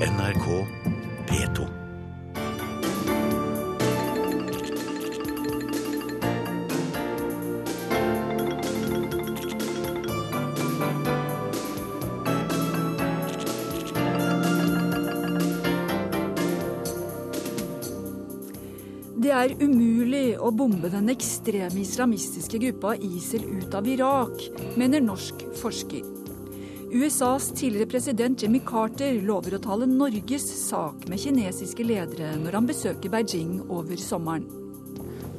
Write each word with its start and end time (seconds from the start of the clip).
NRK 0.00 0.46
P2. 1.28 1.66
Det 19.14 19.30
er 19.30 19.54
umulig 19.62 20.34
å 20.34 20.50
bombe 20.50 20.90
den 20.90 21.06
ekstreme 21.14 21.70
islamistiske 21.84 22.58
gruppa 22.66 22.96
ISIL 22.98 23.46
ut 23.60 23.78
av 23.78 23.86
Irak, 23.86 24.42
mener 24.74 25.06
norsk 25.06 25.46
forsker. 25.62 26.13
USAs 26.94 27.48
tidligere 27.48 27.86
president 27.86 28.42
Jimmy 28.42 28.60
Carter 28.66 29.16
lover 29.26 29.56
å 29.56 29.58
tale 29.58 29.86
Norges 29.90 30.44
sak 30.60 31.08
med 31.10 31.18
kinesiske 31.18 31.82
ledere 31.82 32.28
når 32.38 32.54
han 32.54 32.68
besøker 32.68 33.10
Beijing 33.10 33.56
over 33.66 33.98
sommeren. 33.98 34.44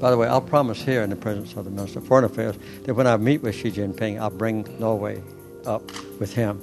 By 0.01 0.11
the 0.11 0.17
way, 0.19 0.27
I'll 0.27 0.43
promise 0.43 0.83
here 0.83 1.05
in 1.05 1.09
the 1.09 1.15
presence 1.15 1.55
of 1.55 1.63
the 1.63 1.71
Minister 1.71 1.99
of 1.99 2.07
Foreign 2.07 2.25
Affairs 2.25 2.59
that 2.83 2.97
when 2.97 3.07
I 3.07 3.15
meet 3.15 3.41
with 3.41 3.55
Xi 3.55 3.71
Jinping, 3.71 4.19
I'll 4.19 4.37
bring 4.37 4.67
Norway 4.79 5.23
up 5.65 5.95
with 6.19 6.35
him. 6.35 6.59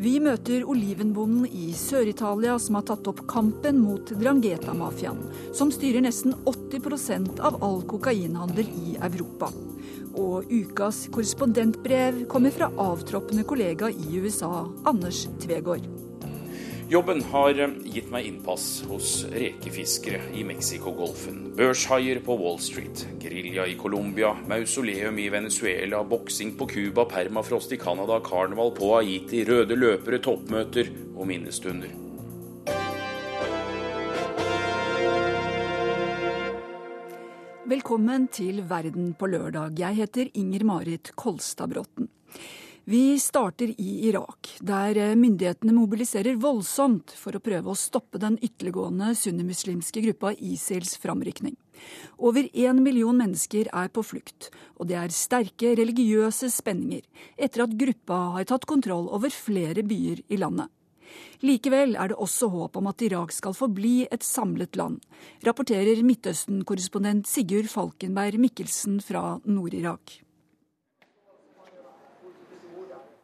Vi 0.00 0.14
møter 0.24 0.64
olivenbonden 0.64 1.44
i 1.44 1.68
Sør-Italia 1.76 2.56
som 2.60 2.80
har 2.80 2.88
tatt 2.88 3.12
opp 3.12 3.26
kampen 3.28 3.76
mot 3.80 4.08
Drangheta-mafiaen, 4.08 5.20
som 5.52 5.68
styrer 5.72 6.00
nesten 6.04 6.32
80% 6.48 7.44
av 7.44 7.60
all 7.60 7.82
kokainhandel 7.84 8.72
i 8.72 8.96
Europa. 8.96 9.52
Og 10.16 10.48
ukas 10.48 11.04
korrespondentbrev 11.12 12.24
kommer 12.30 12.54
fra 12.54 12.70
avtroppende 12.80 13.44
kollega 13.44 13.90
i 13.92 14.16
USA, 14.22 14.64
Anders 14.88 15.26
Tvegård. 15.42 15.84
Jobben 16.86 17.18
har 17.32 17.58
gitt 17.82 18.12
meg 18.14 18.28
innpass 18.28 18.84
hos 18.86 19.24
rekefiskere 19.32 20.20
i 20.38 20.44
Mexicogolfen, 20.46 21.40
børshaier 21.58 22.20
på 22.22 22.36
Wall 22.38 22.60
Street, 22.62 23.02
gerilja 23.18 23.66
i 23.66 23.74
Colombia, 23.80 24.30
mausoleum 24.46 25.18
i 25.18 25.26
Venezuela, 25.34 26.04
boksing 26.06 26.54
på 26.54 26.70
Cuba, 26.70 27.08
permafrost 27.10 27.74
i 27.74 27.82
Canada, 27.82 28.22
karneval 28.22 28.70
på 28.78 28.94
Haiti, 28.94 29.42
røde 29.50 29.74
løpere, 29.74 30.22
toppmøter 30.22 30.94
og 31.16 31.26
minnestunder. 31.26 32.05
Velkommen 37.66 38.28
til 38.30 38.60
Verden 38.70 39.08
på 39.18 39.26
lørdag. 39.26 39.72
Jeg 39.80 39.96
heter 39.96 40.28
Inger 40.38 40.62
Marit 40.68 41.08
Kolstadbråten. 41.18 42.06
Vi 42.86 43.16
starter 43.18 43.72
i 43.74 44.06
Irak, 44.06 44.52
der 44.62 45.00
myndighetene 45.18 45.74
mobiliserer 45.74 46.38
voldsomt 46.38 47.10
for 47.18 47.34
å 47.34 47.42
prøve 47.42 47.72
å 47.72 47.74
stoppe 47.74 48.20
den 48.22 48.36
ytterliggående 48.38 49.10
sunnimuslimske 49.18 50.04
gruppa 50.04 50.30
ISILs 50.38 50.94
framrykning. 51.02 51.56
Over 52.22 52.46
én 52.54 52.84
million 52.86 53.18
mennesker 53.18 53.66
er 53.74 53.90
på 53.90 54.06
flukt, 54.06 54.52
og 54.78 54.86
det 54.86 55.00
er 55.02 55.18
sterke 55.18 55.74
religiøse 55.74 56.52
spenninger 56.54 57.02
etter 57.34 57.66
at 57.66 57.74
gruppa 57.82 58.22
har 58.38 58.46
tatt 58.46 58.70
kontroll 58.70 59.10
over 59.10 59.34
flere 59.34 59.82
byer 59.82 60.22
i 60.30 60.38
landet. 60.38 60.70
Likevel 61.44 61.96
er 61.96 62.12
det 62.12 62.18
også 62.20 62.48
håp 62.52 62.76
om 62.80 62.90
at 62.90 63.02
Irak 63.06 63.32
skal 63.34 63.56
forbli 63.56 64.06
et 64.10 64.24
samlet 64.26 64.76
land, 64.76 65.00
rapporterer 65.46 66.02
Midtøsten-korrespondent 66.06 67.28
Sigurd 67.30 67.68
Falkenberg 67.72 68.40
Mikkelsen 68.40 69.00
fra 69.04 69.36
Nord-Irak. 69.44 70.20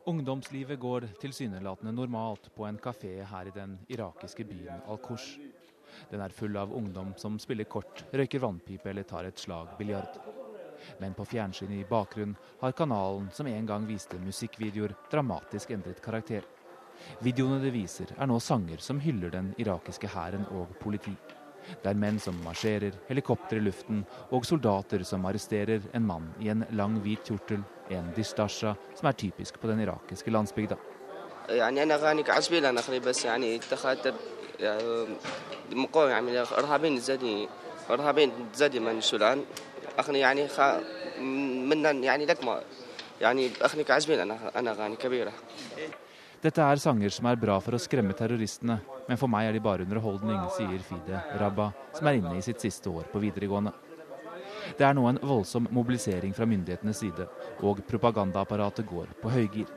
Ungdomslivet 0.06 0.80
går 0.82 1.04
tilsynelatende 1.22 1.92
normalt 1.94 2.48
på 2.56 2.66
en 2.66 2.78
kafé 2.82 3.20
her 3.22 3.46
i 3.46 3.54
den 3.54 3.76
irakiske 3.86 4.44
byen 4.44 4.82
Al-Kush. 4.90 5.36
Den 6.10 6.20
er 6.24 6.34
full 6.34 6.56
av 6.58 6.72
ungdom 6.74 7.12
som 7.16 7.38
spiller 7.38 7.68
kort, 7.70 8.02
røyker 8.10 8.42
vannpipe 8.42 8.90
eller 8.90 9.06
tar 9.06 9.28
et 9.28 9.38
slag 9.38 9.76
biljard. 9.78 10.18
Men 10.98 11.14
på 11.14 11.26
fjernsynet 11.28 11.84
i 11.84 11.88
bakgrunnen 11.88 12.34
har 12.60 12.74
kanalen 12.74 13.28
som 13.34 13.46
en 13.46 13.68
gang 13.68 13.86
viste 13.86 14.18
musikkvideoer, 14.18 14.96
dramatisk 15.12 15.70
endret 15.70 16.02
karakter. 16.02 16.42
Videoene 17.21 17.61
det 17.63 17.73
viser, 17.73 18.13
er 18.17 18.27
nå 18.27 18.39
sanger 18.39 18.81
som 18.83 18.99
hyller 18.99 19.31
den 19.33 19.53
irakiske 19.57 20.07
hæren 20.07 20.45
og 20.51 20.75
politi. 20.81 21.15
Det 21.67 21.89
er 21.89 21.99
menn 21.99 22.19
som 22.19 22.35
marsjerer, 22.43 22.93
helikopter 23.09 23.57
i 23.57 23.63
luften 23.65 24.05
og 24.31 24.45
soldater 24.45 25.03
som 25.03 25.25
arresterer 25.25 25.81
en 25.93 26.05
mann 26.07 26.29
i 26.39 26.49
en 26.49 26.65
lang, 26.71 26.99
hvit 27.03 27.25
kjortel, 27.27 27.63
en 27.89 28.13
distasha, 28.15 28.75
som 28.95 29.09
er 29.09 29.17
typisk 29.19 29.59
på 29.59 29.67
den 29.67 29.83
irakiske 29.83 30.31
landsbygda. 30.31 30.77
يعني 31.49 31.83
انا 31.83 31.95
غاني 31.95 32.23
كعزبيل 32.23 32.65
انا 32.65 32.79
اخري 32.79 32.99
بس 32.99 33.25
يعني 33.25 33.55
اتخذت 33.55 34.13
مقاوم 35.71 36.09
يعني 36.09 36.39
ارهابيين 36.39 36.99
زادي 36.99 37.47
ارهابيين 37.89 38.31
زادي 38.55 38.79
من 38.79 38.97
السودان 38.97 39.45
اخني 39.99 40.19
يعني 40.19 40.47
خا 40.47 40.83
من 41.69 42.03
يعني 42.03 42.25
لك 42.25 42.43
ما 42.43 42.61
يعني 43.21 43.51
اخني 43.61 43.83
كعزبيل 43.83 44.19
انا 44.19 44.51
انا 44.55 44.71
غاني 44.71 44.95
كبيره 44.95 45.31
dette 46.42 46.58
er 46.58 46.80
sanger 46.82 47.12
som 47.14 47.28
er 47.30 47.36
bra 47.38 47.54
for 47.62 47.76
å 47.76 47.78
skremme 47.78 48.16
terroristene, 48.18 48.80
men 49.06 49.18
for 49.18 49.30
meg 49.30 49.46
er 49.46 49.54
de 49.54 49.60
bare 49.62 49.84
underholdning, 49.86 50.40
sier 50.56 50.82
Fide 50.82 51.20
Rabba, 51.38 51.68
som 51.94 52.08
er 52.10 52.18
inne 52.18 52.32
i 52.34 52.42
sitt 52.42 52.58
siste 52.64 52.90
år 52.90 53.06
på 53.12 53.22
videregående. 53.22 53.70
Det 54.74 54.82
er 54.88 54.96
nå 54.98 55.04
en 55.06 55.20
voldsom 55.22 55.68
mobilisering 55.70 56.34
fra 56.34 56.48
myndighetenes 56.50 56.98
side, 57.04 57.28
og 57.62 57.84
propagandaapparatet 57.86 58.90
går 58.90 59.14
på 59.22 59.30
høygir. 59.30 59.70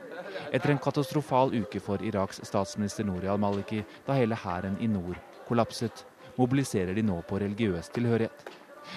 Etter 0.50 0.74
en 0.74 0.82
katastrofal 0.82 1.54
uke 1.54 1.78
for 1.78 2.02
Iraks 2.02 2.42
statsminister 2.50 3.06
Nouri 3.06 3.30
al-Maliki, 3.30 3.84
da 4.02 4.18
hele 4.18 4.34
hæren 4.42 4.80
i 4.82 4.90
nord 4.90 5.22
kollapset, 5.46 6.02
mobiliserer 6.34 6.98
de 6.98 7.06
nå 7.06 7.20
på 7.30 7.38
religiøs 7.46 7.94
tilhørighet. 7.94 8.48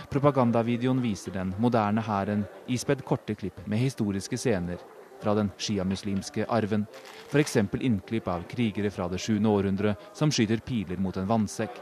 Propagandavideoen 0.09 1.05
viser 1.05 1.37
den 1.37 1.53
moderne 1.61 2.01
hæren 2.01 2.47
ispedd 2.65 3.05
korte 3.05 3.37
klipp 3.37 3.61
med 3.69 3.81
historiske 3.81 4.41
scener 4.41 4.81
fra 5.21 5.35
den 5.37 5.51
sjiamuslimske 5.57 6.47
arven. 6.49 6.85
F.eks. 7.29 7.57
innklipp 7.79 8.27
av 8.27 8.43
krigere 8.49 8.91
fra 8.91 9.07
det 9.07 9.19
7. 9.19 9.39
århundre 9.45 9.95
som 10.13 10.31
skyter 10.31 10.61
piler 10.65 10.97
mot 10.97 11.17
en 11.17 11.29
vannsekk. 11.29 11.79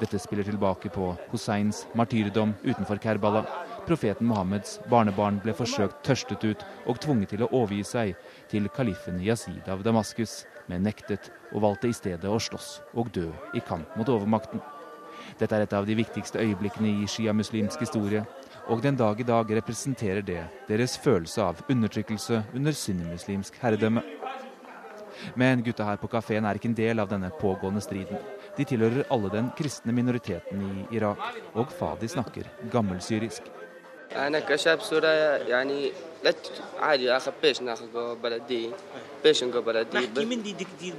Dette 0.00 0.18
spiller 0.18 0.46
tilbake 0.46 0.90
på 0.90 1.12
Husseins 1.30 1.86
martyrdom 1.94 2.54
utenfor 2.64 2.98
Kerbala. 3.02 3.44
Profeten 3.86 4.26
Mohammeds 4.26 4.80
barnebarn 4.90 5.38
ble 5.42 5.54
forsøkt 5.54 6.00
tørstet 6.06 6.42
ut 6.44 6.64
og 6.86 6.98
tvunget 7.02 7.34
til 7.34 7.44
å 7.46 7.50
overgi 7.52 7.84
seg 7.86 8.14
til 8.50 8.66
kalifen 8.74 9.20
Yazid 9.22 9.68
av 9.70 9.84
Damaskus, 9.86 10.44
men 10.66 10.82
nektet 10.82 11.30
og 11.52 11.62
valgte 11.62 11.92
i 11.92 11.94
stedet 11.94 12.26
å 12.30 12.40
slåss 12.42 12.80
og 12.98 13.12
dø 13.14 13.28
i 13.54 13.62
kamp 13.62 13.94
mot 13.98 14.10
overmakten. 14.10 14.62
Dette 15.38 15.54
er 15.54 15.66
et 15.66 15.74
av 15.76 15.86
de 15.86 15.94
viktigste 15.98 16.40
øyeblikkene 16.42 17.02
i 17.02 17.08
sjiamuslimsk 17.10 17.82
historie, 17.84 18.24
og 18.67 18.83
den 18.83 18.95
dag 18.95 19.19
i 19.19 19.23
dag 19.23 19.45
representerer 19.57 20.21
det 20.21 20.43
deres 20.67 20.97
følelse 20.97 21.41
av 21.41 21.55
undertrykkelse 21.69 22.43
under 22.55 22.71
sunnimuslimsk 22.71 23.53
herredømme. 23.61 24.01
Men 25.35 25.63
gutta 25.63 25.83
her 25.83 25.95
på 26.01 26.07
kafeen 26.07 26.45
er 26.45 26.57
ikke 26.57 26.69
en 26.71 26.77
del 26.77 26.99
av 26.99 27.09
denne 27.09 27.29
pågående 27.39 27.81
striden. 27.81 28.17
De 28.57 28.65
tilhører 28.65 29.03
alle 29.11 29.29
den 29.29 29.51
kristne 29.57 29.93
minoriteten 29.93 30.61
i 30.61 30.95
Irak, 30.97 31.19
og 31.53 31.71
Fadi 31.71 32.07
snakker 32.07 32.43
gammelsyrisk. 32.71 33.41
انا 34.15 34.39
كشاب 34.39 34.81
سوري 34.81 35.07
يعني 35.47 35.91
لا 36.23 36.33
عادي 36.79 37.17
اخذ 37.17 37.31
بيش 37.41 37.61
ناخذ 37.61 38.15
بلدي 38.23 38.69
بيش 39.23 39.43
نقو 39.43 39.61
بلدي 39.61 39.97
نحكي 39.97 40.93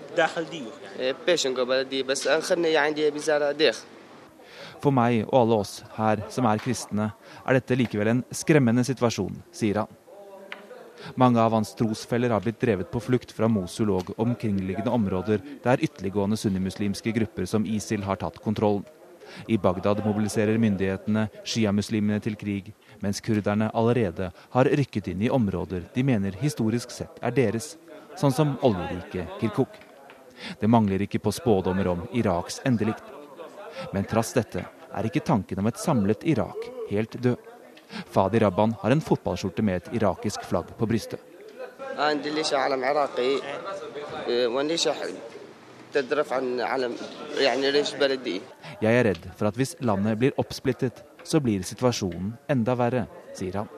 for 4.83 4.93
meg 4.93 5.23
og 5.25 5.37
alle 5.41 5.61
oss 5.63 5.79
her 5.97 6.21
som 6.33 6.45
er 6.49 6.61
kristne, 6.61 7.11
er 7.45 7.57
dette 7.57 7.77
likevel 7.77 8.11
en 8.11 8.25
skremmende 8.35 8.85
situasjon, 8.87 9.41
sier 9.55 9.81
han. 9.83 9.95
Mange 11.15 11.39
av 11.39 11.53
hans 11.53 11.73
trosfeller 11.77 12.33
har 12.33 12.41
blitt 12.43 12.59
drevet 12.61 12.89
på 12.91 13.01
flukt 13.01 13.31
fra 13.35 13.47
Mosul 13.47 13.91
og 13.93 14.11
omkringliggende 14.17 14.91
områder 14.93 15.43
der 15.63 15.83
ytterliggående 15.83 16.37
sunnimuslimske 16.39 17.13
grupper 17.15 17.45
som 17.49 17.65
ISIL 17.65 18.03
har 18.03 18.19
tatt 18.21 18.39
kontrollen. 18.43 18.85
I 19.47 19.57
Bagdad 19.59 19.99
mobiliserer 20.05 20.57
myndighetene 20.61 21.25
sjiamuslimene 21.43 22.21
til 22.23 22.37
krig, 22.39 22.71
mens 23.03 23.19
kurderne 23.21 23.67
allerede 23.75 24.31
har 24.53 24.71
rykket 24.79 25.11
inn 25.11 25.25
i 25.25 25.33
områder 25.33 25.83
de 25.93 26.05
mener 26.07 26.37
historisk 26.39 26.93
sett 26.95 27.19
er 27.21 27.35
deres, 27.35 27.75
sånn 28.15 28.33
som 28.33 28.55
oljeriket 28.63 29.35
Kirkuk. 29.41 29.75
Det 30.61 30.69
mangler 30.69 31.03
ikke 31.03 31.21
på 31.21 31.33
spådommer 31.35 31.91
om 31.91 32.07
Iraks 32.15 32.61
endelikt. 32.65 33.16
Men 33.93 34.07
trass 34.09 34.33
dette 34.35 34.65
er 34.65 35.07
ikke 35.07 35.25
tanken 35.25 35.61
om 35.61 35.69
et 35.69 35.79
samlet 35.81 36.25
Irak 36.27 36.67
helt 36.89 37.19
død. 37.21 37.37
Fadi 38.11 38.39
Rabban 38.43 38.75
har 38.81 38.91
en 38.91 39.01
fotballskjorte 39.01 39.63
med 39.63 39.81
et 39.81 39.93
irakisk 40.01 40.43
flagg 40.47 40.73
på 40.77 40.87
brystet. 40.89 41.19
Jeg 48.81 48.93
er 48.93 49.03
redd 49.07 49.23
for 49.37 49.49
at 49.49 49.57
hvis 49.57 49.75
landet 49.81 50.19
blir 50.19 50.35
oppsplittet, 50.37 51.01
så 51.23 51.39
blir 51.43 51.63
situasjonen 51.65 52.35
enda 52.51 52.75
verre, 52.77 53.07
sier 53.35 53.61
han. 53.61 53.71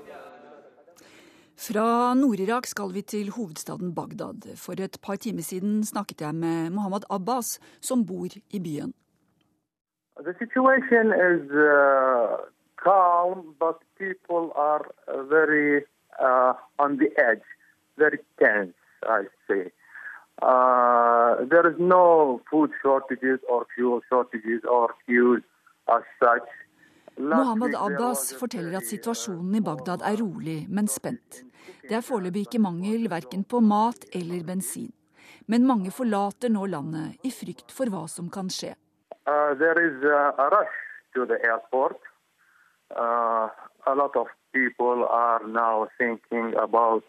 Fra 1.60 2.14
Nord-Irak 2.16 2.70
skal 2.72 2.94
vi 2.96 3.02
til 3.04 3.32
hovedstaden 3.36 3.92
Bagdad. 3.96 4.48
For 4.56 4.80
et 4.80 4.96
par 5.04 5.20
timer 5.20 5.44
siden 5.44 5.84
snakket 5.84 6.22
jeg 6.24 6.36
med 6.36 6.72
Mohammed 6.72 7.04
Abbas, 7.12 7.60
som 7.84 8.06
bor 8.08 8.32
i 8.32 8.60
byen. 8.64 8.94
The 10.24 10.36
situation 10.38 11.14
is 11.14 11.50
uh, 11.52 12.38
calm, 12.76 13.56
but 13.60 13.80
people 13.98 14.52
are 14.56 14.86
very 15.30 15.86
uh, 16.20 16.54
on 16.78 16.98
the 16.98 17.10
edge, 17.18 17.48
very 17.98 18.20
tense, 18.40 18.76
I 19.04 19.24
say. 19.48 19.72
Uh, 20.42 21.46
there 21.52 21.68
is 21.72 21.78
no 21.80 22.42
food 22.50 22.72
shortages 22.82 23.40
or 23.50 23.66
fuel 23.76 24.02
shortages 24.10 24.62
or 24.70 24.94
queues 25.06 25.44
as 25.88 26.04
such. 26.20 26.48
Mohammed 27.20 27.76
Abbas 27.76 28.34
forteller 28.40 28.78
at 28.80 28.88
situasjonen 28.88 29.58
i 29.60 29.64
Bagdad 29.64 30.04
er 30.08 30.22
rolig, 30.22 30.62
men 30.70 30.88
spent. 30.88 31.44
Det 31.84 31.96
er 31.98 32.06
foreløpig 32.06 32.46
ikke 32.48 32.62
mangel 32.64 33.10
verken 33.12 33.44
på 33.44 33.60
mat 33.60 34.08
eller 34.16 34.46
bensin. 34.48 34.92
Men 35.52 35.68
mange 35.68 35.92
forlater 35.92 36.52
nå 36.54 36.68
landet 36.72 37.20
i 37.28 37.32
frykt 37.34 37.74
for 37.76 37.92
hva 37.92 38.06
som 38.08 38.30
kan 38.32 38.48
skje. 38.54 38.76
Uh, 39.30 39.54
there 39.54 39.78
is 39.88 39.96
a 40.04 40.50
rush 40.56 40.76
to 41.14 41.26
the 41.26 41.38
airport. 41.44 42.00
Uh, 42.96 43.48
a 43.92 43.94
lot 43.96 44.16
of 44.16 44.28
people 44.54 45.06
are 45.08 45.42
now 45.48 45.88
thinking 46.00 46.54
about 46.68 47.04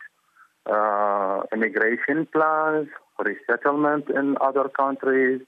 uh, 0.71 1.41
immigration 1.55 2.27
plans, 2.31 2.89
resettlement 3.19 4.11
in 4.11 4.37
other 4.41 4.69
countries, 4.69 5.41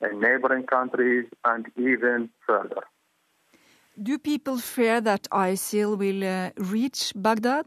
in 0.00 0.20
neighboring 0.20 0.66
countries, 0.66 1.26
and 1.44 1.66
even 1.76 2.28
further. 2.46 2.82
Do 4.02 4.18
people 4.18 4.58
fear 4.58 5.00
that 5.00 5.28
ISIL 5.30 5.96
will 5.96 6.22
uh, 6.24 6.50
reach 6.56 7.12
Baghdad? 7.14 7.66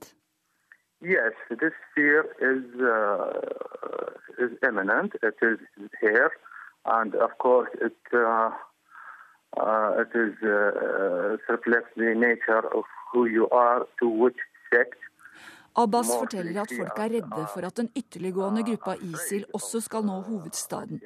Yes, 1.02 1.34
this 1.50 1.76
fear 1.96 2.26
is 2.52 2.66
uh, 2.82 4.44
is 4.44 4.52
imminent. 4.68 5.14
It 5.24 5.38
is 5.42 5.60
here, 6.02 6.32
and 6.90 7.16
of 7.16 7.32
course, 7.38 7.70
it 7.82 8.02
uh, 8.14 8.50
uh 9.58 10.04
it 10.04 10.12
is 10.26 10.36
uh, 10.44 11.38
reflects 11.54 11.94
the 11.96 12.14
nature 12.16 12.66
of 12.78 12.86
who 13.12 13.26
you 13.26 13.50
are, 13.50 13.86
to 14.00 14.08
which 14.10 14.40
sect. 14.72 15.00
Abbas 15.78 16.08
forteller 16.08 16.62
at 16.62 16.72
folk 16.78 16.98
er 17.00 17.12
redde 17.14 17.44
for 17.54 17.66
at 17.66 17.78
den 17.78 17.90
ytterliggående 17.96 18.64
gruppa 18.64 18.96
ISIL 19.02 19.46
også 19.54 19.80
skal 19.86 20.04
nå 20.04 20.22
hovedstaden. 20.22 21.02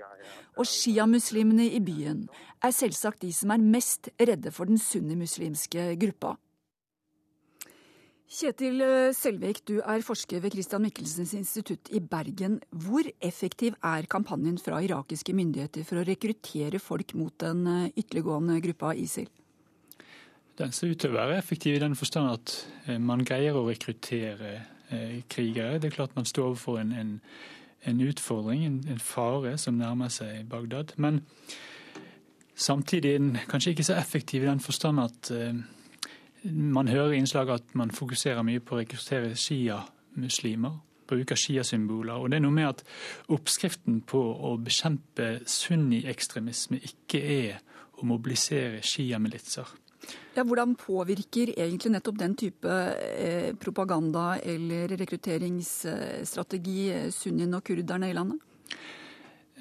Og 0.58 0.66
sjiamuslimene 0.66 1.66
i 1.66 1.82
byen 1.84 2.24
er 2.64 2.72
selvsagt 2.72 3.22
de 3.22 3.34
som 3.34 3.52
er 3.52 3.62
mest 3.76 4.10
redde 4.22 4.52
for 4.52 4.64
den 4.64 4.78
sunnimuslimske 4.78 5.94
gruppa. 6.00 6.34
Kjetil 8.34 8.82
eh, 8.82 9.12
Selvik, 9.14 9.60
du 9.70 9.76
er 9.86 10.02
forsker 10.02 10.42
ved 10.42 10.56
Christian 10.56 10.82
Michelsens 10.82 11.36
institutt 11.38 11.92
i 11.94 12.00
Bergen. 12.02 12.58
Hvor 12.72 13.06
effektiv 13.22 13.76
er 13.86 14.08
kampanjen 14.10 14.58
fra 14.58 14.80
irakiske 14.82 15.36
myndigheter 15.38 15.86
for 15.86 16.02
å 16.02 16.06
rekruttere 16.08 16.82
folk 16.82 17.14
mot 17.20 17.36
den 17.44 17.62
eh, 17.70 17.92
ytterliggående 17.94 18.58
gruppa 18.64 18.96
ISIL? 18.98 19.30
Den 20.58 20.74
ser 20.74 20.94
ut 20.94 21.02
til 21.02 21.14
å 21.14 21.20
være 21.20 21.38
effektiv 21.38 21.78
i 21.78 21.84
den 21.84 21.98
forstand 22.00 22.32
at 22.32 22.56
eh, 22.88 22.98
man 22.98 23.22
greier 23.26 23.60
å 23.60 23.68
rekruttere 23.68 24.62
krigere. 25.32 25.80
Det 25.82 25.88
er 25.90 25.94
klart 25.96 26.14
man 26.14 26.28
står 26.30 26.52
overfor 26.52 26.76
en, 26.78 26.92
en, 26.94 27.14
en 27.90 28.02
utfordring, 28.06 28.66
en, 28.68 28.76
en, 28.94 29.00
fare 29.02 29.56
som 29.58 29.80
nærmer 29.80 30.12
seg 30.14 30.44
Bagdad. 30.52 30.94
Men 31.02 31.24
samtidig 32.54 33.16
er 33.16 33.24
den 33.24 33.40
kanskje 33.50 33.74
ikke 33.74 33.88
så 33.88 33.96
effektiv 33.98 34.44
i 34.44 34.52
den 34.52 34.62
forstand 34.62 35.02
at 35.02 35.32
man 36.44 36.88
hører 36.88 37.12
i 37.12 37.18
innslaget 37.22 37.62
at 37.62 37.76
man 37.76 37.92
fokuserer 37.92 38.44
mye 38.44 38.60
på 38.60 38.76
å 38.76 38.82
rekruttere 38.82 39.36
sjiamuslimer. 39.36 40.80
Bruker 41.08 41.40
sjiasymboler. 41.40 42.16
Og 42.16 42.32
det 42.32 42.40
er 42.40 42.44
noe 42.46 42.56
med 42.56 42.70
at 42.70 42.84
oppskriften 43.32 44.02
på 44.08 44.20
å 44.20 44.56
bekjempe 44.64 45.40
sunni-ekstremisme 45.50 46.80
ikke 46.80 47.24
er 47.24 47.62
å 48.00 48.08
mobilisere 48.08 48.82
sjiamilitser. 48.84 49.68
Ja, 50.36 50.44
hvordan 50.44 50.74
påvirker 50.76 51.54
egentlig 51.54 51.94
nettopp 51.94 52.18
den 52.20 52.34
type 52.36 52.72
eh, 52.72 53.54
propaganda 53.60 54.34
eller 54.42 54.92
rekrutteringsstrategi 55.00 56.80
eh, 56.92 57.06
sunnien 57.14 57.54
og 57.56 57.64
kurderne 57.68 58.10
i 58.10 58.18
landet? 58.18 58.42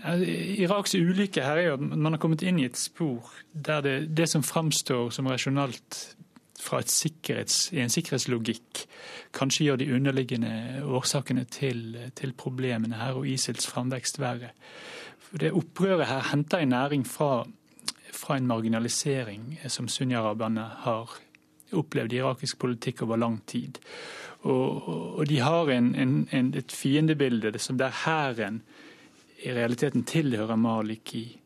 Iraks 0.02 0.96
ulykke 0.98 1.44
her 1.44 1.60
er 1.60 1.66
jo 1.68 1.74
at 1.76 1.84
man 1.92 2.16
har 2.16 2.18
kommet 2.22 2.42
inn 2.42 2.58
i 2.58 2.66
et 2.66 2.78
spor 2.80 3.28
der 3.52 3.84
det, 3.84 3.96
det 4.16 4.26
som 4.32 4.42
framstår 4.42 5.12
som 5.14 5.28
rasjonalt 5.30 6.00
fra 6.62 6.80
i 6.80 7.80
en 7.82 7.90
sikkerhetslogikk 7.90 8.84
kanskje 9.34 9.66
gjør 9.66 9.80
de 9.80 9.88
underliggende 9.96 10.82
årsakene 10.84 11.44
til, 11.50 11.98
til 12.14 12.32
problemene 12.38 13.00
her 13.00 13.18
og 13.18 13.26
ISILs 13.28 13.66
framvekst 13.66 14.20
verre. 14.22 14.52
For 15.18 15.42
det 15.42 15.52
Opprøret 15.52 16.06
her 16.06 16.30
henter 16.30 16.62
en 16.62 16.68
næring 16.68 17.06
fra, 17.06 17.44
fra 18.12 18.36
en 18.36 18.46
marginalisering 18.46 19.58
som 19.66 19.88
sunni-araberne 19.88 20.68
har 20.84 21.18
opplevd 21.72 22.12
i 22.12 22.20
irakisk 22.20 22.58
politikk 22.58 23.02
over 23.02 23.16
lang 23.16 23.40
tid. 23.46 23.80
Og, 24.42 24.88
og 25.18 25.28
de 25.28 25.40
har 25.40 25.70
en, 25.70 25.94
en, 25.94 26.28
en, 26.32 26.54
et 26.54 26.72
fiendebilde 26.72 27.58
som 27.58 27.78
der 27.78 27.94
hæren 28.04 28.62
i 29.42 29.52
realiteten 29.52 30.04
tilhører 30.04 30.56
Maliki 30.56 31.24
Eh, 31.24 31.41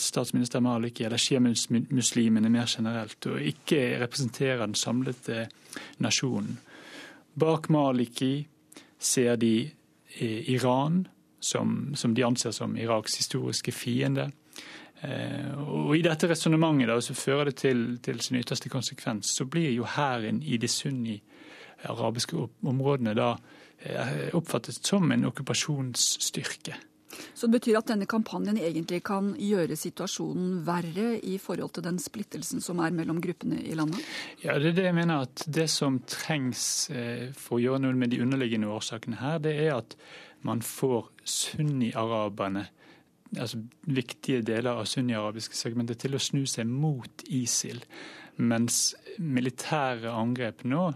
statsminister 0.00 0.62
Maliki, 0.64 1.04
eller 1.04 1.20
sjiamuslimene 1.20 2.48
mer 2.48 2.68
generelt, 2.68 3.26
og 3.26 3.42
ikke 3.44 3.98
representerer 4.00 4.62
den 4.64 4.74
samlede 4.78 5.46
nasjonen. 6.00 6.58
Bak 7.38 7.68
Maliki 7.68 8.46
ser 8.98 9.36
de 9.36 9.70
eh, 10.20 10.50
Iran, 10.50 11.06
som, 11.40 11.94
som 11.94 12.14
de 12.14 12.24
anser 12.26 12.50
som 12.50 12.76
Iraks 12.76 13.18
historiske 13.20 13.72
fiende. 13.72 14.30
Eh, 15.00 15.52
og 15.58 15.94
I 15.96 16.02
dette 16.02 16.30
resonnementet 16.30 17.04
som 17.04 17.18
fører 17.18 17.50
det 17.50 17.60
til, 17.62 17.84
til, 18.02 18.20
sin 18.20 18.40
ytterste 18.40 18.72
konsekvens, 18.72 19.30
så 19.36 19.46
blir 19.46 19.70
jo 19.70 19.86
hæren 19.86 20.42
i 20.42 20.58
de 20.58 20.68
sunni-arabiske 20.68 22.48
områdene 22.66 23.14
da 23.14 23.34
oppfattet 24.34 24.80
som 24.82 25.12
en 25.14 25.28
okkupasjonsstyrke. 25.28 26.74
Så 27.34 27.46
det 27.46 27.58
betyr 27.58 27.78
at 27.80 27.88
denne 27.90 28.08
kampanjen 28.10 28.58
egentlig 28.60 29.00
kan 29.06 29.32
gjøre 29.40 29.76
situasjonen 29.78 30.62
verre 30.66 31.14
i 31.24 31.38
forhold 31.40 31.74
til 31.76 31.86
den 31.86 32.00
splittelsen 32.02 32.62
som 32.64 32.82
er 32.84 32.94
mellom 32.94 33.20
gruppene 33.24 33.60
i 33.64 33.76
landet? 33.78 34.02
Ja, 34.44 34.58
det 34.60 34.72
er 34.72 34.78
det 34.78 34.88
jeg 34.90 34.98
mener 34.98 35.26
at 35.26 35.44
det 35.46 35.68
som 35.72 36.00
trengs 36.08 36.62
eh, 36.92 37.28
for 37.36 37.58
å 37.58 37.62
gjøre 37.64 37.84
noe 37.86 37.98
med 37.98 38.12
de 38.12 38.22
underliggende 38.24 38.70
årsakene 38.72 39.20
her, 39.22 39.40
det 39.44 39.56
er 39.66 39.78
at 39.78 39.96
man 40.46 40.62
får 40.62 41.08
sunni-araberne 41.26 42.68
altså 43.36 43.60
viktige 43.84 44.44
deler 44.46 44.78
av 44.80 44.86
sunni-arabiske 44.88 45.56
segmentet 45.56 46.00
til 46.00 46.16
å 46.16 46.22
snu 46.22 46.46
seg 46.48 46.68
mot 46.70 47.24
ISIL. 47.28 47.82
Mens 48.38 48.94
militære 49.18 50.12
angrep 50.14 50.64
nå 50.68 50.92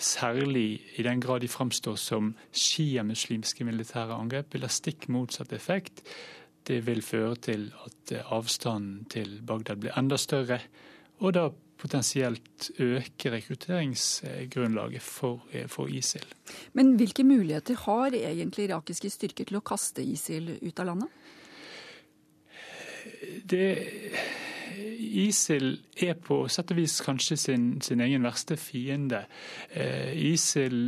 særlig 0.00 0.80
i 0.98 1.04
den 1.06 1.20
grad 1.20 1.44
de 1.44 1.48
fremstår 1.48 1.96
som 2.00 2.34
sjiamuslimske 2.52 3.64
militære 3.68 4.16
angrep, 4.16 4.54
vil 4.54 4.64
ha 4.66 4.72
stikk 4.72 5.08
motsatt 5.12 5.52
effekt. 5.52 6.02
Det 6.66 6.80
vil 6.86 7.02
føre 7.04 7.36
til 7.36 7.68
at 7.84 8.14
avstanden 8.32 9.04
til 9.12 9.40
Bagdad 9.46 9.80
blir 9.82 9.96
enda 9.98 10.18
større, 10.20 10.60
og 11.20 11.34
da 11.36 11.48
potensielt 11.80 12.70
øke 12.78 13.32
rekrutteringsgrunnlaget 13.32 15.02
for, 15.02 15.46
for, 15.72 15.88
ISIL. 15.88 16.26
Men 16.76 16.94
hvilke 17.00 17.24
muligheter 17.24 17.78
har 17.86 18.16
egentlig 18.16 18.68
irakiske 18.68 19.10
styrker 19.10 19.48
til 19.48 19.60
å 19.60 19.64
kaste 19.64 20.04
ISIL 20.04 20.58
ut 20.60 20.82
av 20.82 20.90
landet? 20.92 21.08
Det 23.48 23.66
ISIL 24.70 25.72
er 25.96 26.16
på 26.20 26.42
sett 26.48 26.72
og 26.72 26.78
vis 26.80 27.00
kanskje 27.04 27.36
sin, 27.36 27.68
sin 27.82 28.00
egen 28.04 28.24
verste 28.26 28.56
fiende. 28.60 29.24
Eh, 29.74 30.12
ISIL 30.32 30.82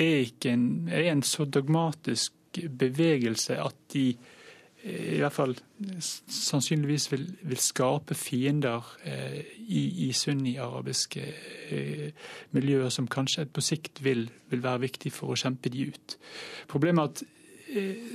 er, 0.00 0.30
en, 0.50 0.66
er 0.88 1.10
en 1.12 1.22
så 1.22 1.44
dogmatisk 1.44 2.32
bevegelse 2.78 3.58
at 3.60 3.76
de 3.92 4.06
eh, 4.82 5.16
i 5.16 5.20
hvert 5.20 5.36
fall 5.36 5.56
sannsynligvis 6.00 7.10
vil, 7.12 7.26
vil 7.42 7.60
skape 7.60 8.16
fiender 8.18 8.86
eh, 9.04 9.42
i, 9.66 10.08
i 10.08 10.12
sunni-arabiske 10.16 11.26
eh, 11.70 12.30
miljøer 12.56 12.88
som 12.88 13.08
kanskje 13.10 13.46
på 13.46 13.64
sikt 13.64 14.02
vil, 14.04 14.28
vil, 14.50 14.64
være 14.64 14.86
viktig 14.86 15.12
for 15.14 15.32
å 15.32 15.38
kjempe 15.38 15.72
de 15.72 15.90
ut. 15.92 16.16
Problemet 16.70 17.04
er 17.04 17.12
at 17.12 17.39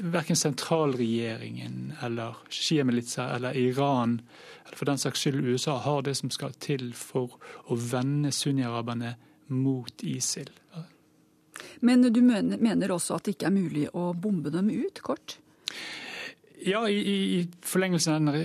verken 0.03 0.35
sentralregjeringen 0.35 1.93
eller 2.03 2.35
sjiamilitser 2.49 3.35
eller 3.35 3.57
Iran 3.57 4.19
eller 4.65 4.77
for 4.77 4.89
den 4.89 4.99
saks 4.99 5.21
skyld 5.23 5.45
USA, 5.45 5.77
har 5.77 6.01
det 6.01 6.15
som 6.19 6.31
skal 6.33 6.55
til 6.59 6.91
for 6.97 7.37
å 7.69 7.77
vende 7.79 8.33
sunniaraberne 8.35 9.15
mot 9.53 10.03
ISIL. 10.03 10.49
Men 11.85 12.07
du 12.13 12.21
mener 12.21 12.91
også 12.91 13.15
at 13.15 13.27
det 13.27 13.35
ikke 13.35 13.49
er 13.49 13.55
mulig 13.55 13.87
å 13.93 14.09
bombe 14.17 14.51
dem 14.51 14.71
ut, 14.73 15.01
kort? 15.05 15.37
Ja, 16.65 16.81
i, 16.89 16.97
i 16.97 17.47
forlengelsen 17.61 18.31
av 18.31 18.37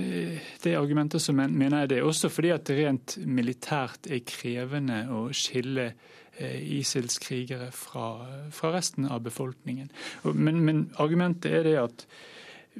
det 0.62 0.74
argumentet 0.76 1.22
så 1.24 1.32
mener 1.32 1.84
jeg 1.84 1.92
det. 1.94 2.00
Også 2.04 2.28
fordi 2.28 2.50
at 2.52 2.66
det 2.68 2.76
rent 2.82 3.16
militært 3.24 4.10
er 4.12 4.20
krevende 4.28 5.06
å 5.14 5.28
skille 5.32 5.92
ISILs 6.40 7.18
krigere 7.22 7.70
fra, 7.74 8.26
fra 8.50 8.72
resten 8.74 9.08
av 9.10 9.22
befolkningen. 9.26 9.90
Men, 10.34 10.60
men, 10.64 10.84
argumentet 11.02 11.52
er 11.52 11.66
det 11.66 11.76
at 11.80 12.06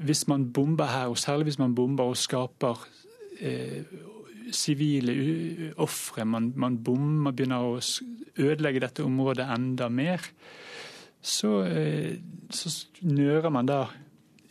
hvis 0.00 0.26
man 0.30 0.52
bomber 0.54 0.88
her, 0.88 1.10
og 1.10 1.18
særlig 1.18 1.50
hvis 1.50 1.58
man 1.60 1.74
bomber 1.74 2.12
og 2.12 2.16
skaper 2.16 2.86
sivile 4.52 5.14
eh, 5.14 5.72
ofre, 5.80 6.24
man, 6.24 6.52
man 6.56 6.78
bommer, 6.84 7.34
begynner 7.34 7.66
å 7.66 7.78
ødelegge 8.40 8.82
dette 8.84 9.06
området 9.06 9.46
enda 9.54 9.88
mer, 9.92 10.24
så, 11.20 11.60
eh, 11.68 12.16
så 12.50 12.72
nører 13.06 13.52
man 13.52 13.68
da 13.68 13.82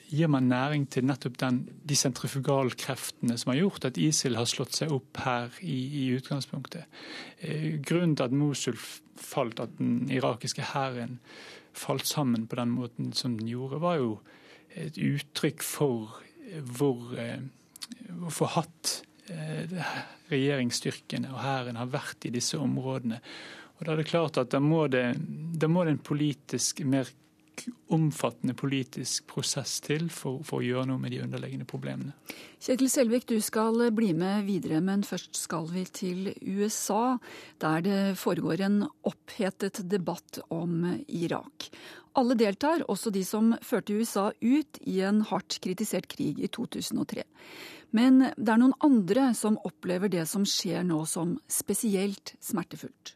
gir 0.09 0.29
man 0.31 0.49
næring 0.49 0.87
til 0.89 1.05
nettopp 1.05 1.37
den, 1.41 1.59
de 1.85 1.95
sentrifugalkreftene 1.97 3.37
som 3.37 3.51
har 3.53 3.59
gjort 3.59 3.85
at 3.89 3.99
ISIL 4.01 4.39
har 4.39 4.49
slått 4.49 4.79
seg 4.79 4.93
opp 4.93 5.21
her 5.21 5.53
i, 5.61 5.77
i 6.01 6.03
utgangspunktet. 6.17 6.89
Eh, 7.41 7.77
grunnen 7.85 8.15
til 8.17 8.25
at 8.25 8.35
Mosul 8.35 8.79
falt, 9.19 9.61
at 9.61 9.77
den 9.77 10.09
irakiske 10.09 10.71
hæren 10.73 11.19
falt 11.77 12.07
sammen 12.09 12.47
på 12.49 12.57
den 12.59 12.73
måten 12.73 13.13
som 13.13 13.37
den 13.37 13.51
gjorde, 13.51 13.81
var 13.83 13.99
jo 14.01 14.17
et 14.79 14.97
uttrykk 14.97 15.63
for 15.65 16.19
hvor, 16.79 17.13
eh, 17.19 17.45
hvor 18.09 18.33
forhatt 18.33 18.95
eh, 19.29 19.77
regjeringsstyrkene 20.31 21.29
og 21.33 21.41
hæren 21.43 21.79
har 21.79 21.93
vært 21.93 22.25
i 22.25 22.33
disse 22.33 22.57
områdene. 22.57 23.21
Og 23.77 23.85
da 23.85 23.93
er 23.93 24.01
det 24.01 24.09
klart 24.09 24.41
at 24.41 24.51
da 24.51 24.59
må 24.59 24.87
det, 24.91 25.13
da 25.55 25.69
må 25.71 25.85
det 25.85 25.95
en 25.95 26.05
politisk 26.09 26.81
mer 26.83 27.07
omfattende 27.93 28.55
politisk 28.57 29.27
prosess 29.31 29.79
til 29.85 30.07
for, 30.13 30.41
for, 30.47 30.59
å 30.59 30.65
gjøre 30.65 30.89
noe 30.89 31.01
med 31.01 31.13
de 31.13 31.21
underliggende 31.23 31.67
problemene. 31.69 32.15
Kjetil 32.59 32.89
Selvik, 32.91 33.27
du 33.29 33.39
skal 33.43 33.89
bli 33.95 34.11
med 34.17 34.47
videre, 34.47 34.81
men 34.83 35.05
først 35.07 35.37
skal 35.39 35.69
vi 35.71 35.85
til 35.85 36.31
USA, 36.41 37.17
der 37.63 37.85
det 37.85 38.01
foregår 38.19 38.65
en 38.67 38.81
opphetet 39.07 39.83
debatt 39.89 40.41
om 40.53 40.83
Irak. 41.07 41.69
Alle 42.19 42.35
deltar, 42.35 42.83
også 42.89 43.13
de 43.13 43.21
som 43.23 43.53
førte 43.63 43.95
USA 43.95 44.29
ut 44.41 44.79
i 44.89 44.99
en 45.05 45.21
hardt 45.29 45.59
kritisert 45.63 46.09
krig 46.11 46.41
i 46.41 46.49
2003. 46.51 47.23
Men 47.95 48.21
det 48.35 48.53
er 48.53 48.61
noen 48.61 48.75
andre 48.85 49.31
som 49.37 49.57
opplever 49.65 50.11
det 50.11 50.25
som 50.29 50.45
skjer 50.45 50.83
nå 50.85 51.03
som 51.09 51.37
spesielt 51.49 52.35
smertefullt. 52.43 53.15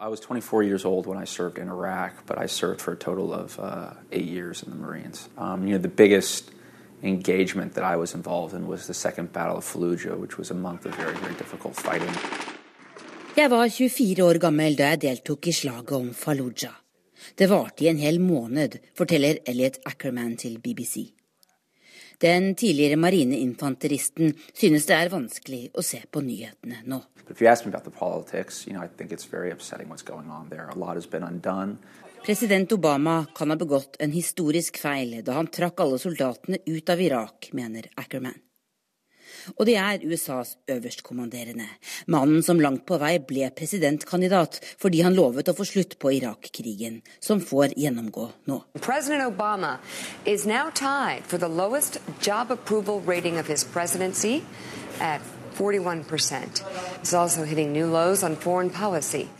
I 0.00 0.06
was 0.06 0.20
24 0.20 0.62
years 0.62 0.84
old 0.84 1.08
when 1.08 1.18
I 1.18 1.24
served 1.24 1.58
in 1.58 1.68
Iraq, 1.68 2.12
but 2.24 2.38
I 2.38 2.46
served 2.46 2.80
for 2.80 2.92
a 2.92 2.96
total 2.96 3.34
of 3.34 3.58
uh, 3.58 3.94
eight 4.12 4.26
years 4.26 4.62
in 4.62 4.70
the 4.70 4.76
Marines. 4.76 5.28
Um, 5.36 5.66
you 5.66 5.72
know, 5.72 5.82
the 5.82 5.88
biggest 5.88 6.52
engagement 7.02 7.74
that 7.74 7.82
I 7.82 7.96
was 7.96 8.14
involved 8.14 8.54
in 8.54 8.68
was 8.68 8.86
the 8.86 8.94
Second 8.94 9.32
Battle 9.32 9.56
of 9.56 9.64
Fallujah, 9.64 10.16
which 10.16 10.38
was 10.38 10.52
a 10.52 10.54
month 10.54 10.86
of 10.86 10.94
very, 10.94 11.16
very 11.16 11.34
difficult 11.34 11.74
fighting. 11.74 12.14
Jeg 13.36 13.50
var 13.50 13.68
24 13.68 14.24
år 14.24 14.38
gammel 14.38 14.78
da 14.78 14.88
jeg 14.92 15.02
deltok 15.02 15.46
i 15.46 15.52
slaget 15.52 15.92
om 15.92 16.14
Fallujah. 16.14 16.78
Det 17.38 17.50
varte 17.50 17.84
i 17.84 17.88
en 17.88 17.98
hel 17.98 18.20
måned, 18.20 18.78
forteller 18.94 19.42
Elliot 19.46 19.78
Ackerman 19.86 20.36
til 20.36 20.60
BBC. 20.62 21.17
Den 22.18 22.54
tidligere 22.58 22.98
marineinfanteristen 22.98 24.32
synes 24.52 24.86
det 24.88 24.96
er 24.96 25.12
vanskelig 25.12 25.60
å 25.78 25.84
se 25.86 26.00
på 26.10 26.22
nyhetene 26.24 26.82
nå. 26.90 26.98
President 32.24 32.72
Obama 32.72 33.14
kan 33.34 33.50
ha 33.50 33.56
begått 33.56 33.96
en 34.02 34.12
historisk 34.12 34.82
feil 34.82 35.14
da 35.24 35.38
han 35.38 35.46
trakk 35.46 35.80
alle 35.84 36.02
soldatene 36.02 36.58
ut 36.66 36.90
av 36.90 37.00
Irak, 37.00 37.50
mener 37.54 37.86
Ackerman. 37.94 38.34
Og 39.56 39.66
det 39.68 39.76
er 39.80 40.04
USAs 40.04 40.56
øverstkommanderende. 40.70 41.68
Mannen 42.06 42.42
som 42.42 42.60
langt 42.60 42.84
på 42.88 42.98
vei 43.00 43.16
ble 43.18 43.50
presidentkandidat 43.56 44.60
fordi 44.80 45.02
han 45.06 45.16
lovet 45.16 45.48
å 45.48 45.56
få 45.56 45.66
slutt 45.68 45.98
på 46.02 46.12
Irak-krigen, 46.18 47.00
som 47.20 47.40
får 47.40 47.76
gjennomgå 47.78 48.28
nå. 48.50 48.60
President 48.80 49.24
Obama 49.26 49.78
is 50.26 50.46
now 50.46 50.70
tied 50.70 51.24
for 51.24 51.38
the 51.38 51.48
lowest 51.48 51.98
job 52.20 52.50
approval 52.50 53.00
rating 53.06 53.38
of 53.38 53.48
his 53.48 53.64
presidency 53.64 54.42
at 55.00 55.22
41 55.58 56.04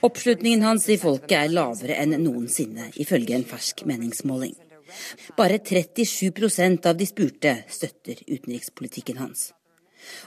Oppslutningen 0.01 0.63
hans 0.63 0.89
i 0.89 0.97
folket 0.99 1.37
er 1.39 1.53
lavere 1.53 1.99
enn 2.03 2.17
noensinne, 2.25 2.89
ifølge 2.99 3.37
en 3.37 3.47
fersk 3.47 3.85
meningsmåling. 3.87 4.57
Bare 5.39 5.61
37% 5.63 6.89
av 6.91 6.99
de 6.99 7.07
spurte 7.07 7.55
støtter 7.71 8.25
utenrikspolitikken 8.27 9.23
hans. 9.23 9.53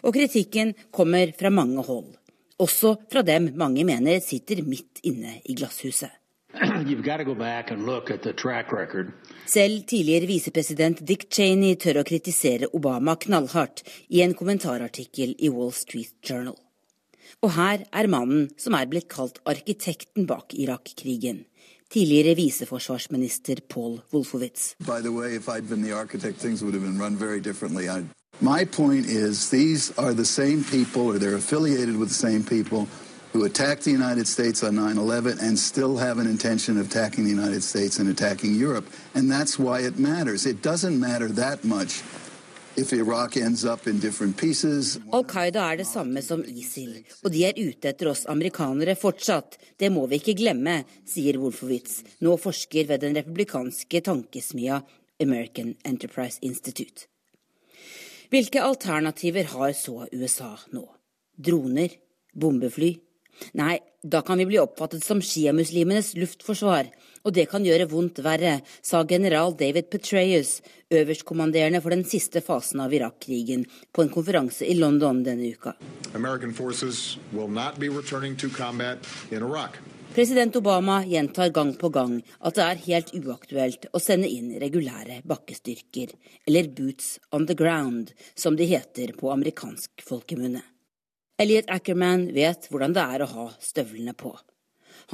Og 0.06 0.14
kritikken 0.16 0.74
kommer 0.92 1.34
fra 1.38 1.50
mange 1.54 1.84
hold, 1.88 2.16
også 2.62 2.96
fra 3.12 3.22
dem 3.26 3.52
mange 3.58 3.86
mener 3.88 4.20
sitter 4.24 4.64
midt 4.64 5.00
inne 5.04 5.40
i 5.46 5.56
glasshuset. 5.58 6.12
Selv 9.56 9.84
tidligere 9.88 10.28
visepresident 10.28 11.00
Dick 11.08 11.30
Cheney 11.32 11.78
tør 11.80 12.02
å 12.02 12.04
kritisere 12.08 12.68
Obama 12.76 13.16
knallhardt 13.16 13.84
i 14.12 14.22
en 14.26 14.36
kommentarartikkel 14.36 15.36
i 15.40 15.50
Wall 15.54 15.72
Street 15.76 16.14
Journal. 16.28 16.58
Og 17.42 17.54
her 17.56 17.86
er 17.88 18.12
mannen 18.12 18.50
som 18.60 18.76
er 18.78 18.90
blitt 18.92 19.08
kalt 19.10 19.40
arkitekten 19.48 20.28
bak 20.30 20.54
Irak-krigen. 20.54 21.46
Tidligere 21.92 22.36
viseforsvarsminister 22.36 23.64
Paul 23.68 24.02
Wolfowitz. 24.12 24.76
By 24.80 25.02
the 25.02 25.12
way, 25.12 25.36
if 25.36 25.50
I'd 25.50 25.68
been 25.68 25.84
the 25.84 25.92
architect, 25.92 26.40
My 28.42 28.66
point 28.66 29.06
is, 29.06 29.50
these 29.52 29.92
are 30.00 30.14
the 30.14 30.26
same 30.26 30.64
people, 30.64 31.04
or 31.04 31.20
they're 31.20 31.36
affiliated 31.36 31.96
with 31.96 32.10
the 32.10 32.16
same 32.16 32.44
people, 32.44 32.88
who 33.34 33.46
attacked 33.46 33.84
the 33.84 33.92
United 33.92 34.28
States 34.28 34.64
on 34.64 34.76
9 34.76 34.98
11 34.98 35.38
and 35.40 35.58
still 35.58 35.98
have 35.98 36.18
an 36.18 36.28
intention 36.28 36.78
of 36.78 36.88
attacking 36.88 37.24
the 37.24 37.30
United 37.30 37.64
States 37.64 38.00
and 38.00 38.10
attacking 38.10 38.56
Europe. 38.56 38.86
And 39.14 39.32
that's 39.32 39.60
why 39.60 39.82
it 39.82 40.00
matters. 40.00 40.46
It 40.46 40.62
doesn't 40.62 41.00
matter 41.00 41.28
that 41.30 41.64
much 41.64 42.04
Al 42.78 42.86
Qaida 45.24 45.72
er 45.72 45.78
det 45.78 45.88
samme 45.88 46.22
som 46.24 46.44
ISIL, 46.48 47.04
og 47.24 47.32
de 47.34 47.44
er 47.44 47.60
ute 47.60 47.90
etter 47.92 48.08
oss 48.08 48.24
amerikanere 48.32 48.96
fortsatt. 48.96 49.60
Det 49.76 49.92
må 49.92 50.06
vi 50.08 50.22
ikke 50.22 50.38
glemme, 50.40 50.78
sier 51.04 51.36
Wolfowitz, 51.42 52.00
nå 52.24 52.38
forsker 52.40 52.88
ved 52.88 53.04
den 53.04 53.16
republikanske 53.20 54.02
tankesmia 54.08 54.82
American 55.20 55.76
Enterprise 55.84 56.40
Institute. 56.42 57.11
Hvilke 58.32 58.62
alternativer 58.64 59.44
har 59.52 59.74
så 59.76 60.06
USA 60.12 60.54
nå? 60.72 60.86
Droner? 61.36 61.92
Bombefly? 62.32 62.94
Nei, 63.60 63.74
da 64.04 64.22
kan 64.24 64.40
vi 64.40 64.46
bli 64.48 64.60
oppfattet 64.62 65.04
som 65.04 65.20
sjiamuslimenes 65.20 66.14
luftforsvar, 66.16 66.88
og 67.28 67.36
det 67.36 67.50
kan 67.52 67.68
gjøre 67.68 67.90
vondt 67.92 68.22
verre, 68.24 68.62
sa 68.80 69.04
general 69.10 69.52
David 69.60 69.90
Petraeus, 69.92 70.62
øverstkommanderende 70.88 71.84
for 71.84 71.92
den 71.92 72.08
siste 72.08 72.40
fasen 72.46 72.80
av 72.80 72.96
Irak-krigen, 72.96 73.66
på 73.92 74.06
en 74.06 74.14
konferanse 74.16 74.64
i 74.64 74.80
London 74.80 75.26
denne 75.28 75.52
uka. 75.52 75.76
President 80.12 80.56
Obama 80.56 81.06
gjentar 81.06 81.50
gang 81.50 81.74
på 81.80 81.90
gang 81.90 82.18
at 82.44 82.58
det 82.58 82.64
er 82.66 82.80
helt 82.84 83.12
uaktuelt 83.16 83.86
å 83.96 84.00
sende 84.04 84.28
inn 84.28 84.50
regulære 84.60 85.22
bakkestyrker, 85.24 86.12
eller 86.48 86.68
boots 86.68 87.14
on 87.32 87.46
the 87.48 87.56
ground, 87.56 88.12
som 88.36 88.58
de 88.60 88.68
heter 88.68 89.14
på 89.16 89.32
amerikansk 89.32 90.04
folkemunne. 90.04 90.66
Elliot 91.40 91.72
Ackerman 91.72 92.28
vet 92.36 92.68
hvordan 92.68 92.98
det 92.98 93.06
er 93.16 93.24
å 93.24 93.30
ha 93.32 93.46
støvlene 93.64 94.12
på. 94.12 94.34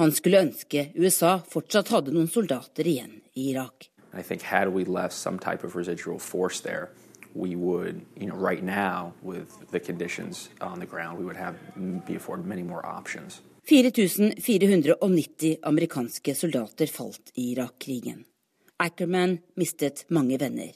Han 0.02 0.10
skulle 0.10 0.42
ønske 0.48 0.88
USA 0.98 1.36
fortsatt 1.46 1.94
hadde 1.94 2.16
noen 2.16 2.26
soldater 2.26 2.90
igjen 2.90 3.20
i 3.38 3.52
Irak. 3.52 3.92
I 4.12 4.22
think 4.22 4.42
had 4.42 4.74
we 4.74 4.84
left 4.84 5.14
type 5.38 5.62
of 5.62 5.76
residual 5.76 6.18
force 6.18 6.58
there, 6.58 6.90
we 7.34 7.54
would, 7.54 8.02
you 8.16 8.26
know, 8.26 8.34
right 8.34 8.64
now 8.64 9.12
with 9.22 9.70
the 9.70 9.78
conditions 9.78 10.48
on 10.60 10.80
the 10.80 10.86
ground, 10.86 11.18
we 11.18 11.24
would 11.24 11.36
have 11.36 11.54
be 12.04 12.16
afforded 12.16 12.46
many 12.46 12.64
more 12.64 12.84
options. 12.84 13.42
4490 13.68 15.56
amerikanske 15.62 16.32
soldater 16.34 16.88
falt 16.88 17.34
i 17.34 17.50
Irak-krigen. 17.52 18.22
Ackerman 18.80 19.34
mistet 19.60 20.06
mange 20.08 20.38
venner, 20.40 20.72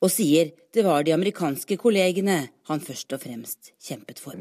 og 0.00 0.08
sier 0.14 0.54
det 0.72 0.84
var 0.86 1.04
de 1.04 1.12
amerikanske 1.12 1.76
kollegene 1.76 2.38
han 2.70 2.80
først 2.80 3.12
og 3.12 3.20
fremst 3.20 3.72
kjempet 3.84 4.18
for. 4.18 4.32
To, 4.32 4.38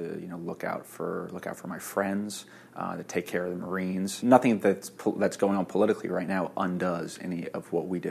you 0.00 0.28
know, 0.28 0.54
for, 0.84 1.28
for 1.54 1.78
friends, 1.80 2.46
uh, 2.74 2.96
to 2.96 3.02
that's, 4.62 4.90
that's 5.18 5.36
right 6.08 6.28
now 6.28 6.50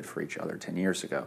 for 0.05 0.21
each 0.21 0.37
other 0.37 0.57
10 0.57 0.77
years 0.77 1.03
ago. 1.03 1.25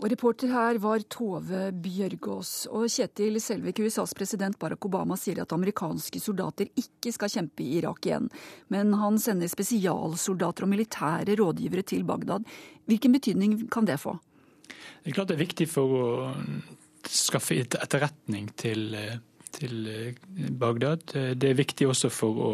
Og 0.00 0.08
reporter 0.08 0.48
her 0.48 0.78
var 0.80 1.02
Tove 1.12 1.66
Bjørgaas. 1.76 2.64
Og 2.72 2.86
Kjetil 2.88 3.36
Selvik, 3.42 3.82
USAs 3.84 4.14
president 4.16 4.56
Barack 4.56 4.86
Obama 4.88 5.18
sier 5.20 5.42
at 5.42 5.52
amerikanske 5.52 6.22
soldater 6.24 6.70
ikke 6.80 7.12
skal 7.12 7.32
kjempe 7.34 7.66
i 7.66 7.74
Irak 7.82 8.08
igjen. 8.08 8.30
Men 8.72 8.94
han 8.96 9.20
sender 9.20 9.50
spesialsoldater 9.52 10.64
og 10.64 10.72
militære 10.72 11.36
rådgivere 11.36 11.84
til 11.92 12.06
Bagdad. 12.08 12.48
Hvilken 12.88 13.12
betydning 13.18 13.58
kan 13.68 13.84
det 13.84 13.98
få? 14.00 14.16
Det 15.04 15.12
er 15.12 15.18
klart 15.18 15.28
det 15.28 15.36
er 15.36 15.44
viktig 15.44 15.68
for 15.68 15.92
å 15.92 16.06
skaffe 17.04 17.60
etterretning 17.60 18.48
til, 18.56 18.96
til 19.56 19.88
Bagdad. 20.60 21.14
Det 21.40 21.50
er 21.50 21.58
viktig 21.58 21.88
også 21.90 22.10
for 22.12 22.40
å 22.44 22.52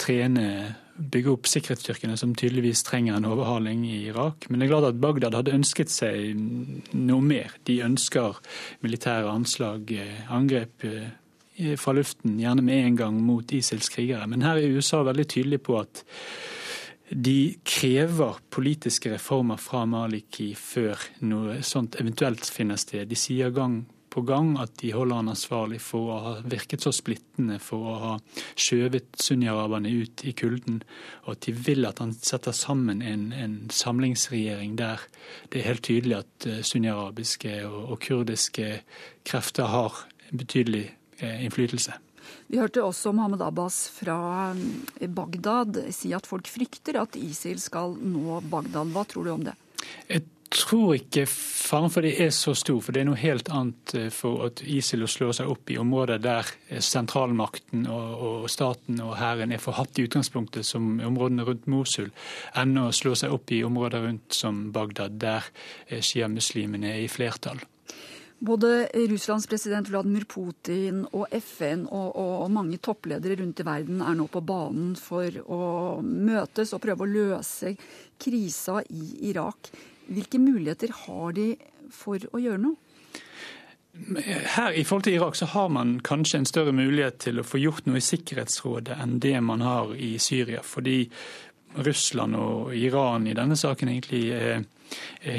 trene, 0.00 0.76
bygge 1.00 1.32
opp 1.32 1.48
sikkerhetsstyrkene, 1.48 2.16
som 2.20 2.34
tydeligvis 2.36 2.84
trenger 2.84 3.16
en 3.16 3.28
overhaling 3.30 3.86
i 3.88 4.02
Irak. 4.10 4.48
Men 4.48 4.60
det 4.60 4.68
er 4.68 4.72
klart 4.74 4.90
at 4.90 5.00
Bagdad 5.00 5.38
hadde 5.38 5.56
ønsket 5.56 5.92
seg 5.92 6.36
noe 6.92 7.24
mer. 7.24 7.56
De 7.64 7.80
ønsker 7.86 8.40
militære 8.84 9.32
anslag, 9.32 9.94
angrep 10.28 10.86
fra 11.80 11.92
luften, 11.96 12.38
gjerne 12.40 12.64
med 12.64 12.86
en 12.86 12.96
gang 12.96 13.20
mot 13.24 13.52
ISILs 13.52 13.90
krigere. 13.92 14.28
Men 14.30 14.44
her 14.46 14.60
er 14.60 14.76
USA 14.76 15.02
veldig 15.04 15.28
tydelig 15.28 15.60
på 15.66 15.80
at 15.80 16.04
de 17.10 17.56
krever 17.66 18.38
politiske 18.54 19.10
reformer 19.10 19.58
fra 19.58 19.82
Maliki 19.88 20.52
før 20.54 21.00
noe 21.26 21.58
sånt 21.66 21.98
eventuelt 22.00 22.46
finner 22.46 22.78
sted. 22.78 23.08
De 23.10 23.18
sier 23.18 23.50
gang 23.54 23.82
på 24.10 24.24
gang 24.26 24.56
at 24.60 24.74
de 24.82 24.92
holder 24.94 25.20
han 25.20 25.32
ansvarlig 25.32 25.80
for 25.84 26.10
å 26.10 26.18
ha 26.24 26.34
virket 26.42 26.84
så 26.84 26.92
splittende, 26.94 27.60
for 27.62 27.86
å 27.92 27.96
ha 28.02 28.12
skjøvet 28.58 29.20
sunni-araberne 29.22 29.92
ut 30.02 30.24
i 30.26 30.34
kulden, 30.36 30.82
og 31.24 31.36
at 31.36 31.46
de 31.46 31.54
vil 31.56 31.86
at 31.88 32.02
han 32.02 32.12
setter 32.16 32.56
sammen 32.56 33.02
en, 33.06 33.30
en 33.32 33.56
samlingsregjering 33.72 34.76
der 34.80 35.02
det 35.50 35.60
er 35.60 35.68
helt 35.70 35.86
tydelig 35.86 36.20
at 36.20 36.48
sunniarabiske 36.66 36.90
sunni-arabiske 36.90 37.56
og, 37.66 37.80
og, 37.90 37.98
kurdiske 38.00 38.68
krefter 39.26 39.68
har 39.70 40.04
betydelig 40.30 40.90
uh, 41.22 41.44
innflytelse. 41.44 41.92
Vi 42.50 42.58
hørte 42.58 42.82
også 42.82 43.12
Mohammed 43.14 43.42
Abbas 43.42 43.88
fra 43.94 44.52
eh, 44.54 45.08
Bagdad 45.10 45.80
si 45.94 46.12
at 46.14 46.26
folk 46.26 46.48
frykter 46.50 47.00
at 47.00 47.16
ISIL 47.18 47.60
skal 47.62 47.96
nå 47.96 48.40
Bagdad. 48.50 48.92
Hva 48.94 49.04
tror 49.08 49.26
du 49.26 49.32
om 49.34 49.44
det? 49.46 49.56
Jeg 50.10 50.26
tror 50.50 50.96
ikke 50.96 51.24
faren 51.30 51.92
for 51.92 52.04
det 52.06 52.16
er 52.24 52.32
så 52.34 52.54
stor, 52.58 52.80
for 52.82 52.94
det 52.94 53.02
er 53.02 53.08
noe 53.08 53.20
helt 53.20 53.50
annet 53.54 53.94
eh, 53.96 54.08
for 54.14 54.48
at 54.48 54.62
ISIL 54.66 55.06
å 55.06 55.10
slå 55.10 55.30
seg 55.36 55.50
opp 55.52 55.70
i 55.70 55.78
områder 55.80 56.22
der 56.22 56.48
eh, 56.68 56.82
sentralmakten 56.82 57.86
og, 57.86 58.24
og 58.26 58.46
staten 58.50 59.00
og 59.04 59.16
hæren 59.20 59.54
er 59.54 59.62
forhatt 59.62 59.98
i 59.98 60.08
utgangspunktet, 60.08 60.66
som 60.66 60.96
områdene 61.06 61.46
rundt 61.46 61.68
Mosul, 61.70 62.10
enn 62.58 62.78
å 62.82 62.90
slå 62.94 63.14
seg 63.18 63.34
opp 63.34 63.52
i 63.54 63.62
områder 63.66 64.06
rundt 64.08 64.34
som 64.34 64.66
Bagdad, 64.74 65.20
der 65.22 65.46
sjiamuslimene 65.90 66.96
er 66.96 67.04
i 67.04 67.10
flertall. 67.10 67.62
Både 68.40 68.88
Russlands 68.94 69.44
president 69.46 69.88
Vladimir 69.92 70.24
Putin 70.24 71.02
og 71.12 71.26
FN 71.42 71.82
og, 71.84 72.14
og, 72.16 72.46
mange 72.48 72.78
toppledere 72.80 73.36
rundt 73.36 73.60
i 73.60 73.66
verden 73.68 74.00
er 74.00 74.16
nå 74.16 74.30
på 74.32 74.40
banen 74.40 74.94
for 74.96 75.28
å 75.44 75.60
møtes 76.00 76.72
og 76.72 76.80
prøve 76.80 77.04
å 77.04 77.10
løse 77.10 77.74
krisa 78.16 78.80
i 78.88 79.28
Irak. 79.28 79.68
Hvilke 80.10 80.40
muligheter 80.42 80.92
har 81.06 81.34
de 81.36 81.52
for 81.94 82.22
å 82.34 82.40
gjøre 82.42 82.60
noe? 82.62 82.76
Her 84.54 84.70
I 84.78 84.84
forhold 84.86 85.04
til 85.04 85.16
Irak 85.18 85.36
så 85.38 85.48
har 85.50 85.68
man 85.68 85.96
kanskje 86.06 86.38
en 86.38 86.46
større 86.46 86.72
mulighet 86.72 87.18
til 87.26 87.40
å 87.40 87.46
få 87.46 87.58
gjort 87.58 87.86
noe 87.86 87.98
i 87.98 88.04
Sikkerhetsrådet 88.04 88.98
enn 89.02 89.18
det 89.22 89.34
man 89.42 89.64
har 89.66 89.94
i 89.98 90.12
Syria. 90.22 90.62
Fordi 90.62 91.02
Russland 91.74 92.36
og 92.38 92.76
Iran 92.76 93.26
i 93.26 93.34
denne 93.34 93.58
saken 93.58 93.90
egentlig 93.90 94.22
er 94.34 94.62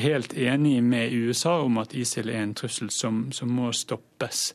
helt 0.03 0.33
enige 0.33 0.81
med 0.81 1.13
USA 1.13 1.57
om 1.63 1.79
at 1.81 1.95
ISIL 1.95 2.29
er 2.29 2.43
en 2.43 2.53
trussel 2.55 2.91
som, 2.91 3.25
som 3.35 3.51
må 3.51 3.71
stoppes. 3.75 4.53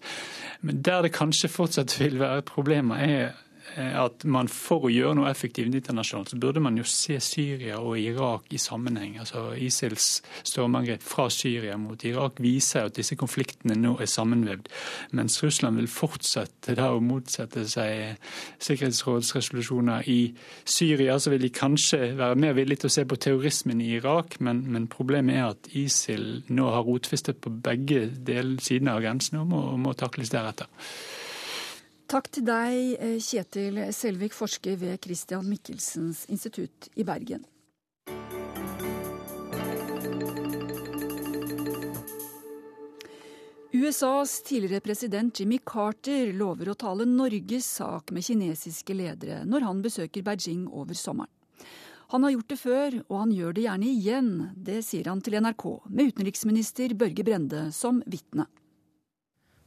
Men 0.61 0.81
der 0.83 1.03
det 1.05 1.13
kanskje 1.17 1.53
fortsatt 1.53 1.99
vil 2.01 2.19
være 2.21 2.47
problemer, 2.49 2.97
er 2.97 3.35
at 3.77 4.25
man 4.25 4.49
for 4.49 4.87
å 4.87 4.91
gjøre 4.93 5.17
noe 5.19 5.31
effektivt 5.31 5.75
internasjonalt, 5.75 6.31
så 6.33 6.39
burde 6.41 6.63
man 6.65 6.79
jo 6.79 6.85
se 6.89 7.19
Syria 7.21 7.79
og 7.83 7.99
Irak 8.01 8.49
i 8.55 8.61
sammenheng. 8.61 9.19
Altså 9.21 9.51
ISILs 9.61 10.23
stormangrep 10.47 11.05
fra 11.05 11.27
Syria 11.33 11.77
mot 11.81 12.05
Irak 12.09 12.41
viser 12.43 12.89
at 12.89 12.97
disse 12.97 13.19
konfliktene 13.19 13.77
nå 13.79 13.97
er 14.01 14.11
sammenvevd. 14.11 14.71
Mens 15.19 15.39
Russland 15.45 15.81
vil 15.81 15.91
fortsette 15.93 16.77
da 16.79 16.89
å 16.95 17.03
motsette 17.05 17.67
seg 17.69 18.23
sikkerhetsrådsresolusjoner 18.65 20.09
i 20.13 20.21
Syria, 20.65 21.19
så 21.21 21.35
vil 21.35 21.45
de 21.45 21.53
kanskje 21.53 22.15
være 22.17 22.41
mer 22.41 22.57
villige 22.57 22.85
til 22.85 22.93
å 22.93 22.97
se 22.97 23.07
på 23.09 23.21
terrorismen 23.21 23.83
i 23.85 23.93
Irak, 23.99 24.39
men, 24.41 24.65
men 24.73 24.89
problemet 24.93 25.37
er 25.37 25.51
at 25.51 25.71
ISIL 25.77 26.47
nå 26.49 26.71
har 26.73 26.87
rotfestet 26.87 27.43
på 27.45 27.53
begge 27.53 28.07
del, 28.27 28.57
sidene 28.63 28.97
av 28.97 29.05
grensen 29.05 29.43
og 29.43 29.53
må, 29.53 29.63
må 29.81 29.97
takles 29.99 30.33
deretter. 30.33 30.71
Takk 32.07 32.29
til 32.31 32.45
deg, 32.47 32.97
eh, 33.03 33.17
Kjetil 33.19 33.81
Selvik, 33.91 34.35
forsker 34.35 34.77
ved 34.79 35.01
Christian 35.03 35.43
Michelsens 35.49 36.25
institutt 36.31 36.87
i 36.95 37.03
Bergen. 37.03 37.43
USAs 43.75 44.43
tidligere 44.43 44.81
president 44.81 45.41
Jimmy 45.41 45.59
Carter 45.59 46.31
lover 46.33 46.71
å 46.71 46.77
tale 46.79 47.05
Norges 47.11 47.67
sak 47.81 48.13
med 48.15 48.25
kinesiske 48.25 48.95
ledere 48.95 49.43
når 49.45 49.67
han 49.67 49.83
besøker 49.83 50.23
Beijing 50.23 50.69
over 50.71 50.95
sommeren. 50.95 51.33
Han 52.15 52.23
har 52.23 52.37
gjort 52.37 52.49
det 52.49 52.61
før, 52.61 53.01
og 53.09 53.19
han 53.19 53.33
gjør 53.35 53.53
det 53.53 53.65
gjerne 53.65 53.89
igjen. 53.91 54.31
Det 54.55 54.79
sier 54.87 55.11
han 55.11 55.21
til 55.21 55.41
NRK, 55.43 55.65
med 55.91 56.13
utenriksminister 56.13 56.95
Børge 56.95 57.27
Brende 57.27 57.65
som 57.75 57.99
vitne. 58.07 58.47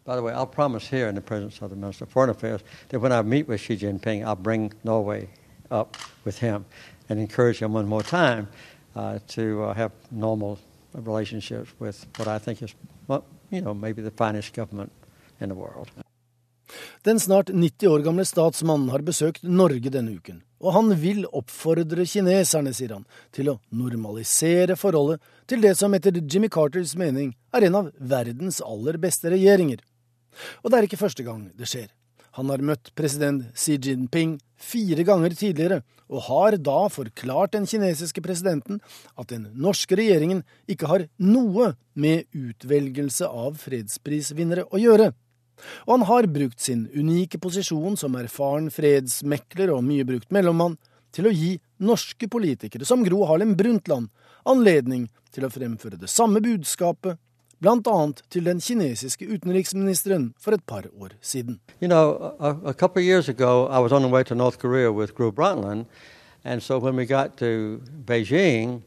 By 0.10 0.15
the 0.15 0.24
way, 0.24 0.34
I'll 0.34 0.48
promise 0.48 0.88
here 0.88 1.08
in 1.08 1.13
the 1.13 1.22
presence 1.22 1.62
of 1.62 1.69
the 1.69 1.76
Minister 1.76 2.06
of 2.06 2.10
Foreign 2.10 2.32
Affairs 2.32 2.62
that 2.88 3.00
when 3.00 3.12
I 3.12 3.22
meet 3.22 3.48
with 3.48 3.62
Xi 3.62 3.78
Jinping, 3.78 4.26
I'll 4.26 4.36
bring 4.36 4.74
Norway 4.84 5.30
up 5.69 5.98
with 6.26 6.39
him 6.39 6.65
and 7.10 7.19
encourage 7.19 7.60
him 7.60 7.74
one 7.74 7.86
more 7.88 8.02
time 8.02 8.48
uh, 8.95 9.19
to 9.28 9.65
uh, 9.65 9.74
have 9.76 9.91
normal 10.10 10.58
relationships 10.95 11.69
with 11.78 12.08
what 12.17 12.28
I 12.28 12.39
think 12.39 12.63
is, 12.63 12.74
well, 13.08 13.24
you 13.52 13.62
know, 13.62 13.76
maybe 13.76 14.02
the 14.02 14.10
finest 14.10 14.52
government 14.56 14.91
in 15.39 15.50
the 15.50 15.56
world. 15.56 15.91
Den 17.04 17.19
snart 17.19 17.50
90 17.54 17.88
år 17.88 18.00
gamle 18.00 18.26
statsmannen 18.26 18.89
har 18.89 19.06
besøkt 19.06 19.43
Norge 19.43 19.89
denne 19.93 20.12
uken, 20.17 20.41
og 20.60 20.74
han 20.74 20.89
vil 20.98 21.28
oppfordre 21.30 22.06
kineserne, 22.06 22.74
sier 22.74 22.95
han, 22.98 23.06
til 23.32 23.54
å 23.54 23.60
normalisere 23.69 24.76
forholdet 24.76 25.22
til 25.45 25.62
det 25.62 25.76
som 25.78 25.93
etter 25.93 26.17
Jimmy 26.17 26.50
Carters 26.50 26.95
mening 26.98 27.36
er 27.54 27.69
en 27.69 27.78
av 27.80 27.93
verdens 27.98 28.60
aller 28.65 28.98
beste 29.02 29.30
regjeringer. 29.32 29.86
Og 30.63 30.71
det 30.71 30.79
er 30.79 30.87
ikke 30.89 31.01
første 31.01 31.25
gang 31.25 31.47
det 31.57 31.69
skjer. 31.69 31.89
Han 32.37 32.51
har 32.53 32.61
møtt 32.63 32.91
president 32.97 33.47
Xi 33.57 33.79
Jinping 33.81 34.37
fire 34.59 35.03
ganger 35.07 35.33
tidligere, 35.35 35.81
og 36.09 36.25
har 36.27 36.57
da 36.61 36.87
forklart 36.91 37.53
den 37.53 37.65
kinesiske 37.69 38.21
presidenten 38.25 38.79
at 39.19 39.29
den 39.31 39.47
norske 39.53 39.97
regjeringen 39.97 40.43
ikke 40.69 40.89
har 40.89 41.05
noe 41.21 41.73
med 41.93 42.29
utvelgelse 42.33 43.29
av 43.29 43.57
fredsprisvinnere 43.61 44.65
å 44.69 44.81
gjøre. 44.81 45.11
Og 45.85 45.97
han 45.97 46.07
har 46.09 46.29
brukt 46.31 46.61
sin 46.63 46.87
unike 46.95 47.41
posisjon 47.41 47.97
som 47.99 48.15
erfaren 48.17 48.69
fredsmekler 48.73 49.73
og 49.73 49.83
mye 49.85 50.07
brukt 50.07 50.31
mellommann 50.33 50.77
til 51.15 51.27
å 51.27 51.33
gi 51.33 51.55
norske 51.83 52.29
politikere 52.31 52.87
som 52.87 53.03
Gro 53.05 53.25
Harlem 53.29 53.55
Brundtland 53.59 54.09
anledning 54.49 55.07
til 55.33 55.45
å 55.45 55.51
fremføre 55.53 55.99
det 55.99 56.09
samme 56.11 56.41
budskapet 56.43 57.19
bl.a. 57.62 58.12
til 58.30 58.45
den 58.45 58.60
kinesiske 58.60 59.28
utenriksministeren 59.34 60.34
for 60.39 60.52
et 60.52 60.63
par 60.67 60.84
år 61.02 61.10
siden. 61.22 61.60
You 61.82 61.88
know, 61.88 62.34
a, 62.39 62.56
a 62.65 62.74
couple 62.74 63.02
of 63.02 63.06
years 63.06 63.30
ago, 63.30 63.67
I 63.67 63.80
was 63.80 63.91
on 63.91 64.02
the 64.02 64.10
way 64.10 64.24
to 64.24 64.36
North 64.36 64.60
Korea 64.60 64.91
with 64.91 65.15
Brundtland, 65.15 65.86
and 66.43 66.62
so 66.62 66.80
when 66.80 66.95
we 66.95 67.06
got 67.06 67.38
to 67.38 67.82
Beijing, 68.06 68.82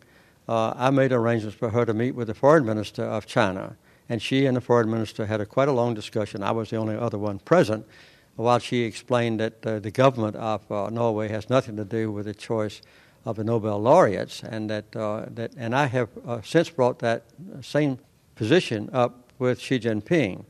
uh, 0.48 0.72
I 0.76 0.90
made 0.90 1.12
arrangements 1.12 1.56
for 1.56 1.70
her 1.70 1.84
to 1.84 1.94
meet 1.94 2.14
with 2.14 2.26
the 2.26 2.34
foreign 2.34 2.64
minister 2.64 3.04
of 3.04 3.26
China. 3.26 3.76
And 4.08 4.20
she 4.20 4.46
and 4.46 4.56
the 4.56 4.60
foreign 4.60 4.90
minister 4.90 5.26
had 5.26 5.40
a 5.40 5.46
quite 5.46 5.68
a 5.68 5.72
long 5.72 5.94
discussion. 5.94 6.42
I 6.42 6.50
was 6.50 6.70
the 6.70 6.76
only 6.76 6.96
other 6.96 7.18
one 7.18 7.38
present, 7.38 7.86
while 8.36 8.58
she 8.58 8.82
explained 8.82 9.40
that 9.40 9.66
uh, 9.66 9.78
the 9.78 9.90
government 9.90 10.36
of 10.36 10.70
uh, 10.70 10.90
Norway 10.90 11.28
has 11.28 11.48
nothing 11.48 11.76
to 11.76 11.84
do 11.84 12.10
with 12.10 12.26
the 12.26 12.34
choice 12.34 12.82
of 13.24 13.36
the 13.36 13.44
Nobel 13.44 13.78
laureates, 13.78 14.42
and 14.42 14.68
that 14.68 14.96
uh, 14.96 15.26
that 15.34 15.52
and 15.56 15.74
I 15.74 15.86
have 15.86 16.08
uh, 16.26 16.40
since 16.42 16.68
brought 16.70 16.98
that 16.98 17.22
same 17.60 17.98
position 18.34 18.88
up 18.92 19.32
with 19.38 19.60
Xi 19.60 19.78
Jinping. 19.78 20.44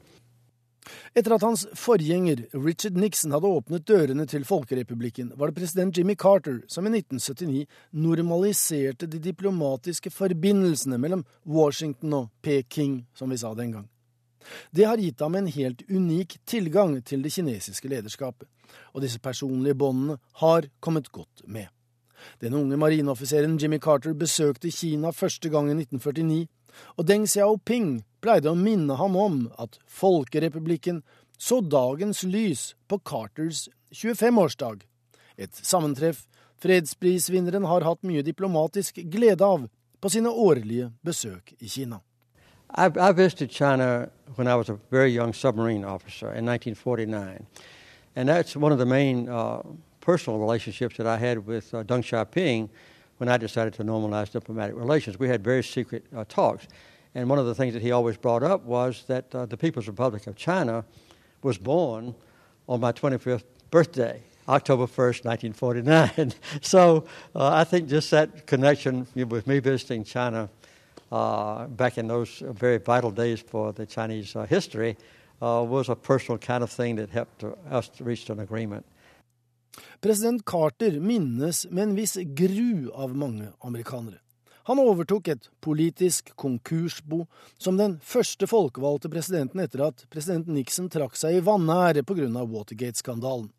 Etter 1.14 1.35
at 1.37 1.45
hans 1.45 1.66
forgjenger 1.79 2.47
Richard 2.57 2.97
Nixon 2.99 3.35
hadde 3.35 3.51
åpnet 3.51 3.85
dørene 3.87 4.27
til 4.27 4.45
Folkerepublikken, 4.49 5.31
var 5.37 5.51
det 5.51 5.61
president 5.61 5.99
Jimmy 5.99 6.16
Carter 6.18 6.62
som 6.68 6.88
i 6.88 6.92
1979 6.99 7.66
normaliserte 7.92 9.07
de 9.07 9.21
diplomatiske 9.23 10.11
forbindelsene 10.11 10.99
mellom 10.99 11.25
Washington 11.47 12.16
og 12.18 12.31
Peking, 12.42 13.03
som 13.14 13.31
vi 13.31 13.38
sa 13.38 13.53
den 13.55 13.77
gang. 13.77 13.88
Det 14.75 14.88
har 14.88 14.99
gitt 14.99 15.21
ham 15.23 15.37
en 15.38 15.47
helt 15.47 15.85
unik 15.87 16.40
tilgang 16.49 16.97
til 17.07 17.23
det 17.23 17.31
kinesiske 17.37 17.88
lederskapet, 17.92 18.49
og 18.92 19.05
disse 19.05 19.23
personlige 19.23 19.79
båndene 19.79 20.18
har 20.42 20.66
kommet 20.81 21.12
godt 21.12 21.47
med. 21.47 21.68
Den 22.40 22.55
unge 22.55 22.77
marineoffiseren 22.77 23.59
Jimmy 23.59 23.79
Carter 23.79 24.14
besøkte 24.14 24.71
Kina 24.71 25.11
første 25.11 25.51
gang 25.51 25.71
i 25.71 25.79
1949, 25.79 26.47
og 26.97 27.07
Deng 27.09 27.27
Xiaoping 27.29 28.03
pleide 28.23 28.53
å 28.53 28.59
minne 28.59 28.97
ham 29.01 29.17
om 29.19 29.43
at 29.59 29.79
Folkerepublikken 29.87 31.03
så 31.39 31.61
dagens 31.61 32.23
lys 32.23 32.73
på 32.89 33.01
Carters 33.03 33.69
25-årsdag, 33.93 34.85
et 35.37 35.59
sammentreff 35.67 36.27
fredsprisvinneren 36.63 37.67
har 37.67 37.83
hatt 37.83 38.03
mye 38.07 38.23
diplomatisk 38.23 39.01
glede 39.11 39.45
av 39.45 39.67
på 40.03 40.11
sine 40.11 40.31
årlige 40.31 40.93
besøk 41.03 41.55
i 41.59 41.69
Kina. 41.69 41.99
I, 42.75 42.87
I 42.87 43.13
visited 43.13 43.51
China 43.51 44.09
when 44.37 44.49
I 44.49 44.55
was 44.55 44.71
a 44.71 44.79
very 44.91 45.11
young 45.11 45.33
submarine 45.33 45.85
officer 45.85 46.33
in 46.33 46.47
1949. 46.49 47.47
And 48.17 48.29
that's 48.29 48.57
one 48.57 48.73
of 48.73 48.79
the 48.79 48.87
main 48.87 49.29
uh, 49.29 49.63
personal 50.01 50.39
relationships 50.39 50.97
that 50.97 51.07
I 51.07 51.17
had 51.17 51.47
with 51.47 51.75
uh, 51.75 51.83
Deng 51.83 52.03
Xiaoping 52.03 52.69
when 53.23 53.29
I 53.29 53.37
decided 53.37 53.73
to 53.75 53.85
normalize 53.85 54.33
diplomatic 54.33 54.75
relations. 54.75 55.17
We 55.17 55.29
had 55.29 55.45
very 55.45 55.63
secret 55.63 56.05
uh, 56.13 56.25
talks. 56.29 56.67
And 57.15 57.31
one 57.31 57.39
of 57.39 57.47
the 57.47 57.55
things 57.55 57.73
that 57.75 57.81
he 57.81 57.93
always 57.93 58.17
brought 58.17 58.43
up 58.43 58.65
was 58.65 59.05
that 59.07 59.33
uh, 59.33 59.47
the 59.47 59.57
People's 59.57 59.87
Republic 59.87 60.27
of 60.27 60.35
China 60.35 60.85
was 61.41 61.57
born 61.57 62.17
on 62.69 62.81
my 62.81 62.91
25th 62.91 63.45
birthday. 63.71 64.21
October 64.49 64.87
1st, 64.87 65.25
1949. 65.25 66.33
so 66.63 67.05
uh, 67.37 67.51
I 67.53 67.63
think 67.63 67.89
just 67.89 68.11
that 68.11 68.45
connection 68.49 69.07
with 69.15 69.47
me 69.47 69.61
visiting 69.61 70.03
China 70.03 70.49
uh, 71.13 71.69
back 71.69 71.99
in 71.99 72.09
those 72.09 72.43
very 72.45 72.79
vital 72.79 73.13
days 73.13 73.41
for 73.41 73.73
the 73.73 73.87
Chinese 73.87 74.35
uh, 74.35 74.47
history 74.47 74.97
uh, 75.41 75.65
was 75.65 75.89
a 75.89 75.95
personal 75.95 76.39
kind 76.39 76.65
of 76.65 76.73
thing 76.73 76.97
that 76.97 77.11
helped 77.11 77.45
us 77.71 77.89
to 77.91 78.03
reach 78.03 78.29
an 78.31 78.41
agreement. 78.41 78.85
President 80.01 80.45
Carter 80.45 81.01
minnes 81.01 81.67
med 81.71 81.83
en 81.83 81.95
viss 81.97 82.17
gru 82.37 82.91
av 82.93 83.17
mange 83.17 83.53
amerikanere. 83.61 84.19
Han 84.65 84.79
overtok 84.79 85.29
et 85.29 85.49
politisk 85.61 86.31
konkursbo 86.39 87.25
som 87.59 87.79
den 87.81 87.97
første 88.03 88.47
folkevalgte 88.47 89.11
presidenten 89.11 89.63
etter 89.65 89.89
at 89.89 90.05
president 90.13 90.47
Nixon 90.47 90.91
trakk 90.93 91.19
seg 91.19 91.39
i 91.39 91.43
vanære 91.43 92.05
pga. 92.07 92.29
Watergate-skandalen. 92.31 93.51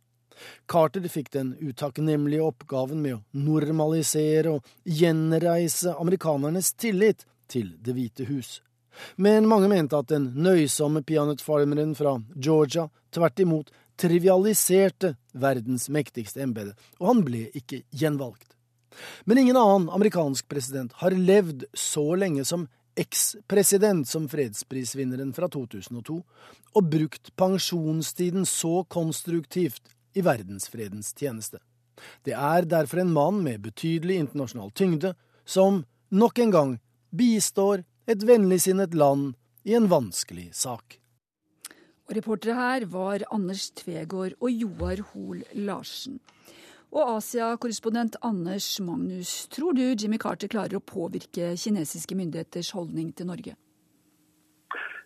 Carter 0.65 1.03
fikk 1.11 1.31
den 1.35 1.53
utakknemlige 1.59 2.43
oppgaven 2.47 3.01
med 3.03 3.17
å 3.17 3.23
normalisere 3.35 4.55
og 4.55 4.71
gjenreise 4.87 5.93
amerikanernes 5.99 6.71
tillit 6.73 7.27
til 7.51 7.75
Det 7.83 7.93
hvite 7.93 8.27
hus. 8.31 8.61
Men 9.15 9.49
mange 9.49 9.67
mente 9.67 9.97
at 9.97 10.09
den 10.11 10.31
nøysomme 10.39 11.03
peanøttfarmeren 11.05 11.95
fra 11.97 12.15
Georgia 12.35 12.87
tvert 13.13 13.39
imot 13.43 13.71
trivialiserte 13.99 15.15
verdens 15.33 15.89
mektigste 15.89 16.43
embete, 16.43 16.73
og 16.99 17.09
han 17.11 17.23
ble 17.25 17.47
ikke 17.57 17.83
gjenvalgt. 17.93 18.53
Men 19.25 19.41
ingen 19.41 19.57
annen 19.57 19.89
amerikansk 19.93 20.47
president 20.49 20.93
har 21.01 21.15
levd 21.17 21.65
så 21.73 22.13
lenge 22.19 22.45
som 22.45 22.67
eks-president 22.99 24.07
som 24.07 24.27
fredsprisvinneren 24.29 25.33
fra 25.33 25.49
2002, 25.49 26.19
og 26.73 26.89
brukt 26.89 27.31
pensjonstiden 27.39 28.45
så 28.49 28.83
konstruktivt 28.89 29.93
i 30.13 30.21
verdensfredens 30.25 31.13
tjeneste. 31.17 31.61
Det 32.25 32.35
er 32.37 32.67
derfor 32.69 33.01
en 33.01 33.13
mann 33.13 33.41
med 33.45 33.63
betydelig 33.65 34.19
internasjonal 34.21 34.73
tyngde 34.77 35.13
som 35.45 35.83
nok 36.13 36.39
en 36.39 36.53
gang 36.53 36.73
bistår 37.13 37.83
et 38.09 38.25
vennligsinnet 38.25 38.93
land 38.97 39.33
i 39.63 39.77
en 39.77 39.87
vanskelig 39.89 40.49
sak. 40.57 40.99
Reportere 42.13 42.53
her 42.53 42.85
var 42.93 43.23
Anders 43.33 43.71
Tvegård 43.79 44.35
og 44.39 44.49
Joar 44.51 44.99
Hoel 45.11 45.43
Larsen. 45.65 46.19
Og 46.93 47.15
Asia-korrespondent 47.15 48.19
Anders 48.21 48.67
Magnus, 48.85 49.47
tror 49.49 49.73
du 49.73 49.81
Jimmy 49.81 50.19
Carter 50.21 50.51
klarer 50.51 50.77
å 50.77 50.83
påvirke 50.85 51.55
kinesiske 51.57 52.13
myndigheters 52.19 52.69
holdning 52.77 53.09
til 53.17 53.31
Norge? 53.31 53.55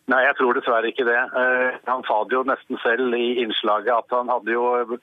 Nei, 0.08 0.20
jeg 0.24 0.36
tror 0.36 0.56
dessverre 0.56 0.90
ikke 0.90 1.06
det. 1.08 1.16
Eh, 1.16 1.78
han 1.88 2.04
sa 2.08 2.18
det 2.24 2.36
jo 2.36 2.44
nesten 2.48 2.80
selv 2.84 3.16
i 3.16 3.38
innslaget 3.44 3.94
at 3.94 4.12
han 4.16 4.28
hadde 4.32 4.52
jo 4.52 4.98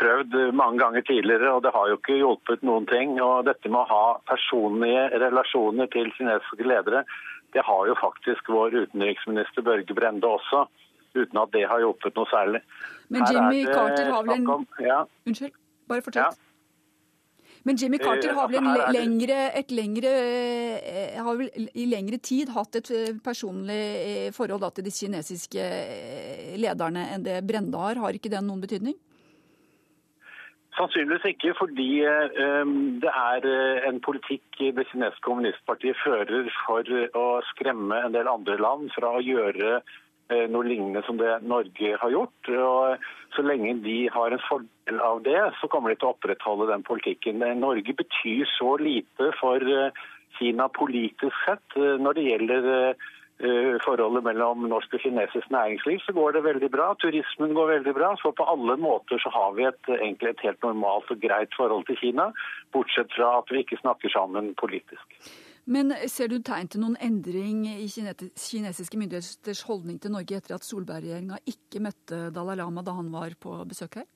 prøvd 0.00 0.36
mange 0.56 0.80
ganger 0.80 1.04
tidligere, 1.04 1.52
og 1.52 1.62
det 1.64 1.74
har 1.74 1.90
jo 1.90 1.98
ikke 2.00 2.16
hjulpet 2.22 2.64
noen 2.64 2.88
ting. 2.88 3.18
Og 3.20 3.44
dette 3.48 3.68
med 3.68 3.82
å 3.82 3.90
ha 3.92 4.04
personlige 4.30 5.10
relasjoner 5.26 5.92
til 5.92 6.08
kinesiske 6.16 6.64
ledere, 6.64 7.04
det 7.52 7.64
har 7.68 7.84
jo 7.88 8.00
faktisk 8.00 8.48
vår 8.50 8.76
utenriksminister 8.86 9.64
Børge 9.64 9.96
Brende 9.96 10.32
også, 10.40 10.64
uten 11.14 11.42
at 11.42 11.52
det 11.54 11.66
har 11.70 11.82
hjulpet 11.84 12.16
noe 12.18 12.30
særlig. 12.32 12.64
Men 13.12 13.28
Jimmy 13.30 13.62
Carter 13.68 14.10
har 14.10 14.26
vel 14.26 14.40
en... 14.40 14.66
Ja. 14.82 15.04
Unnskyld, 15.28 15.54
bare 15.88 16.04
fortsett. 16.04 16.34
Ja. 16.34 16.50
Men 17.64 17.76
Jimmy 17.80 17.98
Carter 17.98 18.34
har 18.36 18.50
vel 18.52 18.60
en 18.60 18.92
lengre, 18.92 19.38
et 19.56 19.70
lengre, 19.72 20.10
eh, 20.84 21.16
har 21.16 21.38
vel 21.38 21.70
i 21.72 21.86
lengre 21.88 22.18
tid 22.20 22.52
hatt 22.52 22.76
et 22.76 22.90
eh, 22.92 23.14
personlig 23.24 23.78
eh, 23.78 24.28
forhold 24.36 24.66
til 24.76 24.84
de 24.84 24.92
kinesiske 24.92 25.64
lederne 26.60 27.06
enn 27.14 27.24
det 27.24 27.40
Brende 27.48 27.80
har. 27.80 28.02
Har 28.04 28.12
ikke 28.12 28.32
det 28.34 28.44
noen 28.44 28.60
betydning? 28.60 28.98
Sannsynligvis 30.76 31.24
ikke, 31.30 31.54
fordi 31.54 31.88
det 32.02 33.10
er 33.10 33.44
en 33.86 34.00
politikk 34.02 34.58
det 34.74 34.84
kinesiske 34.90 35.22
kommunistpartiet 35.22 36.00
fører 36.02 36.48
for 36.64 36.88
å 37.14 37.26
skremme 37.52 38.00
en 38.02 38.16
del 38.16 38.26
andre 38.26 38.56
land 38.58 38.90
fra 38.96 39.12
å 39.14 39.22
gjøre 39.22 39.78
Eh, 39.78 40.03
noe 40.28 40.64
lignende 40.66 41.02
som 41.06 41.18
det 41.20 41.32
Norge 41.44 41.96
har 42.00 42.12
gjort. 42.12 42.48
Og 42.48 43.04
så 43.36 43.44
lenge 43.44 43.76
de 43.84 43.96
har 44.12 44.34
en 44.34 44.44
fordel 44.48 45.00
av 45.00 45.22
det, 45.26 45.40
så 45.60 45.68
kommer 45.72 45.92
de 45.92 46.00
til 46.00 46.10
å 46.10 46.14
opprettholde 46.14 46.70
den 46.70 46.84
politikken. 46.86 47.44
Norge 47.60 47.96
betyr 47.96 48.48
så 48.56 48.76
lite 48.80 49.32
for 49.40 49.60
eh, 49.62 50.06
Kina 50.38 50.68
politisk 50.72 51.44
sett. 51.44 51.64
Eh, 51.76 51.98
når 52.00 52.18
det 52.18 52.30
gjelder 52.30 52.96
forholdet 53.82 54.22
mellom 54.22 54.68
norsk 54.70 54.92
og 54.94 55.00
kinesisk 55.02 55.48
næringsliv, 55.50 55.98
så 56.04 56.12
går 56.14 56.36
det 56.36 56.44
veldig 56.44 56.68
bra. 56.70 56.92
Turismen 57.02 57.50
går 57.56 57.72
veldig 57.72 57.94
bra. 57.96 58.12
Så 58.22 58.30
på 58.30 58.46
alle 58.46 58.76
måter 58.78 59.18
så 59.18 59.32
har 59.34 59.56
vi 59.58 59.66
et, 59.66 59.90
egentlig 59.90 60.30
et 60.30 60.44
helt 60.46 60.62
normalt 60.62 61.10
og 61.10 61.18
greit 61.20 61.58
forhold 61.58 61.82
til 61.90 61.98
Kina, 61.98 62.28
bortsett 62.72 63.10
fra 63.16 63.40
at 63.40 63.50
vi 63.50 63.64
ikke 63.64 63.80
snakker 63.82 64.14
sammen 64.14 64.54
politisk. 64.54 65.18
Men 65.64 65.94
ser 66.12 66.28
du 66.28 66.36
tegn 66.44 66.68
til 66.68 66.82
noen 66.82 66.98
endring 67.00 67.62
i 67.70 67.86
kinesiske 67.88 68.98
myndigheters 69.00 69.62
holdning 69.64 69.96
til 70.02 70.12
Norge 70.12 70.36
etter 70.36 70.58
at 70.58 70.66
Solberg-regjeringa 70.66 71.38
ikke 71.48 71.80
møtte 71.86 72.26
Dalai 72.36 72.58
Lama 72.60 72.84
da 72.84 72.92
han 72.98 73.08
var 73.14 73.32
på 73.40 73.56
besøk 73.70 74.02
her? 74.02 74.08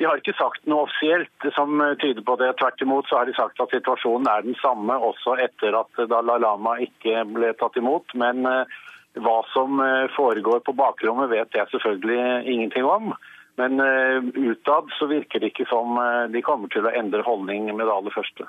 De 0.00 0.06
har 0.08 0.16
ikke 0.16 0.32
sagt 0.32 0.64
noe 0.64 0.86
offisielt 0.86 1.46
som 1.52 1.76
tyder 2.00 2.24
på 2.24 2.34
det. 2.40 2.54
Tvert 2.56 2.80
imot 2.80 3.06
så 3.06 3.20
har 3.20 3.28
de 3.28 3.34
sagt 3.36 3.60
at 3.60 3.74
situasjonen 3.74 4.30
er 4.32 4.46
den 4.46 4.56
samme 4.62 4.96
også 4.96 5.36
etter 5.44 5.76
at 5.76 6.02
Dalai 6.08 6.38
Lama 6.40 6.78
ikke 6.80 7.20
ble 7.28 7.52
tatt 7.60 7.76
imot. 7.76 8.14
Men 8.18 8.48
eh, 8.48 8.78
hva 9.20 9.36
som 9.52 9.76
eh, 9.84 10.08
foregår 10.16 10.64
på 10.64 10.74
bakrommet 10.80 11.28
vet 11.30 11.52
jeg 11.52 11.68
selvfølgelig 11.74 12.48
ingenting 12.48 12.88
om. 12.88 13.12
Men 13.60 13.76
eh, 13.84 14.24
utad 14.40 14.88
så 14.96 15.10
virker 15.12 15.44
det 15.44 15.52
ikke 15.52 15.68
som 15.68 16.00
de 16.32 16.42
kommer 16.48 16.72
til 16.72 16.88
å 16.88 16.96
endre 16.96 17.26
holdning 17.28 17.68
med 17.68 17.84
det 17.84 17.98
aller 18.00 18.16
første. 18.16 18.48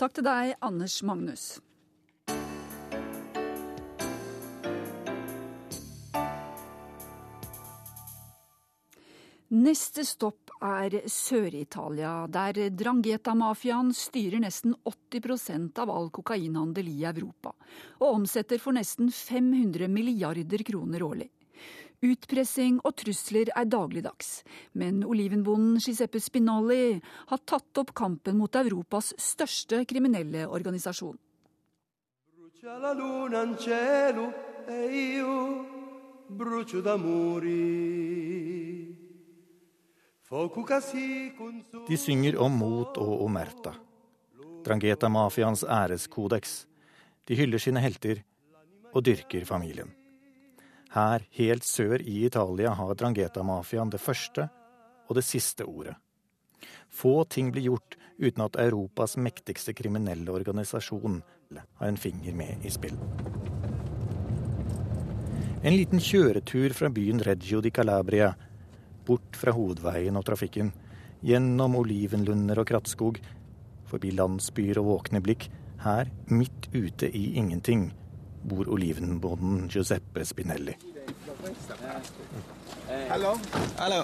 Takk 0.00 0.14
til 0.16 0.24
deg, 0.24 0.54
Anders 0.64 0.94
Magnus. 1.04 1.42
Neste 9.50 10.06
stopp 10.08 10.54
er 10.64 10.96
Sør-Italia, 11.04 12.14
der 12.32 12.70
Drangheta-mafiaen 12.80 13.90
styrer 13.92 14.40
nesten 14.40 14.72
80% 14.88 15.82
av 15.84 15.92
all 15.92 16.08
kokainhandel 16.16 16.88
i 16.94 17.02
Europa, 17.04 17.52
og 18.00 18.22
omsetter 18.22 18.62
for 18.62 18.78
nesten 18.78 19.12
500 19.12 19.90
milliarder 19.92 20.64
kroner 20.64 21.04
årlig. 21.04 21.28
Utpressing 22.00 22.78
og 22.80 22.94
trusler 22.96 23.50
er 23.52 23.66
dagligdags, 23.68 24.40
men 24.72 25.02
olivenbonden 25.04 25.76
Giuseppe 25.84 26.16
Spinali 26.22 26.94
har 27.28 27.42
tatt 27.44 27.76
opp 27.82 27.92
kampen 27.92 28.38
mot 28.40 28.56
Europas 28.56 29.12
største 29.20 29.82
kriminelle 29.84 30.46
organisasjon. 30.48 31.18
De 41.92 42.00
synger 42.00 42.40
om 42.40 42.58
mot 42.64 42.96
og 43.04 43.14
omerta. 43.28 43.76
Drangheta-mafiaens 44.64 45.68
æreskodeks. 45.68 46.58
De 47.28 47.36
hyller 47.36 47.60
sine 47.60 47.84
helter 47.84 48.24
og 48.94 49.04
dyrker 49.04 49.44
familien. 49.44 49.99
Her, 50.90 51.22
helt 51.38 51.64
sør 51.64 52.02
i 52.02 52.24
Italia, 52.26 52.72
har 52.74 52.96
Drangheta-mafiaen 52.98 53.92
det 53.92 54.00
første 54.02 54.48
og 55.06 55.14
det 55.18 55.22
siste 55.26 55.66
ordet. 55.66 55.94
Få 56.90 57.22
ting 57.30 57.52
blir 57.54 57.68
gjort 57.68 57.94
uten 58.18 58.42
at 58.44 58.58
Europas 58.58 59.14
mektigste 59.16 59.74
kriminelle 59.76 60.32
organisasjon 60.34 61.20
har 61.54 61.86
en 61.86 61.98
finger 61.98 62.34
med 62.34 62.66
i 62.66 62.72
spill. 62.74 62.98
En 65.62 65.76
liten 65.76 66.02
kjøretur 66.02 66.74
fra 66.74 66.90
byen 66.90 67.22
Reggio 67.22 67.60
di 67.60 67.70
Calabria, 67.70 68.32
bort 69.06 69.36
fra 69.36 69.54
hovedveien 69.54 70.16
og 70.16 70.24
trafikken, 70.26 70.72
gjennom 71.22 71.76
olivenlunder 71.76 72.62
og 72.62 72.66
krattskog, 72.70 73.20
forbi 73.90 74.10
landsbyer 74.16 74.80
og 74.80 74.88
våkne 74.88 75.22
blikk, 75.22 75.50
her, 75.84 76.10
midt 76.32 76.70
ute 76.74 77.08
i 77.12 77.34
ingenting, 77.40 77.90
bor 78.42 78.68
olivenbonden 78.68 79.68
Giuseppe 79.68 80.24
Spinelli. 80.24 80.76
Hello. 83.08 83.36
Hallo. 83.76 84.02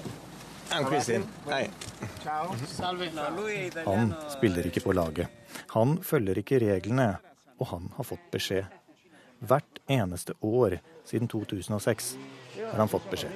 Han 3.85 4.13
spiller 4.29 4.67
ikke 4.67 4.83
på 4.83 4.95
laget. 4.95 5.27
Han 5.73 5.97
følger 6.03 6.41
ikke 6.41 6.59
reglene, 6.59 7.07
og 7.57 7.67
han 7.71 7.89
har 7.95 8.07
fått 8.07 8.27
beskjed. 8.33 8.65
Hvert 9.39 9.79
eneste 9.87 10.33
år 10.41 10.79
siden 11.07 11.27
2006 11.31 12.15
har 12.59 12.79
han 12.81 12.91
fått 12.91 13.09
beskjed. 13.11 13.31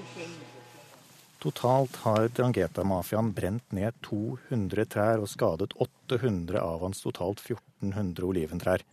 Totalt 1.41 1.95
har 2.03 2.27
Drangheta-mafiaen 2.37 3.31
brent 3.33 3.71
ned 3.73 3.95
200 4.05 4.85
trær 4.93 5.23
og 5.23 5.29
skadet 5.31 5.73
800 5.73 6.59
av 6.61 6.83
hans 6.85 7.01
totalt 7.01 7.41
1400 7.41 8.27
oliventrær. 8.27 8.83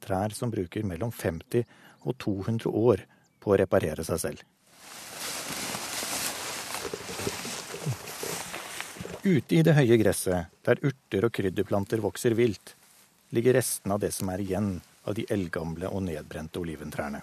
Trær 0.00 0.34
som 0.36 0.52
bruker 0.52 0.86
mellom 0.86 1.12
50 1.12 1.64
og 2.08 2.16
200 2.18 2.70
år 2.70 3.04
på 3.40 3.52
å 3.52 3.58
reparere 3.60 4.04
seg 4.06 4.22
selv. 4.24 4.44
Ute 9.20 9.56
i 9.56 9.62
det 9.62 9.76
høye 9.76 9.98
gresset, 10.00 10.48
der 10.64 10.80
urter 10.80 11.26
og 11.28 11.34
krydderplanter 11.36 12.00
vokser 12.00 12.32
vilt, 12.38 12.74
ligger 13.36 13.58
restene 13.60 13.96
av 13.96 14.00
det 14.02 14.14
som 14.16 14.32
er 14.32 14.40
igjen 14.40 14.78
av 15.04 15.16
de 15.16 15.26
eldgamle 15.28 15.90
og 15.92 16.06
nedbrente 16.08 16.60
oliventrærne. 16.60 17.20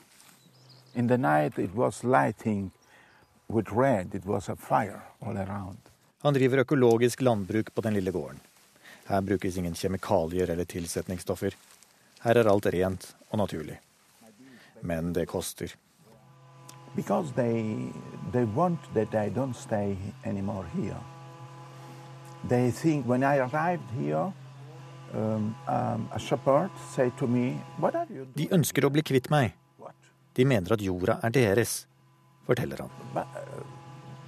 In 0.95 1.07
the 1.07 1.17
night 1.17 1.57
it 1.59 1.73
was 1.75 2.03
lighting 2.03 2.71
han 6.21 6.33
driver 6.33 6.57
økologisk 6.57 7.21
landbruk 7.21 7.73
på 7.73 7.81
den 7.81 7.93
lille 7.93 8.11
gården. 8.11 8.39
Her 9.07 9.21
brukes 9.21 9.57
ingen 9.57 9.75
kjemikalier 9.75 10.49
eller 10.51 10.65
tilsetningsstoffer. 10.65 11.55
Her 12.23 12.41
er 12.41 12.49
alt 12.49 12.65
rent 12.73 13.11
og 13.31 13.39
naturlig. 13.43 13.77
Men 14.81 15.13
det 15.13 15.27
koster. 15.27 15.75
Because 16.95 17.31
they, 17.35 17.91
they 18.33 18.45
want 18.55 18.79
that 18.93 19.13
I 19.13 19.29
don't 19.29 19.53
stay 19.53 19.95
anymore 20.25 20.65
here. 20.75 20.97
They 22.49 22.71
think 22.71 23.05
when 23.05 23.23
I 23.23 23.37
arrived 23.37 23.89
here, 23.99 24.31
um, 25.13 25.55
um, 25.67 26.09
a 26.13 26.19
shepherd 26.19 26.71
said 26.95 27.11
to 27.17 27.27
me, 27.27 27.61
what 27.77 27.95
are 27.95 28.07
you 28.09 28.25
doing? 28.25 28.35
De 28.35 28.47
ønsker 28.55 28.85
å 28.85 28.89
bli 28.93 29.03
kvitt 29.05 29.29
meg. 29.29 29.53
De 30.37 30.45
mener 30.45 30.73
at 30.73 30.81
jorda 30.81 31.19
er 31.25 31.29
deres 31.33 31.87
forteller 32.45 32.77
han. 32.85 32.91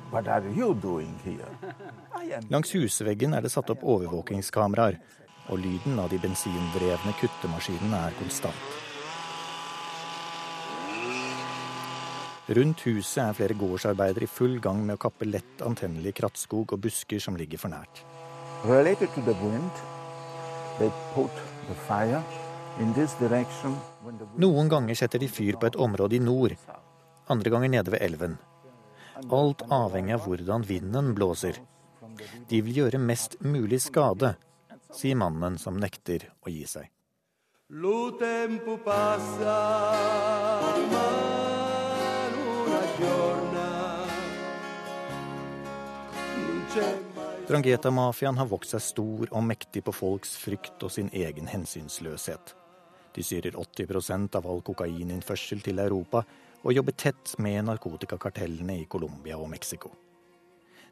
Langs 2.54 2.72
husveggen 2.74 3.34
er 3.38 3.42
det 3.46 3.52
satt 3.54 3.70
opp 3.70 3.84
overvåkingskameraer, 3.86 4.98
og 5.50 5.60
lyden 5.62 6.00
av 6.02 6.10
de 6.12 6.20
bensindrevne 6.22 7.14
kuttemaskinene 7.20 8.00
er 8.08 8.16
konstant. 8.20 8.78
Rundt 12.50 12.82
huset 12.88 13.22
er 13.22 13.36
flere 13.38 13.58
gårdsarbeidere 13.58 14.26
i 14.26 14.32
full 14.32 14.58
gang 14.64 14.82
med 14.86 14.98
å 14.98 15.02
kappe 15.04 15.28
lett 15.30 15.62
antennelig 15.62 16.16
krattskog 16.18 16.74
og 16.74 16.82
busker 16.82 17.22
som 17.22 17.38
ligger 17.38 17.62
for 17.62 17.70
nært. 17.70 18.02
Noen 24.40 24.70
ganger 24.74 24.98
setter 24.98 25.22
de 25.22 25.30
fyr 25.30 25.60
på 25.62 25.70
et 25.70 25.78
område 25.78 26.18
i 26.18 26.24
nord 26.24 26.56
andre 27.30 27.50
ganger 27.50 27.70
nede 27.70 27.92
ved 27.92 28.02
elven. 28.02 28.38
Alt 29.30 29.64
avhengig 29.70 30.16
av 30.16 30.26
hvordan 30.26 30.66
vinden 30.66 31.14
blåser. 31.16 31.60
De 32.50 32.62
vil 32.66 32.84
gjøre 32.84 33.02
mest 33.02 33.38
mulig 33.42 33.82
skade, 33.84 34.34
sier 34.94 35.16
mannen 35.16 35.58
som 35.58 35.78
nekter 35.80 36.26
å 36.42 36.52
gi 36.52 36.66
seg. 36.68 36.90
Drangheta-mafiaen 47.50 48.38
har 48.38 48.50
vokst 48.50 48.76
seg 48.76 48.82
stor 48.86 49.32
og 49.32 49.46
mektig 49.46 49.82
på 49.86 49.94
folks 49.94 50.36
frykt 50.38 50.84
og 50.86 50.94
sin 50.94 51.10
egen 51.14 51.50
hensynsløshet. 51.50 52.54
De 53.14 53.26
styrer 53.26 53.58
80% 53.58 54.38
av 54.38 54.46
all 54.46 54.62
kokaininnførsel 54.66 55.64
til 55.66 55.82
Europa 55.82 56.22
og 56.62 56.76
jobber 56.76 56.94
tett 56.94 57.34
med 57.42 57.66
narkotikakartellene 57.66 58.82
i 58.84 58.86
Colombia 58.86 59.40
og 59.40 59.50
Mexico. 59.50 59.92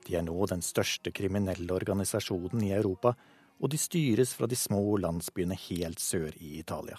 De 0.08 0.16
er 0.16 0.26
nå 0.26 0.38
den 0.50 0.64
største 0.64 1.12
kriminelle 1.12 1.74
organisasjonen 1.76 2.64
i 2.64 2.72
Europa, 2.74 3.14
og 3.60 3.72
de 3.74 3.80
styres 3.82 4.34
fra 4.38 4.48
de 4.48 4.56
små 4.56 4.98
landsbyene 5.02 5.58
helt 5.68 6.00
sør 6.00 6.30
i 6.38 6.60
Italia. 6.60 6.98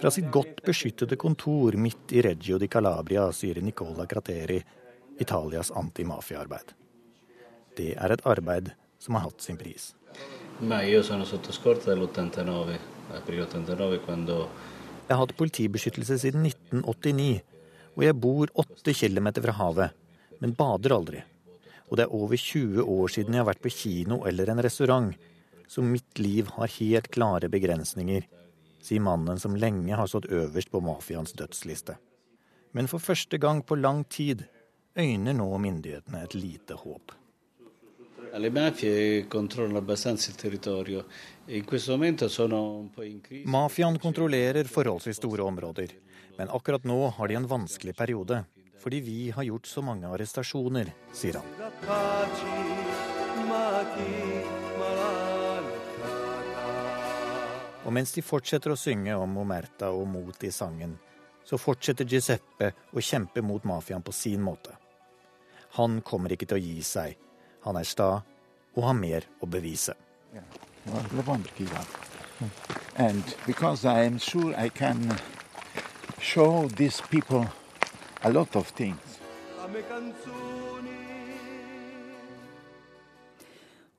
Fra 0.00 0.10
sitt 0.10 0.30
godt 0.32 0.62
beskyttede 0.64 1.16
kontor 1.20 1.76
midt 1.80 2.12
i 2.16 2.22
Reggio 2.24 2.58
di 2.58 2.68
Calabria 2.68 3.28
sier 3.32 3.60
Nicola 3.62 4.06
Crateri 4.06 4.58
Italias 5.20 5.70
antimafiaarbeid. 5.70 6.74
Det 7.76 7.92
er 7.96 8.12
et 8.12 8.26
arbeid 8.26 8.72
som 8.98 9.16
har 9.16 9.28
hatt 9.28 9.40
sin 9.42 9.56
pris. 9.56 9.94
io 10.60 11.02
sono 11.02 11.24
sotto 11.24 11.52
scorta 11.52 11.90
dell'89 11.90 12.78
jeg 15.06 15.14
har 15.14 15.20
hatt 15.20 15.36
politibeskyttelse 15.38 16.18
siden 16.18 16.46
1989, 16.48 17.42
og 17.94 18.02
jeg 18.04 18.16
bor 18.18 18.50
åtte 18.62 18.94
kilometer 18.98 19.44
fra 19.44 19.54
havet, 19.60 19.94
men 20.38 20.54
bader 20.58 20.96
aldri. 20.96 21.22
Og 21.86 21.98
det 21.98 22.06
er 22.06 22.14
over 22.14 22.36
20 22.36 22.82
år 22.82 23.12
siden 23.14 23.36
jeg 23.36 23.44
har 23.44 23.50
vært 23.50 23.62
på 23.64 23.72
kino 23.72 24.22
eller 24.26 24.50
en 24.50 24.62
restaurant, 24.64 25.12
så 25.68 25.82
mitt 25.82 26.18
liv 26.18 26.50
har 26.56 26.72
helt 26.78 27.10
klare 27.14 27.50
begrensninger, 27.50 28.26
sier 28.82 29.02
mannen 29.02 29.38
som 29.42 29.56
lenge 29.58 29.98
har 29.98 30.10
stått 30.10 30.30
øverst 30.30 30.70
på 30.70 30.82
mafiaens 30.82 31.34
dødsliste. 31.38 31.96
Men 32.76 32.90
for 32.90 33.02
første 33.02 33.38
gang 33.42 33.62
på 33.66 33.78
lang 33.78 34.04
tid 34.04 34.44
øyner 34.96 35.34
nå 35.36 35.48
myndighetene 35.58 36.22
et 36.24 36.34
lite 36.38 36.76
håp. 36.78 37.14
Crisi. 43.24 43.46
Mafiaen 43.48 43.98
kontrollerer 44.02 44.68
forholdsvis 44.68 45.20
store 45.22 45.46
områder, 45.46 45.94
men 46.36 46.52
akkurat 46.52 46.84
nå 46.84 46.98
har 47.16 47.30
de 47.30 47.38
en 47.38 47.48
vanskelig 47.48 47.94
periode. 47.96 48.42
Fordi 48.86 49.00
vi 49.02 49.30
har 49.34 49.42
gjort 49.42 49.66
så 49.66 49.82
mange 49.82 50.06
arrestasjoner, 50.06 50.92
sier 51.10 51.40
han. 51.40 51.46
Og 57.82 57.92
mens 57.98 58.14
de 58.14 58.22
fortsetter 58.22 58.70
å 58.70 58.78
synge 58.78 59.18
om 59.18 59.34
Omerta 59.42 59.90
og 59.90 60.06
mot 60.06 60.46
i 60.46 60.52
sangen, 60.54 60.94
så 61.42 61.58
fortsetter 61.58 62.06
Giuseppe 62.06 62.70
å 62.94 63.02
kjempe 63.02 63.42
mot 63.42 63.66
mafiaen 63.66 64.06
på 64.06 64.14
sin 64.14 64.46
måte. 64.46 64.78
Han 65.80 65.98
kommer 66.06 66.38
ikke 66.38 66.46
til 66.46 66.60
å 66.60 66.64
gi 66.68 66.82
seg 66.86 67.18
han 67.66 67.82
er 67.82 67.86
sta 67.90 68.10
og 68.76 68.82
har 68.86 68.94
mer 68.94 69.24
å 69.42 69.50
bevise. 69.50 69.96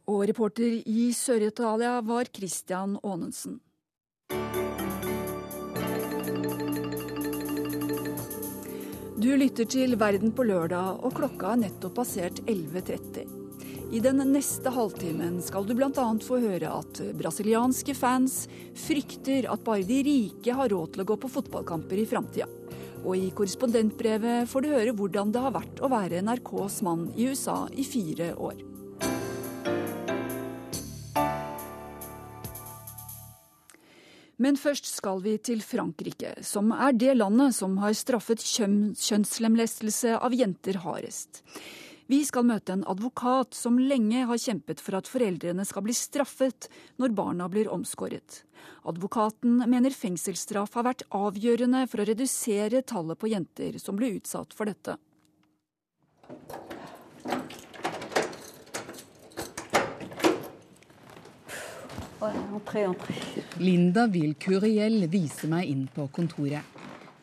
Og 0.07 0.23
reporter 0.29 0.81
i 0.87 1.09
Sør-Italia 1.13 1.99
var 2.01 2.29
Christian 2.33 2.95
Aanensen. 3.03 3.59
Du 9.17 9.33
lytter 9.35 9.65
til 9.67 9.97
Verden 9.99 10.31
på 10.31 10.45
lørdag, 10.47 11.01
og 11.03 11.15
klokka 11.17 11.53
er 11.55 11.63
nettopp 11.65 11.97
passert 11.99 12.39
11.30. 12.47 13.25
I 13.91 13.99
den 14.03 14.21
neste 14.33 14.71
halvtimen 14.71 15.39
skal 15.43 15.67
du 15.67 15.73
bl.a. 15.75 16.07
få 16.23 16.39
høre 16.43 16.71
at 16.81 17.01
brasilianske 17.17 17.95
fans 17.95 18.45
frykter 18.87 19.47
at 19.51 19.63
bare 19.67 19.87
de 19.87 20.01
rike 20.07 20.55
har 20.55 20.71
råd 20.73 20.93
til 20.93 21.03
å 21.03 21.07
gå 21.11 21.19
på 21.23 21.31
fotballkamper 21.37 22.01
i 22.03 22.07
framtida. 22.07 22.47
Og 23.03 23.13
i 23.17 23.29
korrespondentbrevet 23.35 24.49
får 24.49 24.63
du 24.63 24.71
høre 24.71 24.95
hvordan 24.97 25.33
det 25.35 25.43
har 25.43 25.53
vært 25.55 25.83
å 25.83 25.91
være 25.91 26.23
NRKs 26.25 26.81
mann 26.87 27.07
i 27.15 27.29
USA 27.29 27.65
i 27.75 27.85
fire 27.87 28.33
år. 28.35 28.63
Men 34.37 34.57
først 34.59 34.85
skal 34.85 35.23
vi 35.23 35.33
til 35.41 35.63
Frankrike, 35.65 36.35
som 36.45 36.69
er 36.75 36.93
det 36.93 37.15
landet 37.17 37.55
som 37.57 37.79
har 37.81 37.95
straffet 37.97 38.43
kjønnslemlestelse 38.45 40.13
av 40.13 40.35
jenter 40.37 40.77
hardest. 40.83 41.41
Vi 42.07 42.21
skal 42.23 42.45
møte 42.47 42.71
en 42.71 42.85
advokat 42.87 43.55
som 43.57 43.75
lenge 43.83 44.21
har 44.29 44.39
kjempet 44.39 44.79
for 44.79 44.95
at 44.95 45.09
foreldrene 45.11 45.65
skal 45.67 45.83
bli 45.83 45.95
straffet 45.95 46.69
når 47.01 47.15
barna 47.17 47.49
blir 47.51 47.67
omskåret. 47.67 48.45
Advokaten 48.87 49.59
mener 49.67 49.91
fengselsstraff 49.91 50.77
har 50.79 50.87
vært 50.87 51.03
avgjørende 51.11 51.83
for 51.91 51.99
å 51.99 52.07
redusere 52.07 52.85
tallet 52.87 53.19
på 53.19 53.33
jenter 53.33 53.75
som 53.83 53.99
ble 53.99 54.13
utsatt 54.21 54.55
for 54.55 54.71
dette. 54.71 54.95
Linda 63.59 64.07
vil 64.07 64.33
Curiel 64.39 65.03
vise 65.11 65.51
meg 65.51 65.67
inn 65.75 65.85
på 65.91 66.07
kontoret. 66.15 66.63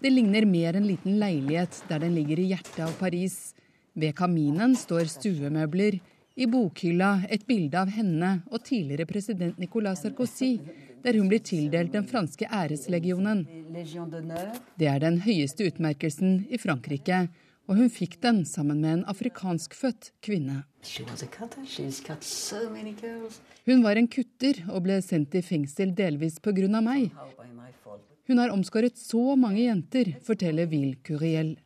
Det 0.05 0.13
ligner 0.13 0.45
mer 0.45 0.77
en 0.77 0.85
liten 0.85 1.17
leilighet 1.17 1.87
der 1.89 2.05
den 2.05 2.13
ligger 2.21 2.43
i 2.43 2.51
hjertet 2.53 2.83
av 2.85 2.93
Paris 3.01 3.55
ved 3.95 4.15
kaminen 4.19 4.75
står 4.77 5.09
stuemøbler, 5.11 6.01
I 6.35 6.49
bokhylla 6.51 7.29
et 7.31 7.45
bilde 7.47 7.79
av 7.79 7.93
henne 7.95 8.41
og 8.51 8.65
tidligere 8.67 9.07
president 9.07 9.59
Nicolas 9.63 10.01
Sarkozy, 10.03 10.57
der 11.05 11.15
hun 11.15 11.29
blir 11.31 11.39
tildelt 11.39 11.93
den 11.95 12.09
franske 12.11 12.49
æreslegionen. 12.51 13.45
Det 14.75 14.89
er 14.91 14.99
den 14.99 15.21
høyeste 15.23 15.69
utmerkelsen 15.69 16.41
i 16.51 16.59
Frankrike, 16.59 17.29
og 17.69 17.79
hun 17.79 17.93
fikk 17.93 18.19
den 18.25 18.43
sammen 18.45 18.81
med 18.83 18.97
en 18.97 19.05
afrikanskfødt 19.09 20.11
kvinne. 20.25 20.65
Hun 23.65 23.87
var 23.87 24.03
en 24.03 24.11
kutter 24.17 24.61
og 24.73 24.83
ble 24.89 24.99
sendt 25.07 25.39
i 25.39 25.45
fengsel 25.45 25.95
delvis 25.95 26.41
pga. 26.43 26.67
meg. 26.81 27.15
Hun 28.27 28.39
har 28.39 28.51
omskåret 28.51 28.99
så 28.99 29.37
mange 29.37 29.63
jenter, 29.69 30.17
forteller 30.25 30.67
Will 30.67 30.97
Curiel. 31.05 31.57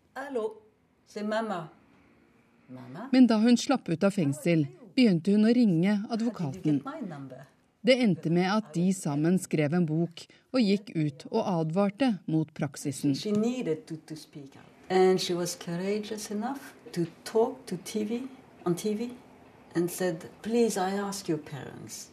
Men 3.10 3.26
da 3.26 3.38
hun 3.40 3.56
slapp 3.56 3.88
ut 3.88 4.04
av 4.04 4.10
fengsel, 4.10 4.66
begynte 4.94 5.32
hun 5.32 5.46
å 5.48 5.54
ringe 5.54 6.00
advokaten. 6.10 6.82
Det 7.80 7.94
endte 8.02 8.30
med 8.34 8.48
at 8.50 8.72
de 8.74 8.90
sammen 8.92 9.38
skrev 9.40 9.76
en 9.78 9.86
bok 9.86 10.24
og 10.52 10.60
gikk 10.60 10.90
ut 10.96 11.24
og 11.30 11.46
advarte 11.46 12.10
mot 12.26 12.50
praksisen. 12.54 13.14
To 16.92 17.04
talk 17.22 17.66
to 17.66 17.76
TV 17.84 18.22
on 18.64 18.74
TV 18.74 19.10
and 19.74 19.90
said, 19.90 20.24
Please, 20.40 20.78
I 20.78 20.96
ask 20.96 21.28
your 21.28 21.38
parents, 21.38 22.08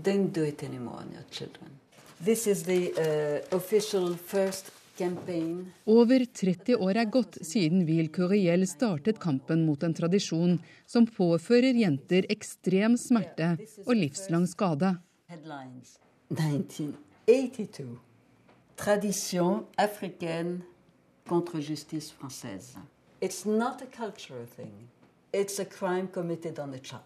don't 0.00 0.32
do 0.32 0.44
it 0.44 0.62
anymore 0.62 0.98
on 0.98 1.10
your 1.12 1.24
children. 1.30 1.80
This 2.20 2.46
is 2.46 2.62
the 2.62 2.92
uh, 2.94 3.56
official 3.56 4.14
first. 4.14 4.70
Over 5.00 6.24
30 6.24 6.76
år 6.76 6.96
er 7.00 7.04
gått 7.08 7.38
siden 7.46 7.86
Ville 7.88 8.08
Curiel 8.12 8.66
startet 8.68 9.18
kampen 9.22 9.64
mot 9.64 9.82
en 9.82 9.94
tradisjon 9.96 10.58
som 10.86 11.06
påfører 11.08 11.74
jenter 11.80 12.26
ekstrem 12.32 12.96
smerte 13.00 13.56
og 13.86 13.94
livslang 13.96 14.46
skade. 14.50 14.96
1982. 15.30 17.98
Tradition 18.76 19.64
africaine 19.76 20.60
contre 21.28 21.60
justice 21.60 22.12
française. 22.12 22.78
It's 23.20 23.46
not 23.46 23.82
a 23.82 23.86
cultural 23.86 24.46
thing. 24.46 24.88
It's 25.32 25.60
a 25.60 25.64
crime 25.64 26.08
committed 26.08 26.58
on 26.58 26.74
a 26.74 26.78
child. 26.78 27.02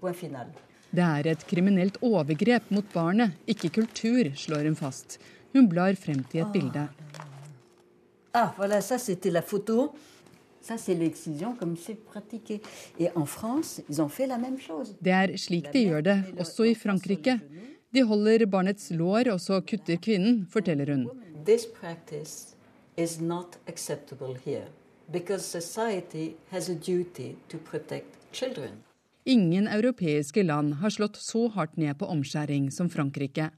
Point 0.00 0.16
final. 0.16 0.46
Det 0.94 1.02
er 1.02 1.26
et 1.26 1.42
kriminelt 1.50 1.96
overgrep 2.06 2.68
mot 2.70 2.86
barnet, 2.94 3.32
ikke 3.50 3.72
kultur, 3.80 4.28
slår 4.38 4.68
hun 4.68 4.76
fast. 4.78 5.18
Hun 5.54 5.66
blar 5.68 5.96
frem 5.98 6.22
til 6.30 6.44
et 6.44 6.52
bilde. 6.54 6.84
Ah, 8.34 8.52
voilà, 8.56 8.80
ça 8.80 8.98
c'était 8.98 9.30
la 9.30 9.42
photo. 9.42 9.94
Ça 10.60 10.76
c'est 10.76 10.94
l'excision 10.94 11.54
comme 11.54 11.76
c'est 11.76 11.94
pratiqué. 11.94 12.60
Et 12.98 13.08
en 13.14 13.26
France, 13.26 13.80
ils 13.88 14.02
ont 14.02 14.08
fait 14.08 14.26
la 14.26 14.38
même 14.38 14.58
chose. 14.58 14.96
Det 15.00 15.12
er 15.12 15.36
slik 15.36 15.72
de 15.72 15.78
gjør 15.78 16.00
det, 16.00 16.16
også 16.38 16.64
i 16.64 16.74
Frankrike. 16.74 17.38
De 17.94 18.02
holder 18.02 18.46
barnets 18.46 18.90
lår, 18.90 19.30
og 19.32 19.40
så 19.40 19.60
kutter 19.60 19.96
kvinnen, 19.96 20.46
forteller 20.50 20.90
hun. 20.90 21.06
This 21.46 21.66
practice 21.66 22.56
is 22.96 23.20
not 23.20 23.58
acceptable 23.68 24.34
here 24.44 24.66
because 25.12 25.44
society 25.44 26.34
has 26.50 26.68
a 26.68 26.74
duty 26.74 27.36
to 27.48 27.58
protect 27.58 28.18
children. 28.32 28.70
Ingen 29.26 29.68
europeiske 29.68 30.42
land 30.42 30.74
har 30.74 30.90
slått 30.90 31.16
så 31.16 31.48
hardt 31.48 31.76
ned 31.76 31.94
på 31.94 32.06
omskjæring 32.06 32.72
som 32.72 32.90
Frankrike. 32.90 33.50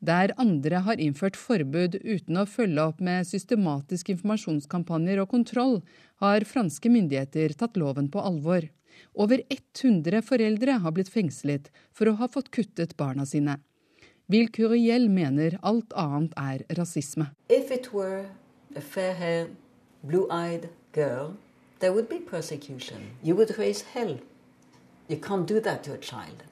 Der 0.00 0.32
andre 0.40 0.80
har 0.86 0.96
innført 0.96 1.36
forbud 1.36 1.98
uten 2.00 2.38
å 2.40 2.46
følge 2.48 2.84
opp 2.88 3.00
med 3.04 3.26
systematiske 3.28 4.14
informasjonskampanjer 4.14 5.20
og 5.20 5.28
kontroll, 5.34 5.80
har 6.24 6.46
franske 6.48 6.88
myndigheter 6.88 7.52
tatt 7.52 7.76
loven 7.76 8.08
på 8.08 8.22
alvor. 8.24 8.64
Over 9.12 9.42
100 9.50 10.22
foreldre 10.24 10.78
har 10.80 10.96
blitt 10.96 11.12
fengslet 11.12 11.68
for 11.92 12.08
å 12.08 12.16
ha 12.16 12.28
fått 12.32 12.48
kuttet 12.54 12.96
barna 12.96 13.26
sine. 13.28 13.58
Will 14.30 14.48
Curiel 14.48 15.08
mener 15.10 15.58
alt 15.60 15.92
annet 15.92 16.32
er 16.38 16.64
rasisme. 16.78 17.32
If 17.48 17.70
it 17.70 17.92
were 17.92 18.30
a 18.76 18.80
fair 18.80 19.14
haired, 19.14 19.56
blue 20.02 20.28
eyed 20.30 20.70
girl, 20.92 21.34
there 21.80 21.92
would 21.92 22.08
be 22.08 22.20
persecution. 22.20 23.10
You 23.22 23.36
would 23.36 23.58
raise 23.58 23.82
hell. 23.92 24.18
You 25.08 25.18
can't 25.18 25.46
do 25.46 25.60
that 25.60 25.82
to 25.84 25.92
a 25.92 25.98
child. 25.98 26.44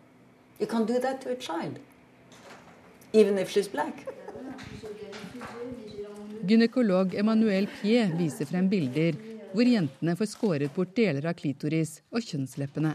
You 0.59 0.67
can't 0.67 0.89
do 0.89 0.99
that 0.99 1.21
to 1.23 1.31
a 1.31 1.37
child, 1.37 1.79
even 3.13 3.39
if 3.39 3.51
she's 3.51 3.69
black. 3.69 4.07
Gynekolog 6.49 7.15
Emmanuel 7.15 7.67
Pied 7.81 8.15
viser 8.17 8.47
frem 8.49 8.69
bilder 8.69 9.17
hvor 9.53 9.69
jentene 9.69 10.15
får 10.17 10.29
skåret 10.31 10.75
bort 10.75 10.95
deler 10.97 11.27
av 11.29 11.37
klitoris 11.37 11.99
og 12.13 12.25
kjønnsleppene. 12.25 12.93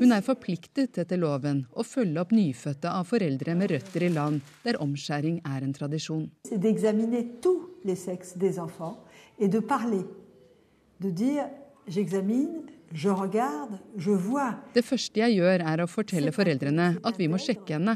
Hun 0.00 0.14
er 0.16 0.24
forpliktet 0.26 0.98
etter 1.02 1.20
loven 1.22 1.62
å 1.70 1.86
følge 1.86 2.24
opp 2.24 2.34
nyfødte 2.34 2.90
av 2.90 3.06
foreldre 3.10 3.54
med 3.58 3.70
røtter 3.74 4.06
i 4.06 4.10
land 4.14 4.42
der 4.64 4.80
omskjæring 4.82 5.40
er 5.46 5.66
en 5.66 5.74
tradisjon. 5.76 6.26
Det 14.74 14.82
første 14.82 15.20
jeg 15.22 15.36
gjør, 15.38 15.62
er 15.62 15.82
å 15.82 15.88
fortelle 15.90 16.32
foreldrene 16.34 16.88
at 17.06 17.18
vi 17.20 17.28
må 17.30 17.38
sjekke 17.38 17.76
henne. 17.76 17.94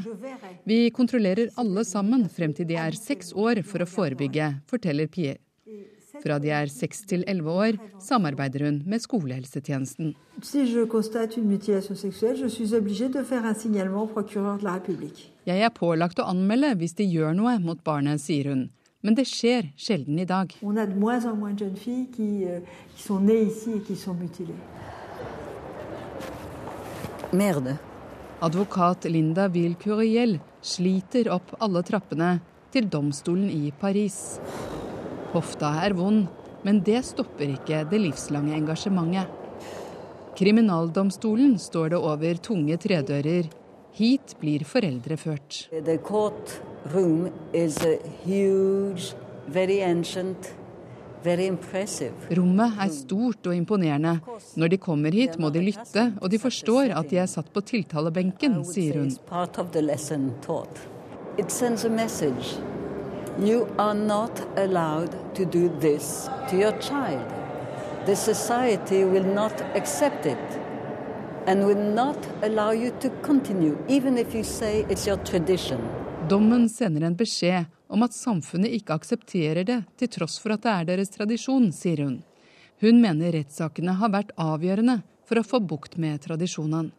Vi 0.63 0.89
kontrollerer 0.95 1.51
alle 1.59 1.83
sammen 1.87 2.29
frem 2.31 2.53
til 2.55 2.69
de 2.69 2.77
er 2.79 2.95
seks 2.95 3.33
år 3.35 3.63
for 3.67 3.83
å 3.83 3.89
forebygge, 3.89 4.53
forteller 4.71 5.11
Pierre. 5.11 5.41
Fra 6.23 6.37
de 6.39 6.51
er 6.55 6.69
seks 6.71 7.01
til 7.09 7.25
elleve 7.27 7.51
år, 7.51 7.77
samarbeider 7.99 8.63
hun 8.63 8.77
med 8.87 9.03
skolehelsetjenesten. 9.03 10.13
Jeg 15.45 15.67
er 15.67 15.75
pålagt 15.75 16.23
å 16.23 16.29
anmelde 16.31 16.71
hvis 16.79 16.95
de 16.95 17.09
gjør 17.09 17.35
noe 17.35 17.59
mot 17.59 17.83
barnet, 17.83 18.23
sier 18.23 18.51
hun. 18.53 18.69
Men 19.05 19.13
det 19.13 19.27
skjer 19.29 19.67
sjelden 19.77 20.17
i 20.17 20.25
dag. 20.25 20.53
Merde. 27.31 27.77
Advokat 28.39 29.05
Linda 29.05 29.49
Curiel 29.79 30.39
sliter 30.61 31.29
opp 31.31 31.55
alle 31.59 31.81
trappene 31.83 32.39
til 32.71 32.89
domstolen 32.89 33.49
i 33.49 33.71
Paris. 33.71 34.39
Hofta 35.33 35.71
er 35.85 35.93
vond, 35.93 36.27
men 36.63 36.81
det 36.83 37.03
stopper 37.05 37.55
ikke 37.55 37.85
det 37.89 38.01
livslange 38.01 38.55
engasjementet. 38.55 39.27
Kriminaldomstolen 40.35 41.57
står 41.59 41.89
det 41.89 41.97
over 41.97 42.35
tunge 42.43 42.77
tredører. 42.77 43.47
Hit 43.95 44.35
blir 44.41 44.65
foreldre 44.67 45.15
ført. 45.17 45.69
The 45.71 45.97
courtroom 45.97 47.31
is 47.53 47.79
huge, 48.25 49.15
very 49.47 49.79
ancient. 49.79 50.51
Rommet 51.25 52.79
er 52.85 52.91
stort 52.93 53.47
og 53.47 53.55
imponerende. 53.55 54.19
Når 54.55 54.67
de 54.67 54.77
kommer 54.77 55.11
hit, 55.11 55.39
må 55.39 55.49
de 55.49 55.63
lytte, 55.65 56.05
og 56.21 56.31
de 56.31 56.39
forstår 56.39 56.93
at 56.95 57.09
de 57.09 57.17
er 57.17 57.29
satt 57.29 57.51
på 57.53 57.61
tiltalebenken, 57.61 58.61
sier 58.65 58.99
hun. 58.99 59.11
You 63.37 63.67
are 63.77 63.93
not 63.93 64.41
allowed 64.55 65.11
to 65.35 65.43
do 65.43 65.67
this 65.81 66.29
to 66.49 66.55
your 66.55 66.71
child. 66.79 67.25
The 68.05 68.15
society 68.15 69.03
will 69.03 69.25
not 69.25 69.61
accept 69.75 70.25
it 70.25 70.37
and 71.47 71.65
will 71.65 71.93
not 71.95 72.17
allow 72.41 72.71
you 72.71 72.91
to 73.01 73.09
continue, 73.21 73.77
even 73.89 74.17
if 74.17 74.33
you 74.33 74.43
say 74.43 74.85
it's 74.89 75.05
your 75.07 75.17
tradition. 75.17 75.79
Dommen 76.29 76.69
sender 76.69 77.01
en 77.01 77.15
beskjed 77.15 77.65
om 77.87 78.01
at 78.01 78.13
samfunnet 78.17 78.71
ikke 78.73 78.95
aksepterer 78.97 79.65
det, 79.67 79.75
til 79.99 80.09
tross 80.09 80.39
for 80.41 80.55
at 80.55 80.63
det 80.63 80.71
er 80.71 80.87
deres 80.89 81.11
tradisjon, 81.13 81.67
sier 81.69 82.01
hun. 82.01 82.15
Hun 82.81 82.97
mener 83.03 83.35
rettssakene 83.35 83.93
har 83.99 84.09
vært 84.09 84.31
avgjørende 84.41 85.03
for 85.29 85.37
å 85.37 85.43
få 85.45 85.59
bukt 85.61 85.99
med 86.01 86.23
tradisjonene. 86.23 86.89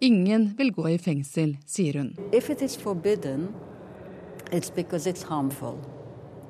Ingen 0.00 0.46
vil 0.56 0.72
gå 0.72 0.86
i 0.94 0.96
fengsel, 0.96 1.58
sier 1.68 2.00
hun. 2.00 2.14
If 2.32 2.48
it 2.48 2.64
is 2.64 2.78
forbidden, 2.78 3.50
it's 4.50 4.72
because 4.72 5.04
it's 5.04 5.28
harmful. 5.28 5.76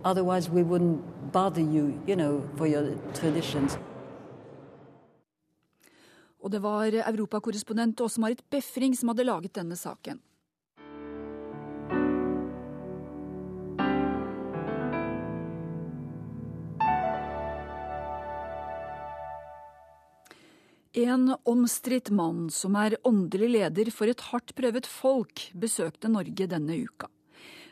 Otherwise 0.04 0.48
we 0.50 0.62
wouldn't 0.62 1.02
bother 1.32 1.62
you, 1.62 1.98
you 2.06 2.14
know, 2.14 2.44
for 2.56 2.70
your 2.70 2.94
traditions. 3.12 3.74
Og 6.38 6.50
det 6.50 6.62
var 6.62 6.94
europakorrespondent 6.94 8.00
Åse 8.00 8.20
Marit 8.20 8.50
Befring 8.50 8.94
som 8.94 9.10
hadde 9.10 9.26
laget 9.26 9.58
denne 9.58 9.74
saken. 9.74 10.22
En 20.92 21.36
omstridt 21.44 22.08
mann 22.10 22.48
som 22.50 22.76
er 22.80 22.96
åndelig 23.04 23.48
leder 23.52 23.90
for 23.92 24.08
et 24.08 24.22
hardt 24.30 24.54
prøvet 24.56 24.86
folk, 24.88 25.50
besøkte 25.52 26.08
Norge 26.08 26.46
denne 26.48 26.78
uka. 26.80 27.10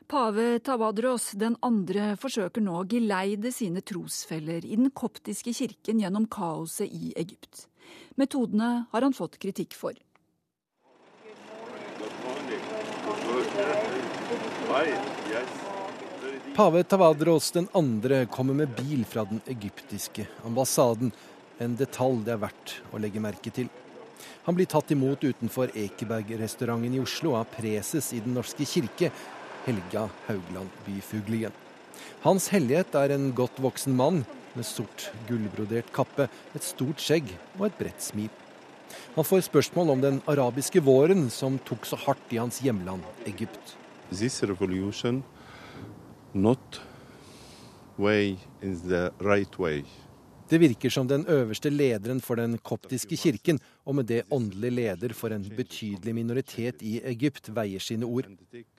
Pave 0.06 0.58
Tawadros 0.60 1.32
den 1.34 1.56
andre 1.64 2.12
forsøker 2.20 2.60
nå 2.62 2.74
å 2.78 2.86
geleide 2.86 3.50
sine 3.50 3.80
trosfeller 3.80 4.62
i 4.68 4.76
den 4.76 4.92
koptiske 4.94 5.54
kirken 5.56 5.98
gjennom 5.98 6.28
kaoset 6.30 6.92
i 6.92 7.14
Egypt. 7.16 7.64
Metodene 8.20 8.86
har 8.92 9.02
han 9.02 9.16
fått 9.16 9.38
kritikk 9.42 9.74
for. 9.74 9.96
Pave 16.54 16.84
Tawadros 16.84 17.50
den 17.56 17.66
andre 17.72 18.26
kommer 18.26 18.54
med 18.54 18.76
bil 18.76 19.02
fra 19.08 19.24
den 19.24 19.40
egyptiske 19.48 20.28
ambassaden. 20.44 21.10
En 21.62 21.76
detalj 21.76 22.24
det 22.26 22.34
er 22.34 22.42
verdt 22.42 22.74
å 22.92 23.00
legge 23.00 23.22
merke 23.22 23.52
til. 23.54 23.70
Han 24.46 24.56
blir 24.56 24.68
tatt 24.70 24.90
imot 24.94 25.24
utenfor 25.24 25.72
Ekeberg-restauranten 25.76 26.96
i 26.96 27.02
Oslo 27.02 27.34
av 27.38 27.48
preses 27.52 28.12
i 28.14 28.20
Den 28.24 28.36
norske 28.36 28.66
kirke, 28.68 29.10
Helga 29.66 30.06
Haugland 30.28 30.70
Byfuglien. 30.86 31.54
Hans 32.22 32.50
hellighet 32.52 32.94
er 32.98 33.14
en 33.14 33.30
godt 33.34 33.58
voksen 33.62 33.96
mann 33.96 34.24
med 34.56 34.66
sort 34.68 35.10
gullbrodert 35.28 35.88
kappe, 35.96 36.28
et 36.54 36.64
stort 36.64 37.02
skjegg 37.02 37.32
og 37.58 37.68
et 37.68 37.80
bredt 37.80 38.04
smil. 38.04 38.30
Han 39.16 39.26
får 39.26 39.46
spørsmål 39.48 39.92
om 39.96 40.04
den 40.04 40.20
arabiske 40.30 40.80
våren 40.84 41.26
som 41.32 41.58
tok 41.66 41.88
så 41.88 41.98
hardt 42.06 42.32
i 42.32 42.40
hans 42.40 42.60
hjemland 42.64 43.04
Egypt. 43.26 43.76
This 44.12 44.42
revolution 44.42 45.24
not 46.32 46.80
way 47.98 48.36
in 48.62 48.76
the 48.88 49.10
right 49.20 49.58
way. 49.58 49.84
Det 50.48 50.58
virker 50.62 50.90
som 50.90 51.08
den 51.10 51.24
øverste 51.26 51.70
lederen 51.70 52.20
for 52.22 52.38
den 52.38 52.58
koptiske 52.58 53.16
kirken, 53.18 53.58
og 53.82 53.96
med 53.98 54.06
det 54.06 54.22
åndelig 54.30 54.70
leder 54.72 55.14
for 55.14 55.34
en 55.34 55.42
betydelig 55.56 56.14
minoritet 56.14 56.84
i 56.86 57.00
Egypt, 57.02 57.50
veier 57.50 57.82
sine 57.82 58.06
ord. 58.06 58.28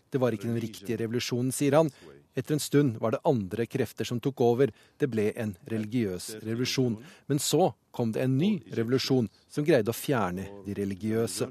Det 0.09 0.21
var 0.21 0.31
ikke 0.31 0.47
den 0.47 0.61
riktige 0.63 0.97
revolusjonen, 1.01 1.51
sier 1.51 1.75
han. 1.75 1.91
Etter 2.37 2.53
en 2.53 2.61
stund 2.63 2.99
var 3.01 3.11
det 3.11 3.19
andre 3.25 3.65
krefter 3.65 4.07
som 4.07 4.19
tok 4.23 4.41
over. 4.45 4.71
Det 4.95 5.09
ble 5.11 5.31
en 5.35 5.55
religiøs 5.67 6.37
revolusjon. 6.45 6.95
Men 7.27 7.41
så 7.41 7.71
kom 7.91 8.13
det 8.13 8.23
en 8.23 8.37
ny 8.37 8.51
revolusjon 8.77 9.27
som 9.49 9.65
greide 9.65 9.91
å 9.91 9.97
fjerne 9.97 10.45
de 10.63 10.75
religiøse. 10.77 11.49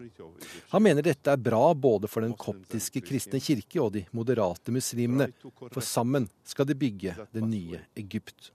Han 0.72 0.86
mener 0.86 1.04
dette 1.04 1.34
er 1.34 1.42
bra 1.42 1.74
både 1.74 2.08
for 2.08 2.22
den 2.22 2.36
koptiske 2.38 3.02
kristne 3.04 3.42
kirke 3.42 3.82
og 3.82 3.96
de 3.98 4.06
moderate 4.16 4.72
muslimene, 4.72 5.32
for 5.42 5.82
sammen 5.82 6.30
skal 6.46 6.70
de 6.70 6.78
bygge 6.78 7.18
det 7.34 7.42
nye 7.44 7.82
Egypt. 7.98 8.54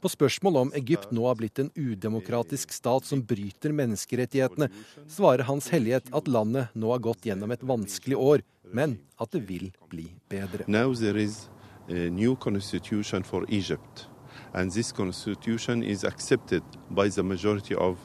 På 0.00 0.10
spørsmål 0.12 0.56
om 0.56 0.72
Egypt 0.76 1.10
nå 1.16 1.24
har 1.26 1.38
blitt 1.38 1.58
en 1.58 1.70
udemokratisk 1.74 2.72
stat 2.72 3.06
som 3.08 3.22
bryter 3.26 3.72
menneskerettighetene, 3.74 4.68
svarer 5.08 5.46
Hans 5.48 5.70
Hellighet 5.72 6.12
at 6.14 6.28
landet 6.28 6.74
nå 6.74 6.92
har 6.92 7.02
gått 7.02 7.26
gjennom 7.26 7.50
et 7.54 7.64
vanskelig 7.66 8.18
år, 8.20 8.44
men 8.76 8.98
at 9.18 9.32
det 9.32 9.42
vil 9.48 9.70
bli 9.90 10.10
bedre. 10.30 10.66
Now 10.68 10.94
there 10.94 11.18
is 11.22 11.48
a 11.88 12.10
new 12.10 12.36
constitution 12.36 13.24
for 13.24 13.46
Egypt, 13.48 14.06
and 14.52 14.72
this 14.72 14.92
constitution 14.92 15.82
is 15.82 16.04
accepted 16.04 16.62
by 16.90 17.08
the 17.08 17.22
majority 17.22 17.74
of 17.74 17.98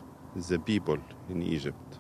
the 0.50 0.60
people 0.60 0.98
in 1.30 1.42
Egypt. 1.42 2.00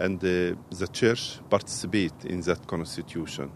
And 0.00 0.22
uh, 0.22 0.56
the 0.70 0.86
church 0.92 1.40
participate 1.50 2.24
in 2.24 2.40
that 2.42 2.66
constitution. 2.66 3.50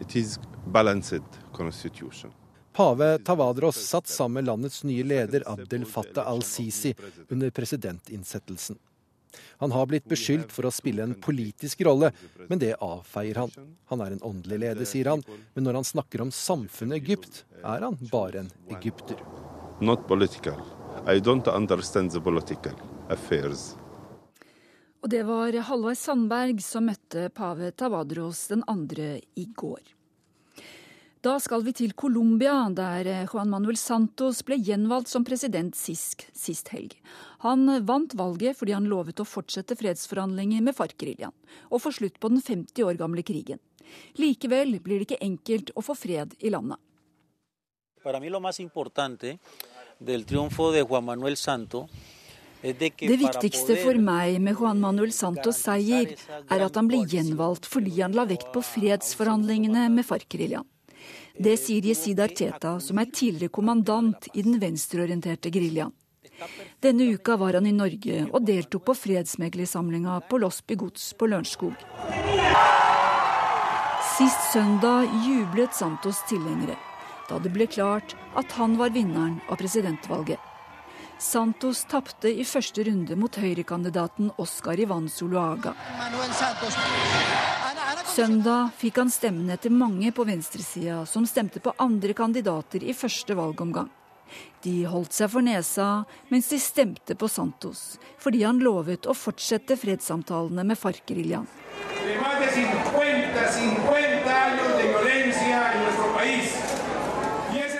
It 0.00 0.16
is 0.16 0.38
balanced 0.66 1.22
constitution. 1.52 2.32
Pave 2.74 3.18
Tavadros 3.18 3.76
satt 3.76 4.06
sammen 4.06 4.34
med 4.34 4.44
landets 4.44 4.80
nye 4.84 5.04
leder 5.06 5.44
Abdel 5.46 5.84
Fattah 5.86 6.26
al-Sisi 6.28 6.94
under 7.28 7.50
presidentinnsettelsen. 7.50 8.78
Han 9.62 9.72
har 9.72 9.86
blitt 9.86 10.08
beskyldt 10.10 10.50
for 10.52 10.66
å 10.66 10.72
spille 10.74 11.04
en 11.06 11.14
politisk 11.22 11.84
rolle, 11.86 12.10
men 12.48 12.58
det 12.58 12.72
avfeier 12.82 13.38
han. 13.38 13.54
Han 13.92 14.02
er 14.02 14.16
en 14.16 14.24
åndelig 14.26 14.58
leder, 14.64 14.88
sier 14.90 15.12
han, 15.12 15.22
men 15.54 15.68
når 15.68 15.78
han 15.80 15.86
snakker 15.86 16.26
om 16.26 16.34
samfunnet 16.34 16.98
Egypt, 16.98 17.44
er 17.62 17.86
han 17.86 17.98
bare 18.10 18.42
en 18.42 18.50
egypter. 18.74 19.22
Not 19.78 20.08
political. 20.10 20.58
I 21.06 21.22
don't 21.22 21.46
understand 21.46 22.10
the 22.10 22.20
political 22.20 22.74
affairs. 23.08 23.76
Og 25.04 25.10
det 25.14 25.22
var 25.28 25.54
Halvard 25.68 25.98
Sandberg 26.00 26.62
som 26.64 26.88
møtte 26.90 27.28
pave 27.30 27.70
Tavadros 27.70 28.48
den 28.50 28.66
andre 28.66 29.20
i 29.38 29.46
går. 29.54 29.93
Da 31.24 31.38
skal 31.40 31.62
vi 31.64 31.72
til 31.72 31.94
Colombia, 31.96 32.52
der 32.76 33.06
eh, 33.08 33.22
Juan 33.24 33.48
Manuel 33.48 33.78
Santos 33.80 34.42
ble 34.44 34.58
gjenvalgt 34.60 35.08
som 35.08 35.24
president 35.24 35.72
sist, 35.78 36.26
sist 36.36 36.68
helg. 36.74 36.98
Han 37.46 37.64
vant 37.88 38.12
valget 38.18 38.58
fordi 38.58 38.74
han 38.76 38.90
lovet 38.90 39.22
å 39.22 39.24
fortsette 39.24 39.76
fredsforhandlinger 39.80 40.60
med 40.66 40.76
FARC-geriljaen 40.76 41.32
og 41.70 41.80
få 41.80 41.94
slutt 41.96 42.18
på 42.20 42.28
den 42.28 42.44
50 42.44 42.84
år 42.84 42.98
gamle 43.00 43.24
krigen. 43.24 43.62
Likevel 44.20 44.76
blir 44.84 45.00
det 45.00 45.06
ikke 45.08 45.24
enkelt 45.24 45.72
å 45.72 45.86
få 45.86 45.96
fred 45.96 46.36
i 46.44 46.52
landet. 46.52 46.76
Det 52.64 53.18
viktigste 53.24 53.78
for 53.80 53.96
meg 54.10 54.36
med 54.44 54.60
Juan 54.60 54.84
Manuel 54.84 55.16
Santos' 55.16 55.64
seier 55.64 56.12
er 56.18 56.68
at 56.68 56.76
han 56.76 56.92
ble 56.92 57.00
gjenvalgt 57.08 57.64
fordi 57.70 57.96
han 58.02 58.12
la 58.12 58.28
vekt 58.28 58.52
på 58.52 58.60
fredsforhandlingene 58.74 59.88
med 59.88 60.04
FARC-geriljaen. 60.04 60.68
Det 61.36 61.56
sier 61.58 61.82
Yesid 61.82 62.20
Arteta, 62.22 62.76
som 62.80 62.98
er 63.02 63.10
tidligere 63.10 63.50
kommandant 63.50 64.28
i 64.34 64.42
den 64.46 64.60
venstreorienterte 64.62 65.50
geriljaen. 65.50 65.90
Denne 66.82 67.08
uka 67.14 67.36
var 67.36 67.58
han 67.58 67.66
i 67.66 67.74
Norge 67.74 68.24
og 68.30 68.46
deltok 68.46 68.84
på 68.86 68.94
fredsmeglersamlinga 68.98 70.20
på 70.30 70.38
Losby 70.42 70.78
gods 70.78 71.12
på 71.18 71.28
Lørenskog. 71.30 71.74
Sist 74.14 74.50
søndag 74.52 75.10
jublet 75.26 75.74
Santos 75.74 76.22
tilhengere 76.30 76.78
da 77.28 77.38
det 77.40 77.50
ble 77.54 77.66
klart 77.66 78.14
at 78.38 78.52
han 78.58 78.76
var 78.78 78.92
vinneren 78.94 79.38
av 79.48 79.56
presidentvalget. 79.58 80.38
Santos 81.18 81.84
tapte 81.88 82.28
i 82.28 82.44
første 82.44 82.84
runde 82.84 83.16
mot 83.16 83.36
høyrekandidaten 83.40 84.30
Oscar 84.42 84.78
Ivan 84.80 85.08
Zuluaga. 85.08 85.72
Søndag 88.14 88.68
fikk 88.78 89.00
han 89.00 89.08
stemmene 89.10 89.56
til 89.58 89.72
mange 89.74 90.12
på 90.14 90.22
venstresida 90.28 91.00
som 91.10 91.24
stemte 91.26 91.58
på 91.58 91.72
andre 91.82 92.14
kandidater 92.14 92.84
i 92.86 92.92
første 92.94 93.34
valgomgang. 93.34 93.88
De 94.62 94.74
holdt 94.86 95.16
seg 95.16 95.32
for 95.32 95.42
nesa 95.42 95.86
mens 96.30 96.46
de 96.52 96.60
stemte 96.62 97.16
på 97.18 97.26
Santos, 97.26 97.96
fordi 98.22 98.44
han 98.46 98.60
lovet 98.62 99.08
å 99.10 99.16
fortsette 99.18 99.74
fredssamtalene 99.80 100.62
med 100.62 100.78
FARC-geriljaen. 100.78 101.48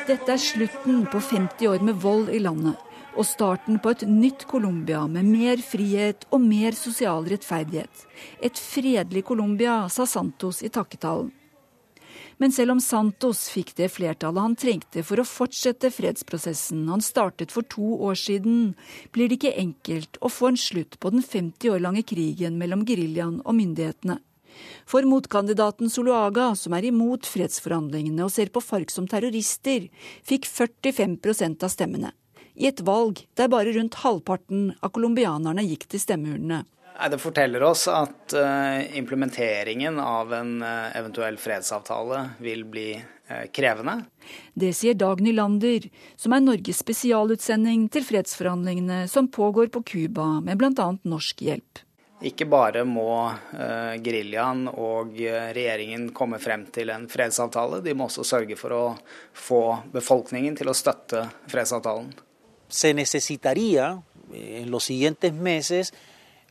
Dette 0.08 0.34
er 0.34 0.42
slutten 0.42 1.06
på 1.14 1.22
50 1.30 1.70
år 1.70 1.86
med 1.86 2.02
vold 2.02 2.34
i 2.34 2.42
landet 2.42 2.93
og 3.14 3.26
starten 3.26 3.78
på 3.82 3.92
et 3.94 4.02
nytt 4.08 4.44
Colombia 4.50 5.04
med 5.10 5.28
mer 5.28 5.62
frihet 5.62 6.26
og 6.34 6.42
mer 6.42 6.74
sosial 6.78 7.26
rettferdighet. 7.30 8.04
Et 8.42 8.58
fredelig 8.58 9.24
Colombia, 9.28 9.84
sa 9.88 10.06
Santos 10.06 10.62
i 10.62 10.70
takketalen. 10.72 11.32
Men 12.42 12.50
selv 12.50 12.74
om 12.74 12.80
Santos 12.82 13.44
fikk 13.52 13.76
det 13.78 13.92
flertallet 13.94 14.42
han 14.42 14.56
trengte 14.58 15.04
for 15.06 15.22
å 15.22 15.26
fortsette 15.28 15.92
fredsprosessen 15.94 16.88
han 16.90 17.04
startet 17.04 17.54
for 17.54 17.66
to 17.70 17.94
år 18.08 18.18
siden, 18.18 18.72
blir 19.14 19.30
det 19.30 19.38
ikke 19.38 19.54
enkelt 19.62 20.18
å 20.18 20.32
få 20.32 20.50
en 20.50 20.58
slutt 20.58 20.98
på 20.98 21.14
den 21.14 21.22
50 21.22 21.76
år 21.76 21.84
lange 21.84 22.02
krigen 22.02 22.58
mellom 22.58 22.82
geriljaen 22.88 23.38
og 23.44 23.54
myndighetene. 23.60 24.18
For 24.86 25.06
motkandidaten 25.06 25.90
Soloaga, 25.90 26.52
som 26.58 26.74
er 26.74 26.90
imot 26.90 27.26
fredsforhandlingene 27.26 28.26
og 28.26 28.34
ser 28.34 28.50
på 28.54 28.62
FARC 28.62 28.94
som 28.94 29.06
terrorister, 29.10 29.88
fikk 30.26 30.50
45% 30.50 31.66
av 31.66 31.74
stemmene 31.74 32.14
i 32.54 32.68
et 32.70 32.80
valg 32.86 33.24
der 33.38 33.50
bare 33.52 33.74
rundt 33.74 34.00
halvparten 34.04 34.70
av 34.80 34.94
colombianerne 34.94 35.64
gikk 35.66 35.88
til 35.90 36.02
stemmeurnene. 36.02 36.64
Det 37.10 37.18
forteller 37.18 37.62
oss 37.62 37.88
at 37.90 38.32
eh, 38.38 38.96
implementeringen 38.98 39.98
av 40.00 40.30
en 40.34 40.62
eh, 40.62 40.96
eventuell 40.96 41.36
fredsavtale 41.42 42.20
vil 42.38 42.62
bli 42.70 42.92
eh, 42.94 43.48
krevende. 43.50 44.04
Det 44.54 44.70
sier 44.78 44.94
Dag 44.94 45.18
Nylander, 45.20 45.88
som 46.16 46.36
er 46.36 46.44
Norges 46.44 46.84
spesialutsending 46.84 47.88
til 47.90 48.06
fredsforhandlingene 48.06 49.08
som 49.10 49.26
pågår 49.26 49.72
på 49.74 49.82
Cuba 49.90 50.28
med 50.46 50.60
bl.a. 50.60 50.92
norsk 51.02 51.42
hjelp. 51.42 51.82
Ikke 52.24 52.46
bare 52.48 52.84
må 52.88 53.26
geriljaen 54.00 54.68
og 54.70 55.18
regjeringen 55.18 56.06
komme 56.16 56.38
frem 56.40 56.62
til 56.72 56.94
en 56.94 57.04
fredsavtale, 57.10 57.82
de 57.84 57.92
må 57.92 58.06
også 58.06 58.24
sørge 58.24 58.56
for 58.56 58.72
å 58.72 58.84
få 59.36 59.60
befolkningen 59.92 60.56
til 60.56 60.70
å 60.70 60.76
støtte 60.78 61.26
fredsavtalen 61.50 62.14
se 62.74 62.92
necesitaría 62.94 64.02
eh, 64.32 64.62
en 64.62 64.70
los 64.70 64.84
siguientes 64.84 65.32
meses 65.32 65.92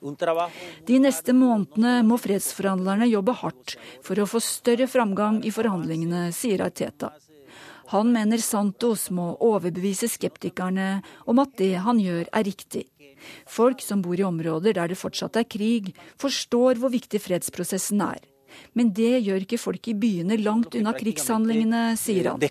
de 0.03 0.97
neste 0.99 1.31
månedene 1.31 2.01
må 2.03 2.17
fredsforhandlerne 2.19 3.07
jobbe 3.07 3.35
hardt 3.39 3.77
for 4.03 4.19
å 4.19 4.25
få 4.27 4.41
større 4.43 4.87
framgang 4.91 5.37
i 5.47 5.51
forhandlingene, 5.55 6.25
sier 6.35 6.65
Arteta. 6.65 7.13
Han 7.93 8.11
mener 8.11 8.43
Santos 8.43 9.07
må 9.15 9.29
overbevise 9.39 10.09
skeptikerne 10.11 10.97
om 11.23 11.39
at 11.39 11.55
det 11.61 11.77
han 11.85 12.03
gjør 12.03 12.27
er 12.27 12.47
riktig. 12.49 12.83
Folk 13.47 13.79
som 13.79 14.03
bor 14.03 14.19
i 14.19 14.27
områder 14.27 14.75
der 14.75 14.91
det 14.91 14.99
fortsatt 14.99 15.39
er 15.39 15.47
krig, 15.47 15.93
forstår 16.19 16.83
hvor 16.83 16.91
viktig 16.91 17.23
fredsprosessen 17.23 18.03
er. 18.03 18.19
Men 18.73 18.91
det 18.95 19.23
gjør 19.25 19.45
ikke 19.45 19.59
folk 19.61 19.87
i 19.91 19.95
byene 19.97 20.37
langt 20.41 20.75
unna 20.79 20.93
krigshandlingene, 20.97 21.83
sier 21.99 22.31
han. 22.31 22.41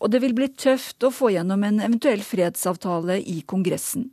Og 0.00 0.10
det 0.10 0.20
vil 0.24 0.36
bli 0.36 0.50
tøft 0.66 1.06
å 1.06 1.14
få 1.14 1.32
gjennom 1.36 1.64
en 1.64 1.80
eventuell 1.84 2.22
fredsavtale 2.26 3.20
i 3.20 3.40
Kongressen. 3.46 4.10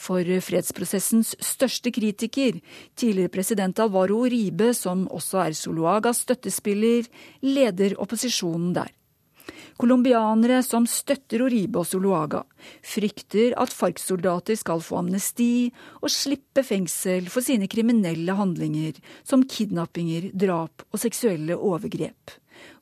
For 0.00 0.24
fredsprosessens 0.24 1.34
største 1.44 1.92
kritiker, 1.94 2.60
tidligere 2.98 3.32
president 3.32 3.80
Alvaro 3.84 4.22
Ribe, 4.24 4.72
som 4.74 5.06
også 5.12 5.42
er 5.44 5.56
Zuluagas 5.58 6.22
støttespiller, 6.24 7.08
leder 7.44 7.98
opposisjonen 8.00 8.72
der. 8.78 8.94
Colombianere 9.78 10.58
som 10.66 10.88
støtter 10.90 11.44
Oribe 11.46 11.78
og 11.78 11.86
Zuluaga, 11.86 12.40
frykter 12.82 13.54
at 13.62 13.70
FARC-soldater 13.70 14.58
skal 14.58 14.82
få 14.82 14.98
amnesti 14.98 15.68
og 16.00 16.10
slippe 16.10 16.64
fengsel 16.66 17.28
for 17.30 17.46
sine 17.46 17.68
kriminelle 17.70 18.34
handlinger, 18.34 18.98
som 19.22 19.46
kidnappinger, 19.46 20.32
drap 20.34 20.82
og 20.90 20.98
seksuelle 20.98 21.54
overgrep. 21.54 22.34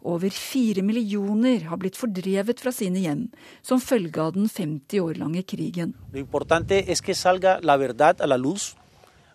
Over 0.09 0.33
fire 0.33 0.81
millioner 0.87 1.67
har 1.69 1.77
blitt 1.83 1.99
fordrevet 2.01 2.63
fra 2.65 2.73
sine 2.73 3.03
hjem 3.05 3.27
som 3.61 3.83
følge 3.83 4.23
av 4.23 4.33
den 4.39 4.49
50 4.49 5.03
år 5.03 5.21
lange 5.21 5.45
krigen. 5.45 5.93
Lo 8.41 8.57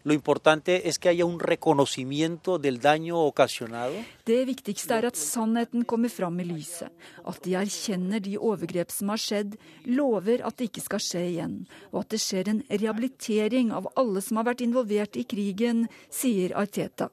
Lo 0.04 0.14
importante 0.14 0.88
es 0.90 0.98
que 0.98 1.10
haya 1.10 1.26
un 1.26 1.40
reconocimiento 1.40 2.58
del 2.58 2.80
daño 2.80 3.20
ocasionado. 3.20 3.94
Det 4.26 4.46
viktigste 4.46 4.94
er 4.94 5.06
at 5.06 5.16
sannheten 5.16 5.86
kommer 5.86 6.10
fram 6.10 6.40
i 6.40 6.44
lyset. 6.44 6.90
At 7.24 7.44
de 7.46 7.54
erkjenner 7.54 8.20
de 8.20 8.38
overgrep 8.38 8.90
som 8.92 9.10
har 9.14 9.22
skjedd, 9.22 9.56
lover 9.86 10.42
at 10.42 10.58
det 10.58 10.72
ikke 10.72 10.86
skal 10.88 11.06
skje 11.06 11.24
igjen. 11.30 11.56
Og 11.94 12.02
at 12.02 12.10
det 12.16 12.22
skjer 12.24 12.50
en 12.50 12.64
rehabilitering 12.70 13.72
av 13.72 13.92
alle 13.96 14.22
som 14.26 14.42
har 14.42 14.50
vært 14.50 14.66
involvert 14.66 15.18
i 15.22 15.24
krigen, 15.24 15.86
sier 16.10 16.58
Arteta. 16.58 17.12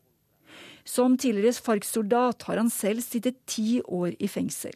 Som 0.89 1.19
tidligere 1.21 1.61
FARC-soldat 1.61 2.49
har 2.49 2.57
han 2.57 2.71
selv 2.73 3.05
sittet 3.05 3.45
ti 3.45 3.83
år 3.85 4.17
i 4.17 4.29
fengsel. 4.33 4.73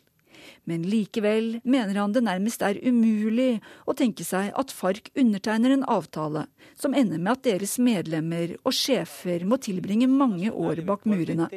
Men 0.65 0.85
likevel 0.87 1.57
mener 1.65 1.99
han 1.99 2.13
det 2.15 2.23
nærmest 2.23 2.63
er 2.63 2.79
umulig 2.87 3.61
å 3.89 3.95
tenke 3.99 4.23
seg 4.27 4.53
at 4.59 4.71
FARC 4.71 5.11
undertegner 5.19 5.75
en 5.75 5.87
avtale 5.91 6.45
som 6.79 6.95
ender 6.95 7.19
med 7.19 7.33
at 7.35 7.47
deres 7.49 7.79
medlemmer 7.83 8.55
og 8.63 8.77
sjefer 8.77 9.43
må 9.49 9.59
tilbringe 9.63 10.07
mange 10.07 10.53
år 10.53 10.85
bak 10.87 11.07
murene. 11.09 11.49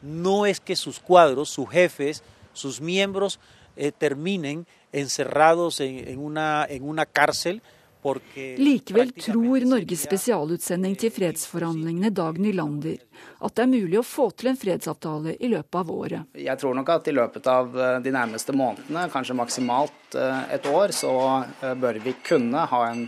No 0.00 0.44
es 0.48 0.60
que 0.60 0.76
sus 0.76 0.98
cuadros, 0.98 1.52
sus 1.52 1.68
jefes, 1.72 2.22
sus 2.52 2.80
miembros 2.80 3.38
eh, 3.76 3.92
terminen 3.92 4.64
encerrados 4.92 5.80
en, 5.80 5.98
en, 6.08 6.18
una, 6.18 6.66
en 6.68 6.88
una 6.88 7.04
cárcel 7.04 7.60
Likevel 8.56 9.12
tror 9.12 9.64
Norges 9.64 10.02
spesialutsending 10.04 10.96
til 11.00 11.12
fredsforhandlingene, 11.14 12.10
Dag 12.12 12.38
Nylander, 12.38 12.98
at 13.40 13.54
det 13.56 13.64
er 13.64 13.70
mulig 13.70 14.00
å 14.00 14.04
få 14.04 14.28
til 14.36 14.50
en 14.52 14.58
fredsavtale 14.60 15.36
i 15.40 15.48
løpet 15.52 15.78
av 15.80 15.92
året. 15.94 16.36
Jeg 16.36 16.60
tror 16.60 16.76
nok 16.76 16.92
at 16.92 17.08
i 17.08 17.16
løpet 17.16 17.48
av 17.48 17.72
eh, 17.78 17.96
de 18.04 18.12
nærmeste 18.14 18.52
månedene, 18.56 19.06
kanskje 19.12 19.38
maksimalt 19.38 20.18
eh, 20.20 20.44
et 20.58 20.68
år, 20.68 20.92
så 20.96 21.14
eh, 21.62 21.72
bør 21.80 22.02
vi 22.04 22.16
kunne 22.24 22.66
ha 22.70 22.82
en 22.90 23.06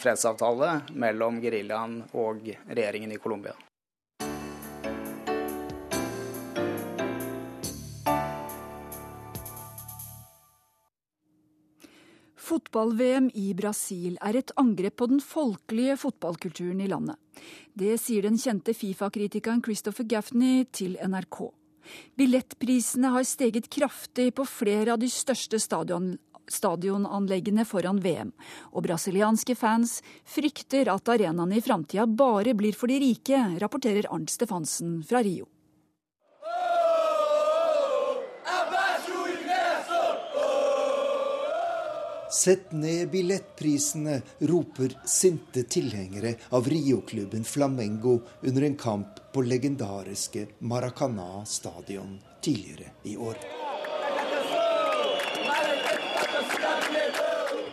fredsavtale 0.00 0.70
mellom 0.96 1.40
geriljaen 1.42 2.00
og 2.16 2.48
regjeringen 2.70 3.12
i 3.12 3.20
Colombia. 3.20 3.54
Fotball-VM 12.54 13.32
i 13.34 13.48
Brasil 13.58 14.14
er 14.22 14.36
et 14.38 14.52
angrep 14.60 15.00
på 15.00 15.08
den 15.10 15.18
folkelige 15.18 15.96
fotballkulturen 15.98 16.84
i 16.84 16.86
landet. 16.86 17.18
Det 17.74 17.96
sier 17.98 18.22
den 18.28 18.36
kjente 18.38 18.70
Fifa-kritikeren 18.78 19.62
Christopher 19.64 20.06
Gaffney 20.06 20.62
til 20.70 20.94
NRK. 21.02 21.40
Billettprisene 22.14 23.10
har 23.16 23.26
steget 23.26 23.66
kraftig 23.74 24.28
på 24.38 24.46
flere 24.46 24.94
av 24.94 25.02
de 25.02 25.10
største 25.10 25.58
stadion, 25.58 26.12
stadionanleggene 26.46 27.66
foran 27.66 27.98
VM, 28.04 28.30
og 28.70 28.86
brasilianske 28.86 29.58
fans 29.58 29.96
frykter 30.22 30.92
at 30.94 31.10
arenaene 31.10 31.58
i 31.58 31.64
framtida 31.64 32.06
bare 32.06 32.54
blir 32.54 32.78
for 32.78 32.92
de 32.92 33.00
rike, 33.02 33.40
rapporterer 33.64 34.06
Arnt 34.14 34.30
Stefansen 34.30 35.00
fra 35.02 35.26
Rio. 35.26 35.50
Sett 42.34 42.72
ned 42.72 43.10
billettprisene, 43.10 44.22
roper 44.38 45.00
sinte 45.06 45.62
tilhengere 45.62 46.34
av 46.48 46.68
Rio-klubben 46.68 47.44
Flamengo 47.44 48.20
under 48.40 48.62
en 48.62 48.74
kamp 48.76 49.32
på 49.32 49.42
legendariske 49.42 50.46
Maracana 50.58 51.44
stadion 51.44 52.18
tidligere 52.40 52.90
i 53.02 53.16
år. 53.16 53.36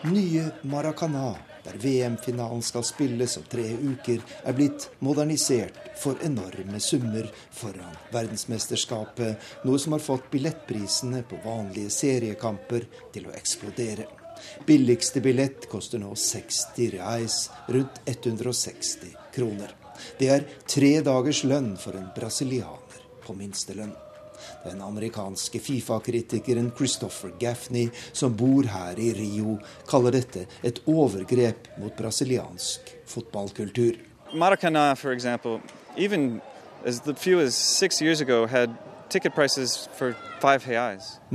Nye 0.04 0.46
Maracana, 0.62 1.36
der 1.64 1.78
VM-finalen 1.78 2.62
skal 2.62 2.84
spilles 2.84 3.38
om 3.38 3.50
tre 3.50 3.66
uker, 3.74 4.22
er 4.46 4.54
blitt 4.54 4.90
modernisert 5.00 5.82
for 5.98 6.22
enorme 6.22 6.80
summer 6.80 7.34
foran 7.50 7.98
verdensmesterskapet, 8.14 9.42
noe 9.66 9.82
som 9.82 9.98
har 9.98 10.06
fått 10.06 10.30
billettprisene 10.30 11.26
på 11.26 11.42
vanlige 11.50 11.90
seriekamper 11.90 12.86
til 13.14 13.26
å 13.26 13.40
eksplodere. 13.42 14.21
Billigste 14.66 15.22
billett 15.22 15.70
koster 15.70 16.00
nå 16.02 16.16
60 16.16 16.92
reis, 16.98 17.50
rundt 17.68 18.02
160 18.06 19.16
kroner. 19.36 19.76
Det 20.18 20.30
er 20.34 20.48
tre 20.66 20.94
dagers 21.06 21.44
lønn 21.46 21.76
for 21.80 21.98
en 21.98 22.10
brasilianer 22.16 23.04
på 23.26 23.36
minstelønn. 23.38 23.94
Den 24.66 24.82
amerikanske 24.82 25.60
Fifa-kritikeren 25.60 26.72
Christopher 26.78 27.34
Gaffney, 27.40 27.90
som 28.14 28.34
bor 28.38 28.66
her 28.66 29.00
i 29.00 29.12
Rio, 29.14 29.58
kaller 29.90 30.18
dette 30.18 30.48
et 30.66 30.82
overgrep 30.90 31.70
mot 31.82 31.94
brasiliansk 31.98 32.94
fotballkultur. 33.06 34.00
Maracana, 34.34 34.96
for 34.96 35.12
example, 35.12 35.62
even 35.98 36.42
as 36.86 37.02
few 37.18 37.40
as 37.40 37.56
six 37.56 38.02
years 38.02 38.22
ago, 38.22 38.46
had 38.48 38.70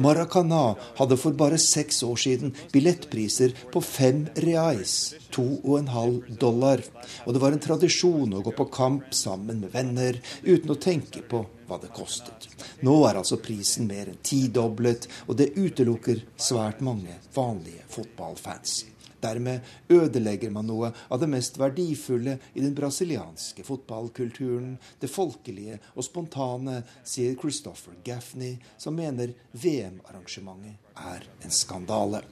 Maracana 0.01 0.77
hadde 0.99 1.19
for 1.21 1.37
bare 1.37 1.59
seks 1.61 2.03
år 2.07 2.17
siden 2.17 2.55
billettpriser 2.73 3.53
på 3.73 3.83
fem 3.85 4.25
reais, 4.47 5.15
to 5.35 5.45
og 5.59 5.77
en 5.83 5.93
halv 5.93 6.31
dollar. 6.41 6.81
Og 7.27 7.37
det 7.37 7.43
var 7.43 7.53
en 7.53 7.63
tradisjon 7.67 8.33
å 8.33 8.43
gå 8.47 8.55
på 8.57 8.69
kamp 8.73 9.13
sammen 9.15 9.61
med 9.61 9.77
venner 9.77 10.19
uten 10.43 10.73
å 10.73 10.81
tenke 10.81 11.21
på 11.29 11.45
hva 11.67 11.81
det 11.83 11.93
kostet. 11.93 12.49
Nå 12.87 12.97
er 13.09 13.21
altså 13.21 13.41
prisen 13.43 13.89
mer 13.91 14.09
enn 14.09 14.21
tidoblet, 14.25 15.09
og 15.29 15.37
det 15.37 15.53
utelukker 15.59 16.25
svært 16.41 16.81
mange 16.85 17.21
vanlige 17.37 17.85
fotballfans. 17.93 18.85
Dermed 19.23 19.61
ødelegger 19.91 20.51
man 20.53 20.69
noe 20.69 20.93
av 21.11 21.21
det 21.21 21.29
mest 21.33 21.59
verdifulle 21.61 22.39
i 22.55 22.63
den 22.63 22.75
brasilianske 22.77 23.65
fotballkulturen, 23.67 24.77
det 25.01 25.11
folkelige 25.11 25.81
og 25.95 26.05
spontane, 26.05 26.83
sier 27.05 27.37
Christopher 27.41 27.97
Gaffney, 28.05 28.57
som 28.79 28.97
mener 28.97 29.33
VM-arrangementet 29.53 30.77
er 30.97 31.29
en 31.45 31.51
skandale. 31.51 32.23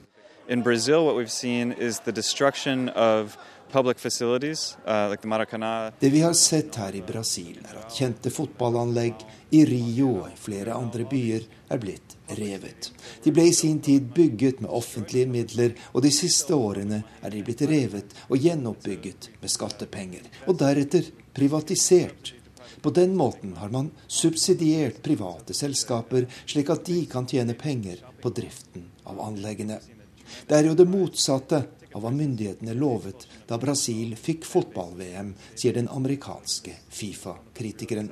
In 0.47 0.61
Brazil, 0.61 1.05
what 1.05 1.15
we've 1.15 1.31
seen 1.31 1.71
is 1.71 1.99
the 1.99 2.11
destruction 2.11 2.89
of 2.89 3.35
uh. 4.87 5.91
Det 5.99 6.09
vi 6.09 6.21
har 6.21 6.33
sett 6.33 6.75
her 6.75 6.95
i 6.95 7.01
Brasil, 7.01 7.57
er 7.65 7.79
at 7.81 7.97
kjente 7.97 8.31
fotballanlegg 8.31 9.25
i 9.55 9.63
Rio 9.65 10.11
og 10.21 10.29
i 10.29 10.37
flere 10.39 10.75
andre 10.77 11.05
byer 11.09 11.43
er 11.73 11.81
blitt 11.81 12.15
revet. 12.37 12.91
De 13.23 13.33
ble 13.33 13.47
i 13.49 13.53
sin 13.53 13.81
tid 13.83 14.07
bygget 14.15 14.61
med 14.63 14.71
offentlige 14.71 15.27
midler, 15.29 15.75
og 15.93 16.05
de 16.05 16.11
siste 16.13 16.55
årene 16.55 17.03
er 17.21 17.33
de 17.33 17.43
blitt 17.45 17.65
revet 17.69 18.15
og 18.29 18.39
gjenoppbygget 18.41 19.29
med 19.41 19.53
skattepenger, 19.53 20.25
og 20.47 20.59
deretter 20.61 21.11
privatisert. 21.35 22.33
På 22.81 22.91
den 22.93 23.15
måten 23.17 23.55
har 23.57 23.69
man 23.73 23.89
subsidiert 24.07 25.01
private 25.03 25.55
selskaper, 25.57 26.27
slik 26.45 26.69
at 26.69 26.85
de 26.85 26.99
kan 27.09 27.25
tjene 27.25 27.57
penger 27.57 28.03
på 28.21 28.29
driften 28.29 28.91
av 29.09 29.21
anleggene. 29.25 29.79
Det 30.45 30.57
er 30.57 30.69
jo 30.69 30.77
det 30.77 30.85
motsatte 30.89 31.63
av 31.95 32.03
hva 32.03 32.11
myndighetene 32.11 32.75
lovet 32.75 33.25
da 33.47 33.57
Brasil 33.61 34.15
fikk 34.19 34.45
fotball-VM, 34.47 35.33
sier 35.55 35.77
den 35.77 35.87
amerikanske 35.87 36.75
Fifa-kritikeren. 36.91 38.11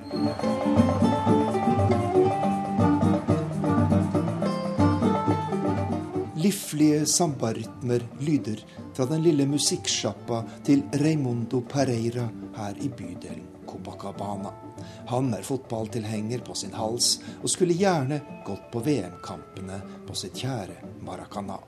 Liflige 6.43 7.05
sambarytmer 7.05 8.03
lyder 8.19 8.63
fra 8.93 9.07
den 9.07 9.23
lille 9.23 9.47
musikksjappa 9.47 10.43
til 10.67 10.83
Raimundo 11.03 11.63
Pereira 11.67 12.29
her 12.57 12.79
i 12.79 12.91
bydelen 12.91 13.52
Copacabana. 13.67 14.51
Han 15.11 15.33
er 15.33 15.45
fotballtilhenger 15.45 16.43
på 16.45 16.55
sin 16.57 16.73
hals 16.77 17.17
og 17.41 17.49
skulle 17.51 17.77
gjerne 17.77 18.19
gått 18.45 18.69
på 18.73 18.81
VM-kampene 18.85 19.79
på 20.07 20.15
sitt 20.17 20.39
kjære 20.43 20.79
Maracana. 21.05 21.59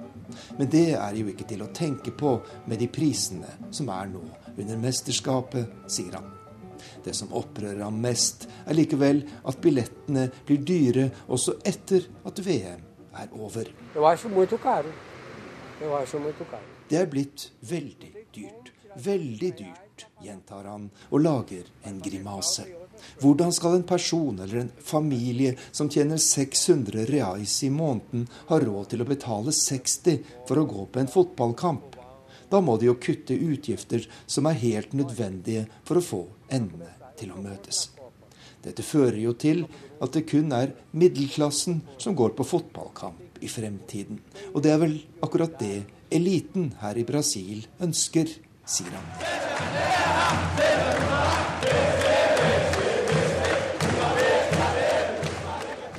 Men 0.57 0.69
det 0.71 0.95
er 0.97 1.17
jo 1.17 1.29
ikke 1.31 1.47
til 1.49 1.63
å 1.65 1.71
tenke 1.75 2.13
på 2.15 2.37
med 2.65 2.81
de 2.81 2.89
prisene 2.91 3.57
som 3.71 3.91
er 3.93 4.09
nå 4.11 4.23
under 4.55 4.81
mesterskapet, 4.81 5.85
sier 5.91 6.17
han. 6.17 6.31
Det 7.03 7.13
som 7.15 7.33
opprører 7.35 7.83
ham 7.85 7.97
mest, 8.01 8.47
er 8.65 8.77
likevel 8.77 9.23
at 9.45 9.59
billettene 9.61 10.27
blir 10.45 10.63
dyre 10.65 11.09
også 11.27 11.59
etter 11.65 12.07
at 12.25 12.41
VM 12.45 12.85
er 13.15 13.35
over. 13.35 13.69
Det 16.89 16.99
er 16.99 17.09
blitt 17.11 17.49
veldig 17.61 18.13
dyrt. 18.35 18.71
Veldig 18.95 19.49
dyrt, 19.59 19.84
gjentar 20.23 20.67
han 20.69 20.89
og 21.09 21.21
lager 21.21 21.69
en 21.87 22.01
grimase. 22.03 22.65
Hvordan 23.21 23.53
skal 23.53 23.77
en 23.77 23.87
person 23.87 24.39
eller 24.39 24.61
en 24.63 24.71
familie 24.81 25.55
som 25.71 25.89
tjener 25.91 26.17
600 26.21 27.05
reais 27.09 27.57
i 27.63 27.69
måneden, 27.69 28.27
ha 28.49 28.59
råd 28.59 28.91
til 28.91 29.03
å 29.03 29.09
betale 29.09 29.53
60 29.55 30.21
for 30.47 30.61
å 30.61 30.67
gå 30.69 30.87
på 30.91 31.01
en 31.01 31.11
fotballkamp? 31.11 31.95
Da 32.49 32.61
må 32.61 32.77
de 32.77 32.89
jo 32.89 32.99
kutte 33.01 33.35
utgifter 33.35 34.05
som 34.25 34.47
er 34.49 34.61
helt 34.61 34.93
nødvendige 34.93 35.65
for 35.83 35.99
å 35.99 36.05
få 36.05 36.21
endene 36.53 36.91
til 37.19 37.33
å 37.33 37.41
møtes. 37.41 37.89
Dette 38.65 38.85
fører 38.85 39.19
jo 39.21 39.35
til 39.37 39.65
at 40.01 40.15
det 40.15 40.25
kun 40.29 40.53
er 40.55 40.73
middelklassen 40.97 41.81
som 42.01 42.15
går 42.17 42.33
på 42.37 42.47
fotballkamp 42.47 43.43
i 43.45 43.49
fremtiden. 43.51 44.19
Og 44.53 44.63
det 44.65 44.73
er 44.73 44.81
vel 44.81 44.95
akkurat 45.25 45.59
det 45.59 45.85
eliten 46.13 46.71
her 46.81 46.97
i 46.97 47.05
Brasil 47.05 47.65
ønsker, 47.83 48.29
sier 48.65 48.91
han. 48.95 49.05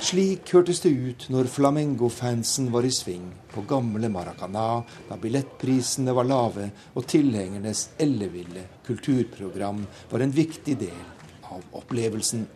Slik 0.07 0.53
hørtes 0.55 0.79
det 0.85 0.89
ut 0.93 1.23
når 1.33 1.49
Flamengo-fansen 1.51 2.69
var 2.71 2.85
i 2.87 2.91
sving 2.95 3.25
på 3.51 3.65
gamle 3.67 4.07
Maracana, 4.07 4.79
da 5.09 5.17
billettprisene 5.19 6.13
var 6.15 6.29
lave 6.29 6.69
og 6.93 7.09
tilhengernes 7.11 7.89
elleville 7.99 8.63
kulturprogram 8.87 9.83
var 10.07 10.23
en 10.23 10.31
viktig 10.31 10.77
del 10.79 11.03
av 11.51 11.65
opplevelsen. 11.75 12.47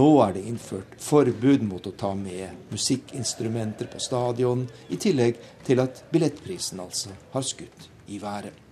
Nå 0.00 0.10
er 0.24 0.32
det 0.38 0.48
innført 0.48 0.96
forbud 1.02 1.66
mot 1.68 1.84
å 1.86 1.92
ta 1.92 2.14
med 2.16 2.72
musikkinstrumenter 2.72 3.92
på 3.92 4.00
stadion, 4.00 4.64
i 4.88 4.96
tillegg 4.96 5.36
til 5.66 5.84
at 5.84 6.06
billettprisen 6.08 6.80
altså 6.80 7.12
har 7.36 7.44
skutt 7.44 7.90
i 8.08 8.22
været. 8.22 8.65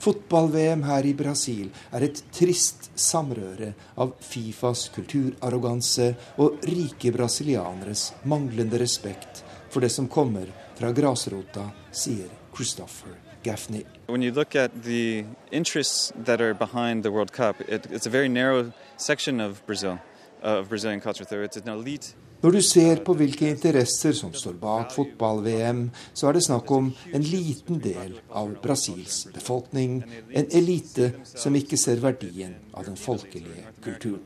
Fotball-VM 0.00 0.82
her 0.88 1.04
i 1.04 1.12
Brasil 1.12 1.66
er 1.92 2.06
et 2.06 2.22
trist 2.32 2.88
samrøre 2.96 3.74
av 4.00 4.14
Fifas 4.24 4.86
kulturarroganse 4.94 6.06
og 6.40 6.64
rike 6.64 7.12
brasilianeres 7.12 8.06
manglende 8.24 8.80
respekt 8.80 9.42
for 9.70 9.84
det 9.84 9.90
som 9.92 10.08
kommer 10.08 10.48
fra 10.78 10.92
grasrota, 10.96 11.68
sier 11.92 12.30
Christopher 12.56 13.18
Gaffney. 13.42 13.84
When 14.08 14.22
you 14.22 14.32
look 14.32 14.56
at 14.56 14.82
the 14.84 15.24
interests 15.52 16.12
that 16.24 16.40
are 16.40 16.54
behind 16.54 17.02
the 17.02 17.10
World 17.12 17.32
Cup, 17.32 17.60
it, 17.68 17.86
it's 17.90 18.06
a 18.06 18.10
very 18.10 18.28
narrow 18.28 18.72
section 18.96 19.40
of 19.40 19.64
Brazil, 19.66 19.98
uh, 20.42 20.60
of 20.60 20.68
Brazilian 20.68 21.00
culture. 21.00 21.24
It's 21.42 21.56
an 21.56 21.68
elite 21.68 22.14
Når 22.40 22.54
du 22.56 22.60
ser 22.64 23.02
på 23.04 23.12
hvilke 23.18 23.50
interesser 23.52 24.14
som 24.16 24.32
står 24.32 24.54
bak 24.62 24.94
fotball-VM, 24.94 25.82
så 26.16 26.30
er 26.30 26.38
det 26.38 26.44
snakk 26.46 26.70
om 26.72 26.88
en 27.12 27.26
liten 27.26 27.82
del 27.84 28.14
av 28.32 28.54
Brasils 28.62 29.26
befolkning, 29.34 29.98
en 30.32 30.48
elite 30.56 31.10
som 31.28 31.56
ikke 31.58 31.76
ser 31.80 32.00
verdien 32.00 32.56
av 32.72 32.88
den 32.88 32.96
folkelige 32.96 33.68
kulturen. 33.84 34.24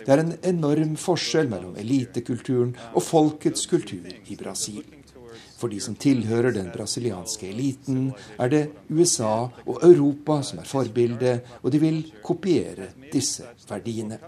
Det 0.00 0.10
er 0.10 0.24
en 0.24 0.34
enorm 0.42 0.98
forskjell 0.98 1.46
mellom 1.52 1.78
elitekulturen 1.78 2.74
og 2.90 3.06
folkets 3.06 3.68
kultur 3.70 4.10
i 4.26 4.36
Brasil. 4.40 4.82
For 5.58 5.72
de 5.72 5.80
som 5.82 5.96
tilhører 5.98 6.54
den 6.54 6.70
brasilianske 6.74 7.48
eliten, 7.50 8.12
er 8.38 8.50
det 8.52 8.62
USA 8.90 9.48
og 9.64 9.82
Europa 9.86 10.40
som 10.46 10.60
er 10.62 10.68
forbildet, 10.68 11.44
og 11.62 11.72
de 11.72 11.80
vil 11.82 12.00
kopiere 12.24 12.90
disse 13.12 13.46
verdiene. 13.68 14.18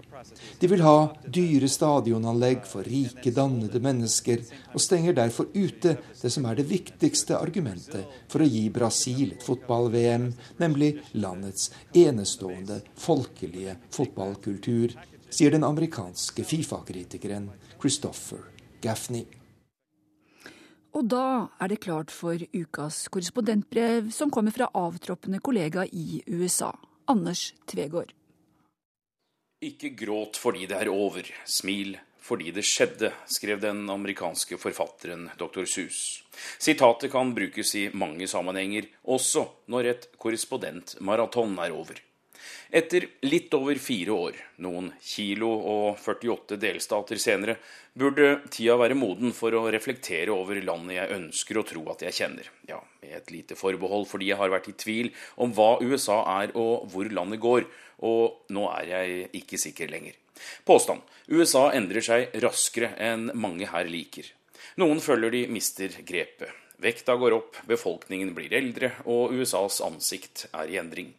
De 0.60 0.70
vil 0.70 0.84
ha 0.86 0.96
dyre 1.26 1.68
stadionanlegg 1.70 2.64
for 2.68 2.86
rike, 2.86 3.32
dannede 3.34 3.80
mennesker, 3.82 4.44
og 4.74 4.82
stenger 4.82 5.16
derfor 5.16 5.50
ute 5.54 5.96
det 6.22 6.32
som 6.32 6.46
er 6.48 6.58
det 6.58 6.68
viktigste 6.70 7.38
argumentet 7.38 8.06
for 8.32 8.42
å 8.42 8.50
gi 8.50 8.66
Brasil 8.74 9.34
et 9.36 9.46
fotball-VM, 9.46 10.30
nemlig 10.62 10.96
landets 11.18 11.70
enestående 11.96 12.80
folkelige 13.00 13.76
fotballkultur, 13.94 14.94
sier 15.30 15.52
den 15.52 15.66
amerikanske 15.66 16.44
Fifa-kritikeren 16.46 17.50
Christopher 17.80 18.46
Gaffney. 18.80 19.26
Og 20.96 21.04
da 21.12 21.48
er 21.60 21.68
det 21.68 21.82
klart 21.84 22.12
for 22.14 22.40
ukas 22.56 23.02
korrespondentbrev, 23.12 24.08
som 24.16 24.30
kommer 24.32 24.54
fra 24.54 24.70
avtroppende 24.72 25.42
kollega 25.44 25.84
i 25.84 26.22
USA, 26.32 26.70
Anders 27.12 27.50
Tvegård. 27.68 28.14
Ikke 29.66 29.92
gråt 29.96 30.40
fordi 30.40 30.64
det 30.70 30.78
er 30.80 30.92
over, 30.92 31.28
smil 31.44 31.98
fordi 32.26 32.50
det 32.50 32.64
skjedde, 32.66 33.12
skrev 33.30 33.60
den 33.62 33.84
amerikanske 33.92 34.58
forfatteren 34.58 35.28
dr. 35.38 35.62
Sus. 35.68 36.24
Sitatet 36.58 37.12
kan 37.12 37.30
brukes 37.36 37.74
i 37.78 37.84
mange 37.94 38.26
sammenhenger, 38.26 38.88
også 39.06 39.44
når 39.70 39.92
et 39.92 40.08
korrespondentmaraton 40.18 41.54
er 41.62 41.76
over. 41.76 42.00
Etter 42.70 43.06
litt 43.26 43.54
over 43.56 43.78
fire 43.80 44.14
år, 44.14 44.38
noen 44.64 44.90
kilo 45.02 45.48
og 45.56 46.00
48 46.02 46.58
delstater 46.60 47.20
senere, 47.22 47.56
burde 47.96 48.42
tida 48.52 48.76
være 48.80 48.98
moden 48.98 49.32
for 49.36 49.54
å 49.56 49.64
reflektere 49.72 50.34
over 50.34 50.60
landet 50.64 50.98
jeg 50.98 51.16
ønsker 51.16 51.60
å 51.60 51.64
tro 51.66 51.84
at 51.94 52.04
jeg 52.06 52.18
kjenner. 52.18 52.50
Ja, 52.68 52.82
med 53.02 53.16
et 53.20 53.32
lite 53.32 53.56
forbehold 53.58 54.08
fordi 54.10 54.30
jeg 54.32 54.40
har 54.40 54.52
vært 54.52 54.70
i 54.72 54.76
tvil 54.76 55.12
om 55.40 55.54
hva 55.56 55.76
USA 55.80 56.20
er 56.40 56.54
og 56.58 56.90
hvor 56.92 57.08
landet 57.08 57.42
går, 57.42 57.68
og 58.04 58.52
nå 58.52 58.68
er 58.74 58.92
jeg 58.92 59.26
ikke 59.40 59.60
sikker 59.60 59.92
lenger. 59.92 60.18
Påstand. 60.68 61.00
USA 61.32 61.70
endrer 61.74 62.04
seg 62.04 62.34
raskere 62.44 62.92
enn 63.02 63.30
mange 63.34 63.70
her 63.70 63.88
liker. 63.88 64.28
Noen 64.76 65.00
føler 65.00 65.32
de 65.32 65.46
mister 65.48 65.94
grepet. 66.04 66.52
Vekta 66.82 67.14
går 67.16 67.32
opp, 67.32 67.56
befolkningen 67.64 68.34
blir 68.36 68.52
eldre, 68.52 68.90
og 69.08 69.32
USAs 69.32 69.80
ansikt 69.86 70.44
er 70.52 70.68
i 70.68 70.76
endring. 70.76 71.14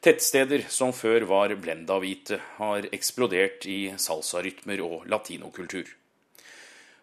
Tettsteder 0.00 0.62
som 0.72 0.94
før 0.96 1.26
var 1.28 1.52
blenda 1.60 1.98
hvite, 2.00 2.38
har 2.56 2.86
eksplodert 2.88 3.66
i 3.68 3.90
salsarytmer 4.00 4.80
og 4.80 5.02
latinokultur. 5.12 5.90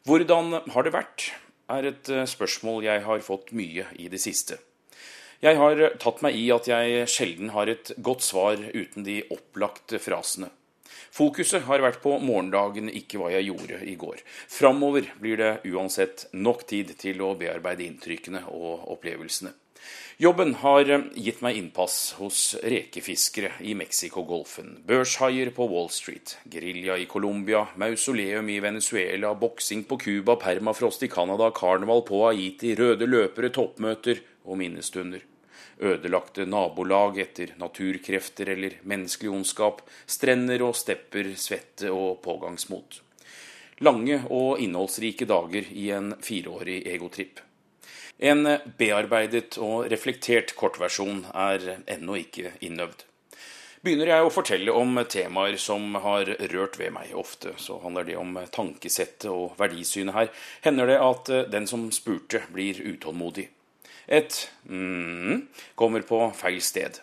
Hvordan 0.09 0.63
har 0.73 0.87
det 0.87 0.93
vært, 0.95 1.27
er 1.69 1.91
et 1.91 2.09
spørsmål 2.31 2.87
jeg 2.87 3.03
har 3.05 3.21
fått 3.21 3.51
mye 3.53 3.85
i 4.01 4.07
det 4.09 4.17
siste. 4.23 4.57
Jeg 5.45 5.59
har 5.59 5.83
tatt 6.01 6.23
meg 6.25 6.39
i 6.41 6.47
at 6.49 6.71
jeg 6.71 7.05
sjelden 7.13 7.53
har 7.53 7.69
et 7.69 7.91
godt 8.01 8.25
svar 8.25 8.57
uten 8.57 9.05
de 9.05 9.19
opplagte 9.29 10.01
frasene. 10.01 10.49
Fokuset 11.13 11.67
har 11.69 11.85
vært 11.85 12.01
på 12.01 12.15
morgendagen, 12.17 12.89
ikke 12.89 13.21
hva 13.21 13.29
jeg 13.35 13.51
gjorde 13.51 13.83
i 13.85 13.93
går. 13.93 14.25
Framover 14.49 15.05
blir 15.21 15.37
det 15.37 15.53
uansett 15.69 16.25
nok 16.33 16.65
tid 16.65 16.97
til 16.97 17.21
å 17.21 17.35
bearbeide 17.37 17.85
inntrykkene 17.85 18.47
og 18.49 18.89
opplevelsene. 18.97 19.53
Jobben 20.17 20.55
har 20.63 20.89
gitt 21.13 21.43
meg 21.45 21.59
innpass 21.59 22.15
hos 22.17 22.55
rekefiskere 22.65 23.51
i 23.61 23.75
Mexicogolfen, 23.77 24.79
børshaier 24.89 25.51
på 25.53 25.67
Wall 25.69 25.91
Street, 25.93 26.39
gerilja 26.49 26.95
i 26.97 27.05
Colombia, 27.05 27.67
mausoleum 27.77 28.49
i 28.49 28.57
Venezuela, 28.63 29.35
boksing 29.37 29.83
på 29.85 29.99
Cuba, 30.01 30.35
permafrost 30.41 31.05
i 31.05 31.11
Canada, 31.13 31.51
karneval 31.53 32.01
på 32.07 32.23
Haiti, 32.25 32.73
røde 32.79 33.05
løpere, 33.05 33.53
toppmøter 33.53 34.23
og 34.49 34.57
minnestunder. 34.57 35.21
Ødelagte 35.77 36.47
nabolag 36.49 37.19
etter 37.21 37.53
naturkrefter 37.61 38.49
eller 38.55 38.79
menneskelig 38.89 39.29
ondskap, 39.29 39.83
strender 40.09 40.65
og 40.65 40.73
stepper, 40.79 41.35
svette 41.37 41.93
og 41.93 42.23
pågangsmot. 42.25 43.03
Lange 43.85 44.23
og 44.33 44.57
innholdsrike 44.65 45.27
dager 45.29 45.69
i 45.69 45.91
en 45.93 46.15
fireårig 46.25 46.79
egotripp. 46.89 47.43
En 48.17 48.47
bearbeidet 48.79 49.59
og 49.61 49.91
reflektert 49.91 50.55
kortversjon 50.57 51.25
er 51.37 51.83
ennå 51.85 52.17
ikke 52.23 52.55
innøvd. 52.65 53.03
Begynner 53.85 54.09
jeg 54.09 54.25
å 54.25 54.31
fortelle 54.33 54.73
om 54.73 54.97
temaer 55.05 55.59
som 55.61 55.93
har 56.01 56.31
rørt 56.51 56.79
ved 56.79 56.95
meg 56.95 57.13
ofte, 57.15 57.53
så 57.61 57.77
handler 57.83 58.07
det 58.07 58.15
om 58.17 58.33
tankesettet 58.51 59.29
og 59.29 59.53
verdisynet 59.59 60.15
her, 60.15 60.31
hender 60.65 60.89
det 60.89 60.97
at 60.97 61.29
den 61.53 61.69
som 61.69 61.85
spurte, 61.93 62.41
blir 62.51 62.81
utålmodig. 62.81 63.45
Et 64.07 64.49
mm 64.65 65.45
kommer 65.75 66.01
på 66.07 66.19
feil 66.35 66.61
sted. 66.63 66.97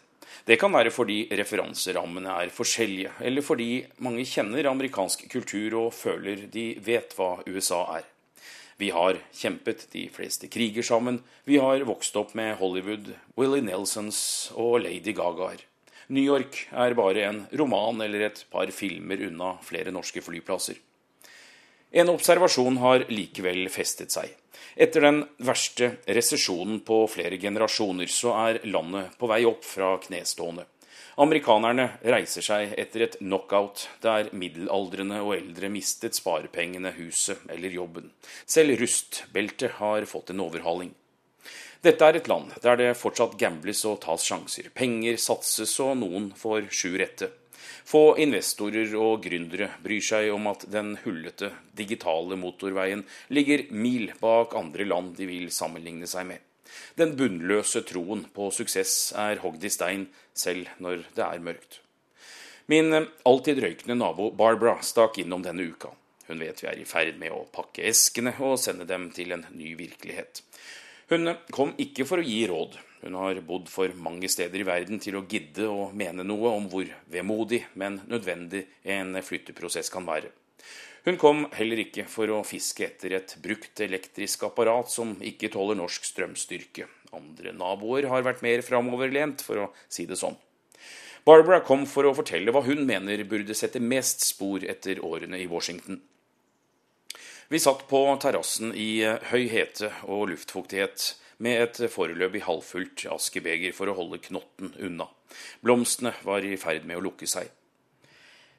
Det 0.45 0.59
kan 0.61 0.73
være 0.75 0.93
fordi 0.93 1.23
referanserammene 1.33 2.33
er 2.43 2.53
forskjellige, 2.53 3.15
eller 3.25 3.45
fordi 3.45 3.85
mange 4.05 4.27
kjenner 4.29 4.67
amerikansk 4.69 5.29
kultur 5.33 5.79
og 5.87 5.95
føler 5.97 6.49
de 6.53 6.73
vet 6.85 7.15
hva 7.17 7.39
USA 7.47 7.85
er. 8.01 8.11
Vi 8.77 8.91
har 8.91 9.21
kjempet 9.33 9.87
de 9.93 10.09
fleste 10.13 10.49
kriger 10.51 10.83
sammen. 10.83 11.21
Vi 11.47 11.61
har 11.63 11.85
vokst 11.87 12.17
opp 12.19 12.35
med 12.35 12.57
Hollywood, 12.59 13.13
Willie 13.39 13.63
Nelsons 13.63 14.51
og 14.55 14.81
Lady 14.83 15.15
Gagaer. 15.15 15.63
New 16.09 16.25
York 16.25 16.67
er 16.73 16.97
bare 16.99 17.29
en 17.29 17.45
roman 17.57 18.03
eller 18.05 18.27
et 18.27 18.45
par 18.53 18.69
filmer 18.75 19.23
unna 19.29 19.55
flere 19.65 19.95
norske 19.95 20.21
flyplasser. 20.25 20.77
En 21.95 22.11
observasjon 22.11 22.81
har 22.83 23.07
likevel 23.09 23.69
festet 23.71 24.11
seg. 24.13 24.33
Etter 24.75 25.07
den 25.07 25.21
verste 25.47 25.93
resesjonen 26.11 26.81
på 26.83 27.05
flere 27.07 27.39
generasjoner, 27.39 28.11
så 28.11 28.35
er 28.49 28.65
landet 28.67 29.15
på 29.21 29.31
vei 29.31 29.45
opp 29.47 29.63
fra 29.63 29.95
knestående. 30.03 30.67
Amerikanerne 31.15 31.85
reiser 32.03 32.43
seg 32.43 32.73
etter 32.75 33.05
et 33.05 33.17
knockout 33.21 33.85
der 34.03 34.33
middelaldrende 34.35 35.21
og 35.23 35.37
eldre 35.37 35.69
mistet 35.71 36.17
sparepengene, 36.19 36.91
huset 36.97 37.45
eller 37.55 37.71
jobben. 37.71 38.09
Selv 38.47 38.75
rustbeltet 38.81 39.77
har 39.79 40.07
fått 40.11 40.33
en 40.35 40.43
overhaling. 40.43 40.91
Dette 41.85 42.09
er 42.09 42.19
et 42.19 42.29
land 42.31 42.51
der 42.65 42.81
det 42.81 42.91
fortsatt 42.99 43.37
gambles 43.39 43.85
og 43.87 44.01
tas 44.03 44.27
sjanser. 44.27 44.73
Penger 44.75 45.19
satses, 45.21 45.77
og 45.85 45.99
noen 46.01 46.31
får 46.35 46.67
sju 46.75 46.97
rette. 46.99 47.29
Få 47.85 48.17
investorer 48.19 48.97
og 48.99 49.23
gründere 49.23 49.69
bryr 49.85 50.03
seg 50.03 50.33
om 50.35 50.49
at 50.51 50.65
den 50.73 50.97
hullete, 51.05 51.53
digitale 51.77 52.39
motorveien 52.41 53.05
ligger 53.29 53.69
mil 53.71 54.11
bak 54.19 54.57
andre 54.59 54.89
land 54.89 55.15
de 55.21 55.29
vil 55.31 55.53
sammenligne 55.55 56.09
seg 56.11 56.27
med. 56.33 56.43
Den 56.99 57.17
bunnløse 57.19 57.85
troen 57.89 58.25
på 58.35 58.51
suksess 58.55 59.13
er 59.19 59.43
hogd 59.43 59.65
i 59.65 59.73
stein 59.73 60.07
selv 60.35 60.71
når 60.83 61.05
det 61.17 61.27
er 61.27 61.43
mørkt. 61.45 61.81
Min 62.67 62.95
alltid 62.97 63.61
røykende 63.61 63.99
nabo 63.99 64.31
Barbara 64.33 64.79
stakk 64.83 65.19
innom 65.21 65.43
denne 65.45 65.67
uka. 65.69 65.91
Hun 66.29 66.41
vet 66.41 66.63
vi 66.63 66.69
er 66.71 66.81
i 66.81 66.87
ferd 66.89 67.19
med 67.21 67.35
å 67.35 67.45
pakke 67.53 67.85
eskene 67.91 68.33
og 68.41 68.57
sende 68.61 68.87
dem 68.89 69.11
til 69.13 69.35
en 69.37 69.45
ny 69.53 69.75
virkelighet. 69.77 70.41
Hun 71.11 71.35
kom 71.53 71.75
ikke 71.77 72.07
for 72.09 72.23
å 72.23 72.25
gi 72.25 72.47
råd. 72.49 72.79
Hun 73.05 73.19
har 73.21 73.43
bodd 73.45 73.69
for 73.69 73.93
mange 74.01 74.31
steder 74.33 74.63
i 74.63 74.65
verden 74.65 75.03
til 75.03 75.19
å 75.19 75.27
gidde 75.29 75.69
å 75.69 75.91
mene 75.93 76.25
noe 76.25 76.55
om 76.57 76.71
hvor 76.73 76.89
vemodig, 77.13 77.67
men 77.77 78.01
nødvendig 78.09 78.65
en 78.97 79.13
flytteprosess 79.21 79.93
kan 79.93 80.09
være. 80.09 80.33
Hun 81.05 81.19
kom 81.21 81.43
heller 81.53 81.83
ikke 81.83 82.07
for 82.09 82.31
å 82.33 82.41
fiske 82.49 82.87
etter 82.87 83.13
et 83.19 83.35
brukt 83.45 83.81
elektrisk 83.85 84.47
apparat 84.47 84.89
som 84.89 85.11
ikke 85.21 85.51
tåler 85.53 85.77
norsk 85.77 86.07
strømstyrke. 86.09 86.87
Andre 87.13 87.53
naboer 87.53 88.09
har 88.09 88.25
vært 88.25 88.41
mer 88.45 88.65
framoverlent, 88.65 89.45
for 89.45 89.67
å 89.67 89.71
si 89.93 90.07
det 90.09 90.17
sånn. 90.17 90.39
Barbara 91.25 91.61
kom 91.65 91.85
for 91.89 92.09
å 92.09 92.15
fortelle 92.17 92.53
hva 92.53 92.65
hun 92.65 92.83
mener 92.89 93.21
burde 93.29 93.57
sette 93.57 93.81
mest 93.81 94.25
spor 94.25 94.65
etter 94.65 95.03
årene 95.05 95.41
i 95.41 95.49
Washington. 95.49 96.01
Vi 97.53 97.61
satt 97.61 97.85
på 97.89 98.01
terrassen 98.21 98.73
i 98.73 99.05
høy 99.29 99.45
hete 99.53 99.91
og 100.09 100.31
luftfuktighet 100.33 101.11
med 101.45 101.67
et 101.67 101.83
foreløpig 101.93 102.47
halvfullt 102.47 103.05
askebeger 103.13 103.77
for 103.77 103.93
å 103.93 103.97
holde 103.99 104.23
knotten 104.25 104.73
unna. 104.81 105.11
Blomstene 105.61 106.15
var 106.25 106.45
i 106.45 106.57
ferd 106.61 106.89
med 106.89 107.01
å 107.01 107.05
lukke 107.05 107.29
seg. 107.29 107.53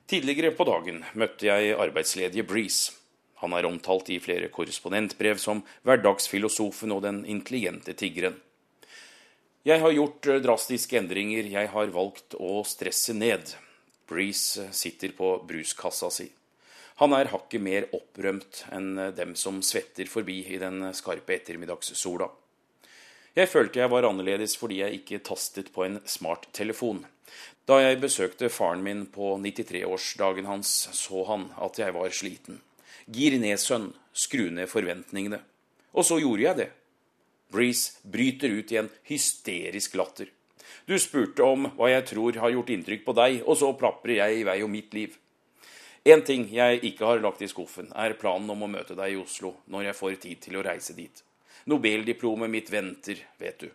Tidligere 0.06 0.51
på 0.53 0.68
dagen 0.70 0.99
møtte 1.18 1.47
jeg 1.47 1.74
arbeidsledige 1.82 2.45
Breeze. 2.45 2.93
Han 3.41 3.56
er 3.58 3.66
omtalt 3.66 4.12
i 4.14 4.20
flere 4.22 4.51
korrespondentbrev 4.53 5.39
som 5.41 5.64
hverdagsfilosofen 5.82 6.93
og 6.93 7.01
den 7.08 7.24
intelligente 7.26 7.95
tiggeren. 7.97 8.38
Jeg 9.66 9.82
har 9.82 9.95
gjort 9.97 10.30
drastiske 10.45 10.99
endringer, 10.99 11.49
jeg 11.49 11.72
har 11.74 11.89
valgt 11.89 12.38
å 12.38 12.60
stresse 12.70 13.16
ned. 13.18 13.49
Breeze 14.06 14.68
sitter 14.78 15.16
på 15.18 15.32
bruskassa 15.49 16.12
si. 16.14 16.28
Han 17.01 17.18
er 17.18 17.32
hakket 17.34 17.66
mer 17.66 17.89
opprømt 17.97 18.62
enn 18.78 18.93
dem 19.18 19.34
som 19.34 19.58
svetter 19.66 20.06
forbi 20.06 20.43
i 20.53 20.62
den 20.62 20.86
skarpe 20.93 21.34
ettermiddagssola. 21.39 22.30
Jeg 23.36 23.49
følte 23.51 23.82
jeg 23.82 23.91
var 23.91 24.06
annerledes 24.08 24.53
fordi 24.56 24.84
jeg 24.84 25.01
ikke 25.01 25.24
tastet 25.26 25.74
på 25.74 25.84
en 25.89 25.97
smarttelefon. 26.08 27.01
Da 27.66 27.80
jeg 27.82 27.97
besøkte 27.97 28.51
faren 28.53 28.84
min 28.86 29.07
på 29.09 29.36
93-årsdagen 29.41 30.45
hans, 30.45 30.70
så 30.93 31.24
han 31.26 31.47
at 31.57 31.80
jeg 31.82 31.95
var 31.95 32.13
sliten. 32.13 32.59
Gir 33.09 33.38
ned, 33.41 33.57
sønn. 33.61 33.91
Skru 34.16 34.47
ned 34.53 34.70
forventningene. 34.72 35.41
Og 35.97 36.05
så 36.07 36.20
gjorde 36.22 36.45
jeg 36.45 36.59
det. 36.61 36.70
Breeze 37.51 37.99
bryter 38.05 38.53
ut 38.53 38.72
i 38.72 38.80
en 38.80 38.89
hysterisk 39.09 39.97
latter. 39.97 40.30
Du 40.86 40.93
spurte 41.01 41.43
om 41.43 41.66
hva 41.78 41.89
jeg 41.89 42.05
tror 42.11 42.38
har 42.41 42.53
gjort 42.53 42.72
inntrykk 42.76 43.05
på 43.05 43.16
deg, 43.18 43.41
og 43.43 43.57
så 43.57 43.72
plaprer 43.78 44.20
jeg 44.20 44.39
i 44.39 44.45
vei 44.47 44.59
om 44.63 44.72
mitt 44.72 44.93
liv. 44.93 45.18
Én 46.05 46.22
ting 46.22 46.45
jeg 46.53 46.84
ikke 46.86 47.07
har 47.09 47.24
lagt 47.24 47.41
i 47.41 47.49
skuffen, 47.49 47.89
er 47.97 48.18
planen 48.22 48.51
om 48.53 48.61
å 48.61 48.70
møte 48.70 48.93
deg 48.97 49.16
i 49.16 49.18
Oslo 49.18 49.55
når 49.74 49.88
jeg 49.89 49.97
får 49.97 50.20
tid 50.22 50.43
til 50.43 50.59
å 50.59 50.66
reise 50.68 50.93
dit. 50.93 51.24
Nobeldiplomet 51.66 52.51
mitt 52.53 52.70
venter, 52.70 53.24
vet 53.41 53.66
du. 53.66 53.72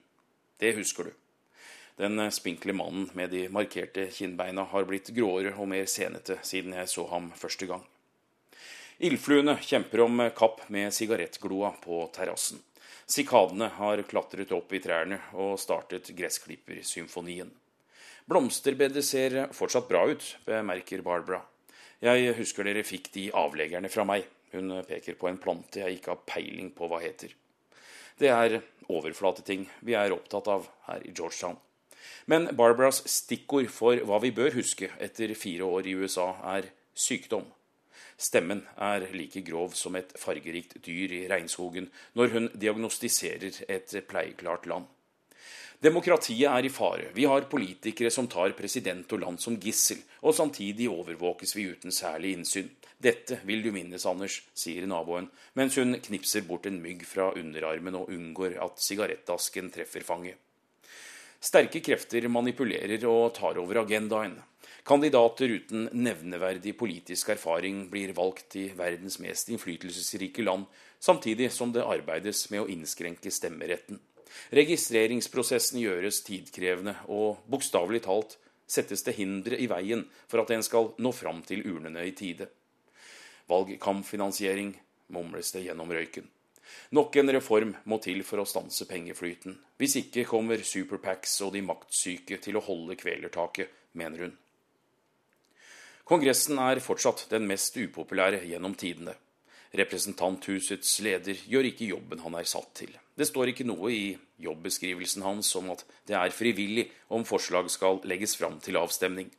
Det 0.62 0.76
husker 0.76 1.10
du. 1.10 1.16
Den 2.00 2.30
spinkle 2.32 2.72
mannen 2.72 3.10
med 3.12 3.28
de 3.30 3.42
markerte 3.52 4.06
kinnbeina 4.08 4.62
har 4.70 4.86
blitt 4.88 5.10
gråere 5.12 5.50
og 5.52 5.66
mer 5.68 5.84
senete 5.84 6.38
siden 6.48 6.72
jeg 6.72 6.88
så 6.88 7.04
ham 7.10 7.26
første 7.36 7.68
gang. 7.68 7.82
Ildfluene 9.04 9.58
kjemper 9.60 10.06
om 10.06 10.22
kapp 10.32 10.62
med 10.72 10.94
sigarettgloa 10.96 11.74
på 11.84 12.00
terrassen. 12.16 12.62
Sikadene 13.04 13.68
har 13.76 14.00
klatret 14.08 14.56
opp 14.56 14.72
i 14.72 14.80
trærne 14.80 15.20
og 15.36 15.58
startet 15.60 16.08
gressklippersymfonien. 16.16 17.52
Blomsterbedet 18.24 19.04
ser 19.04 19.38
fortsatt 19.52 19.88
bra 19.92 20.06
ut, 20.08 20.24
bemerker 20.48 21.04
Barbara. 21.04 21.44
Jeg 22.00 22.32
husker 22.40 22.64
dere 22.64 22.86
fikk 22.86 23.12
de 23.12 23.28
avleggerne 23.36 23.92
fra 23.92 24.08
meg. 24.08 24.24
Hun 24.56 24.78
peker 24.88 25.20
på 25.20 25.28
en 25.28 25.40
plante 25.42 25.84
jeg 25.84 26.00
ikke 26.00 26.14
har 26.14 26.24
peiling 26.24 26.72
på 26.72 26.88
hva 26.88 27.04
heter. 27.04 27.36
Det 28.16 28.32
er 28.32 28.62
overflateting 28.88 29.68
vi 29.84 30.00
er 30.00 30.16
opptatt 30.16 30.48
av 30.48 30.70
her 30.88 31.04
i 31.04 31.12
Georgetown. 31.12 31.60
Men 32.26 32.50
Barbaras 32.56 33.02
stikkord 33.08 33.70
for 33.74 34.00
hva 34.06 34.20
vi 34.22 34.32
bør 34.34 34.54
huske 34.58 34.90
etter 35.00 35.34
fire 35.38 35.66
år 35.66 35.88
i 35.90 35.96
USA, 35.98 36.32
er 36.56 36.70
sykdom. 36.94 37.46
Stemmen 38.20 38.62
er 38.76 39.06
like 39.16 39.40
grov 39.46 39.72
som 39.78 39.96
et 39.96 40.12
fargerikt 40.20 40.76
dyr 40.84 41.12
i 41.16 41.26
regnskogen 41.30 41.88
når 42.18 42.34
hun 42.34 42.48
diagnostiserer 42.52 43.62
et 43.68 43.94
pleieklart 44.08 44.68
land. 44.68 44.88
Demokratiet 45.80 46.44
er 46.44 46.66
i 46.68 46.68
fare. 46.68 47.06
Vi 47.16 47.24
har 47.24 47.46
politikere 47.48 48.10
som 48.12 48.26
tar 48.28 48.52
president 48.52 49.08
og 49.16 49.22
land 49.22 49.40
som 49.40 49.56
gissel, 49.56 50.02
og 50.20 50.36
samtidig 50.36 50.90
overvåkes 50.92 51.56
vi 51.56 51.70
uten 51.72 51.94
særlig 51.94 52.34
innsyn. 52.36 52.68
Dette 53.00 53.38
vil 53.48 53.64
du 53.64 53.70
minnes, 53.72 54.04
Anders, 54.04 54.42
sier 54.52 54.84
naboen, 54.84 55.30
mens 55.56 55.78
hun 55.80 55.96
knipser 56.04 56.44
bort 56.44 56.68
en 56.68 56.82
mygg 56.84 57.06
fra 57.08 57.30
underarmen 57.32 57.96
og 57.96 58.12
unngår 58.12 58.58
at 58.60 58.84
sigarettasken 58.84 59.72
treffer 59.72 60.04
fanget. 60.04 60.36
Sterke 61.40 61.80
krefter 61.80 62.26
manipulerer 62.28 63.00
og 63.08 63.32
tar 63.38 63.56
over 63.62 63.80
agendaen. 63.80 64.34
Kandidater 64.84 65.48
uten 65.48 65.86
nevneverdig 65.96 66.74
politisk 66.76 67.30
erfaring 67.32 67.86
blir 67.92 68.12
valgt 68.16 68.58
i 68.60 68.66
verdens 68.76 69.16
mest 69.24 69.48
innflytelsesrike 69.48 70.44
land, 70.44 70.66
samtidig 71.00 71.48
som 71.52 71.72
det 71.72 71.86
arbeides 71.86 72.42
med 72.52 72.64
å 72.64 72.68
innskrenke 72.68 73.32
stemmeretten. 73.32 74.00
Registreringsprosessen 74.52 75.80
gjøres 75.80 76.20
tidkrevende, 76.26 76.94
og 77.08 77.40
bokstavelig 77.48 78.02
talt 78.04 78.36
settes 78.70 79.02
det 79.06 79.16
hindre 79.16 79.56
i 79.56 79.68
veien 79.70 80.04
for 80.28 80.44
at 80.44 80.52
en 80.54 80.64
skal 80.66 80.92
nå 81.00 81.12
fram 81.16 81.40
til 81.46 81.64
urnene 81.64 82.04
i 82.04 82.12
tide. 82.16 82.50
Valgkampfinansiering, 83.48 84.74
mumles 85.08 85.56
det 85.56 85.64
gjennom 85.70 85.90
røyken. 85.90 86.28
Nok 86.96 87.16
en 87.20 87.32
reform 87.36 87.74
må 87.84 88.00
til 88.02 88.22
for 88.26 88.42
å 88.42 88.48
stanse 88.48 88.86
pengeflyten. 88.90 89.56
Hvis 89.78 89.96
ikke 90.02 90.26
kommer 90.28 90.62
superpacks 90.66 91.36
og 91.46 91.54
de 91.54 91.64
maktsyke 91.64 92.40
til 92.42 92.58
å 92.58 92.64
holde 92.66 92.98
kvelertaket, 92.98 93.70
mener 93.98 94.26
hun. 94.26 94.36
Kongressen 96.10 96.58
er 96.58 96.82
fortsatt 96.82 97.28
den 97.30 97.46
mest 97.46 97.76
upopulære 97.78 98.42
gjennom 98.50 98.74
tidene. 98.74 99.14
Representanthusets 99.78 100.96
leder 101.06 101.38
gjør 101.46 101.68
ikke 101.68 101.92
jobben 101.92 102.22
han 102.24 102.34
er 102.34 102.48
satt 102.50 102.72
til. 102.80 102.90
Det 103.14 103.28
står 103.28 103.52
ikke 103.52 103.68
noe 103.68 103.92
i 103.94 104.06
jobbeskrivelsen 104.42 105.22
hans 105.22 105.52
om 105.60 105.70
at 105.70 105.84
det 106.10 106.16
er 106.18 106.34
frivillig 106.34 106.88
om 107.14 107.22
forslag 107.28 107.70
skal 107.70 108.02
legges 108.10 108.34
fram 108.40 108.58
til 108.64 108.80
avstemning. 108.80 109.30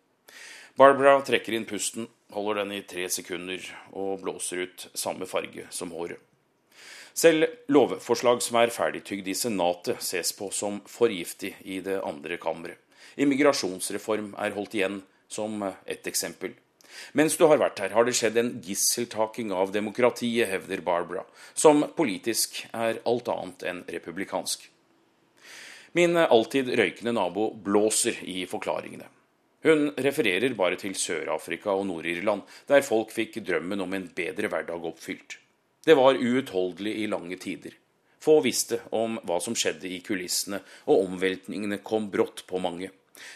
Barbara 0.79 1.17
trekker 1.27 1.57
inn 1.57 1.67
pusten, 1.67 2.07
holder 2.31 2.61
den 2.61 2.77
i 2.77 2.83
tre 2.87 3.09
sekunder 3.11 3.65
og 3.91 4.21
blåser 4.23 4.63
ut 4.63 4.87
samme 4.95 5.27
farge 5.27 5.67
som 5.75 5.91
håret. 5.91 6.30
Selv 7.13 7.47
lovforslag 7.71 8.41
som 8.43 8.57
er 8.61 8.71
ferdigtygd 8.71 9.27
i 9.27 9.35
Senatet, 9.35 9.99
ses 10.03 10.31
på 10.37 10.49
som 10.55 10.79
for 10.87 11.11
giftig 11.11 11.53
i 11.67 11.81
det 11.83 11.99
andre 12.07 12.37
kammeret. 12.41 12.79
Immigrasjonsreform 13.19 14.33
er 14.39 14.53
holdt 14.55 14.77
igjen 14.77 15.01
som 15.31 15.63
ett 15.63 16.07
eksempel. 16.07 16.53
Mens 17.15 17.37
du 17.39 17.45
har 17.47 17.59
vært 17.59 17.79
her, 17.83 17.93
har 17.95 18.07
det 18.07 18.15
skjedd 18.15 18.37
en 18.39 18.51
gisseltaking 18.63 19.51
av 19.55 19.71
demokratiet, 19.75 20.49
hevder 20.51 20.83
Barbara, 20.83 21.23
som 21.53 21.85
politisk 21.95 22.63
er 22.71 23.01
alt 23.07 23.31
annet 23.31 23.65
enn 23.67 23.81
republikansk. 23.91 24.67
Min 25.95 26.15
alltid 26.15 26.71
røykende 26.79 27.15
nabo 27.15 27.49
blåser 27.51 28.21
i 28.23 28.45
forklaringene. 28.47 29.07
Hun 29.67 29.91
refererer 29.99 30.55
bare 30.57 30.79
til 30.79 30.95
Sør-Afrika 30.97 31.75
og 31.75 31.85
Nord-Irland, 31.89 32.47
der 32.67 32.85
folk 32.85 33.11
fikk 33.13 33.41
drømmen 33.45 33.83
om 33.83 33.93
en 33.93 34.07
bedre 34.15 34.49
hverdag 34.49 34.87
oppfylt. 34.89 35.37
Det 35.85 35.95
var 35.97 36.13
uutholdelig 36.13 36.93
i 37.01 37.07
lange 37.09 37.37
tider. 37.41 37.73
Få 38.21 38.37
visste 38.45 38.77
om 38.93 39.15
hva 39.25 39.39
som 39.41 39.55
skjedde 39.57 39.89
i 39.89 39.97
kulissene, 40.05 40.59
og 40.85 41.07
omveltningene 41.07 41.79
kom 41.81 42.11
brått 42.13 42.43
på 42.49 42.61
mange. 42.61 42.91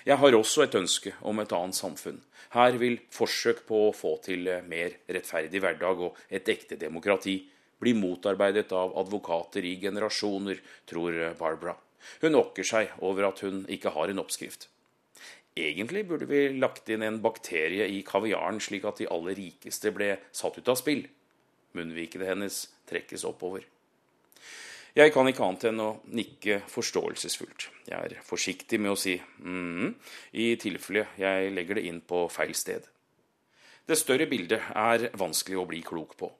Jeg 0.06 0.18
har 0.22 0.38
også 0.38 0.66
et 0.66 0.78
ønske 0.78 1.16
om 1.26 1.42
et 1.42 1.56
annet 1.58 1.78
samfunn. 1.78 2.20
Her 2.54 2.78
vil 2.78 3.00
forsøk 3.14 3.66
på 3.66 3.88
å 3.88 3.96
få 3.98 4.14
til 4.26 4.46
mer 4.70 4.94
rettferdig 5.10 5.62
hverdag 5.64 6.06
og 6.06 6.22
et 6.30 6.54
ekte 6.54 6.78
demokrati 6.78 7.40
bli 7.82 7.96
motarbeidet 7.98 8.70
av 8.78 8.94
advokater 9.02 9.66
i 9.66 9.76
generasjoner, 9.82 10.62
tror 10.86 11.18
Barbara. 11.40 11.76
Hun 12.22 12.38
okker 12.38 12.66
seg 12.66 12.94
over 13.02 13.32
at 13.32 13.42
hun 13.42 13.64
ikke 13.74 13.92
har 13.98 14.14
en 14.14 14.22
oppskrift. 14.22 14.70
Egentlig 15.58 16.06
burde 16.08 16.28
vi 16.30 16.48
lagt 16.60 16.90
inn 16.94 17.04
en 17.08 17.22
bakterie 17.24 17.88
i 17.90 18.02
kaviaren, 18.06 18.62
slik 18.62 18.86
at 18.86 19.02
de 19.02 19.10
aller 19.10 19.38
rikeste 19.40 19.92
ble 19.96 20.14
satt 20.36 20.60
ut 20.60 20.72
av 20.72 20.78
spill. 20.78 21.08
Munnvikene 21.76 22.28
hennes 22.30 22.66
trekkes 22.90 23.26
oppover. 23.28 23.66
Jeg 24.96 25.12
kan 25.12 25.28
ikke 25.28 25.44
annet 25.44 25.66
enn 25.68 25.82
å 25.84 25.90
nikke 26.16 26.62
forståelsesfullt. 26.72 27.68
Jeg 27.90 28.00
er 28.00 28.22
forsiktig 28.24 28.80
med 28.80 28.94
å 28.94 29.00
si 29.00 29.18
mm, 29.20 29.90
i 30.40 30.54
tilfelle 30.62 31.10
jeg 31.20 31.52
legger 31.52 31.82
det 31.82 31.84
inn 31.90 32.00
på 32.00 32.22
feil 32.32 32.56
sted. 32.56 32.88
Det 33.86 34.00
større 34.00 34.30
bildet 34.32 34.72
er 34.72 35.10
vanskelig 35.20 35.60
å 35.60 35.68
bli 35.68 35.84
klok 35.84 36.16
på. 36.18 36.32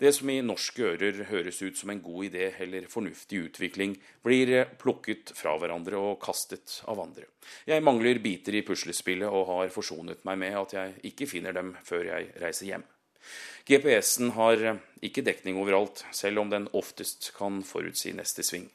Det 0.00 0.10
som 0.12 0.30
i 0.32 0.40
norske 0.44 0.84
ører 0.90 1.22
høres 1.30 1.62
ut 1.62 1.78
som 1.78 1.94
en 1.94 2.02
god 2.02 2.26
idé 2.32 2.50
eller 2.60 2.90
fornuftig 2.90 3.44
utvikling, 3.46 3.94
blir 4.26 4.52
plukket 4.80 5.32
fra 5.36 5.54
hverandre 5.56 6.00
og 6.00 6.18
kastet 6.20 6.80
av 6.90 7.00
andre. 7.00 7.30
Jeg 7.68 7.84
mangler 7.86 8.20
biter 8.20 8.58
i 8.58 8.64
puslespillet 8.66 9.30
og 9.30 9.48
har 9.54 9.72
forsonet 9.72 10.26
meg 10.28 10.42
med 10.42 10.58
at 10.60 10.76
jeg 10.76 11.12
ikke 11.12 11.30
finner 11.30 11.56
dem 11.56 11.76
før 11.86 12.10
jeg 12.10 12.32
reiser 12.42 12.74
hjem. 12.74 12.90
GPS-en 13.68 14.34
har 14.36 14.62
ikke 15.04 15.24
dekning 15.24 15.60
overalt, 15.60 16.04
selv 16.12 16.42
om 16.42 16.50
den 16.50 16.68
oftest 16.76 17.32
kan 17.36 17.62
forutsi 17.66 18.12
neste 18.16 18.44
sving. 18.46 18.68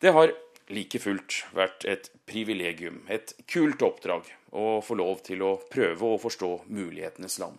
Det 0.00 0.14
har 0.14 0.32
like 0.72 1.00
fullt 1.02 1.42
vært 1.56 1.86
et 1.88 2.10
privilegium, 2.28 3.02
et 3.08 3.34
kult 3.50 3.82
oppdrag, 3.82 4.28
å 4.52 4.80
få 4.84 4.96
lov 4.98 5.22
til 5.26 5.42
å 5.44 5.56
prøve 5.70 6.12
å 6.14 6.20
forstå 6.20 6.52
mulighetenes 6.68 7.38
land. 7.42 7.58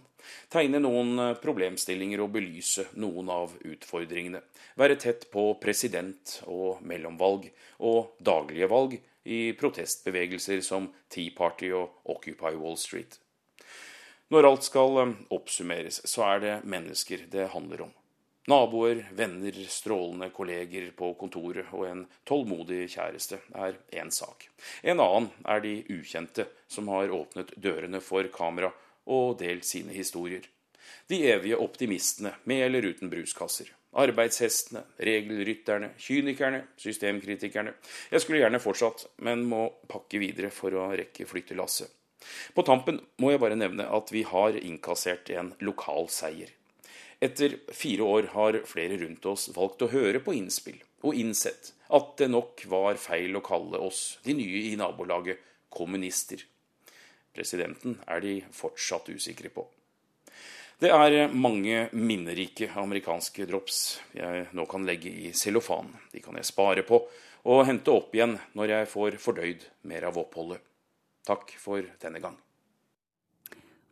Tegne 0.52 0.82
noen 0.82 1.36
problemstillinger 1.42 2.22
og 2.24 2.34
belyse 2.36 2.86
noen 3.02 3.30
av 3.34 3.56
utfordringene. 3.66 4.42
Være 4.78 4.98
tett 5.02 5.30
på 5.34 5.46
president 5.62 6.40
og 6.46 6.84
mellomvalg 6.86 7.48
og 7.88 8.20
daglige 8.20 8.70
valg 8.70 8.98
i 9.30 9.40
protestbevegelser 9.58 10.62
som 10.66 10.90
Tea 11.10 11.34
Party 11.36 11.72
og 11.76 12.04
Occupy 12.10 12.56
Wall 12.60 12.78
Street. 12.78 13.18
Når 14.30 14.46
alt 14.46 14.66
skal 14.68 14.98
um, 15.02 15.16
oppsummeres, 15.34 16.04
så 16.06 16.22
er 16.28 16.44
det 16.44 16.58
mennesker 16.70 17.24
det 17.32 17.48
handler 17.50 17.88
om. 17.88 17.96
Naboer, 18.50 19.02
venner, 19.18 19.58
strålende 19.70 20.30
kolleger 20.34 20.92
på 20.98 21.12
kontoret 21.18 21.72
og 21.74 21.88
en 21.88 22.04
tålmodig 22.30 22.84
kjæreste 22.94 23.42
er 23.58 23.80
én 23.98 24.14
sak. 24.14 24.48
En 24.82 25.02
annen 25.02 25.32
er 25.50 25.66
de 25.66 25.74
ukjente 25.98 26.46
som 26.70 26.90
har 26.94 27.14
åpnet 27.14 27.56
dørene 27.58 28.02
for 28.06 28.30
kamera 28.34 28.72
og 29.10 29.36
delt 29.42 29.66
sine 29.66 29.98
historier. 29.98 30.46
De 31.10 31.22
evige 31.34 31.58
optimistene 31.58 32.36
med 32.50 32.68
eller 32.70 32.86
uten 32.90 33.10
bruskasser. 33.10 33.70
Arbeidshestene, 33.98 34.84
regelrytterne, 35.02 35.96
kynikerne, 35.98 36.68
systemkritikerne. 36.78 37.74
Jeg 38.14 38.22
skulle 38.22 38.44
gjerne 38.44 38.62
fortsatt, 38.62 39.08
men 39.26 39.46
må 39.50 39.66
pakke 39.90 40.22
videre 40.22 40.54
for 40.54 40.78
å 40.78 40.92
rekke 40.94 41.26
flyttelasset. 41.26 41.90
På 42.54 42.66
tampen 42.68 43.00
må 43.22 43.34
jeg 43.34 43.42
bare 43.42 43.58
nevne 43.60 43.88
at 43.88 44.12
vi 44.14 44.26
har 44.28 44.58
innkassert 44.60 45.32
en 45.34 45.54
lokal 45.64 46.10
seier. 46.12 46.52
Etter 47.20 47.58
fire 47.76 48.06
år 48.08 48.30
har 48.36 48.62
flere 48.68 49.00
rundt 49.02 49.26
oss 49.28 49.50
valgt 49.56 49.84
å 49.84 49.92
høre 49.92 50.22
på 50.24 50.36
innspill, 50.38 50.78
og 51.04 51.18
innsett 51.20 51.74
at 51.96 52.14
det 52.22 52.30
nok 52.32 52.64
var 52.72 53.00
feil 53.02 53.36
å 53.36 53.44
kalle 53.44 53.82
oss, 53.84 54.20
de 54.24 54.36
nye 54.38 54.62
i 54.70 54.78
nabolaget, 54.80 55.42
kommunister. 55.70 56.46
Presidenten 57.36 58.00
er 58.08 58.24
de 58.24 58.38
fortsatt 58.56 59.12
usikre 59.12 59.52
på. 59.54 59.66
Det 60.80 60.94
er 60.96 61.34
mange 61.36 61.90
minnerike 61.92 62.70
amerikanske 62.80 63.44
drops 63.50 64.00
jeg 64.16 64.46
nå 64.56 64.64
kan 64.72 64.86
legge 64.88 65.12
i 65.12 65.34
cellofan. 65.36 65.92
De 66.14 66.24
kan 66.24 66.40
jeg 66.40 66.48
spare 66.48 66.86
på 66.88 67.02
og 67.52 67.66
hente 67.68 67.92
opp 67.92 68.16
igjen 68.16 68.38
når 68.56 68.74
jeg 68.74 68.90
får 68.94 69.20
fordøyd 69.20 69.66
mer 69.92 70.08
av 70.08 70.20
oppholdet. 70.24 70.64
Takk 71.30 71.54
for 71.62 71.86
denne 72.02 72.22
gang. 72.24 72.38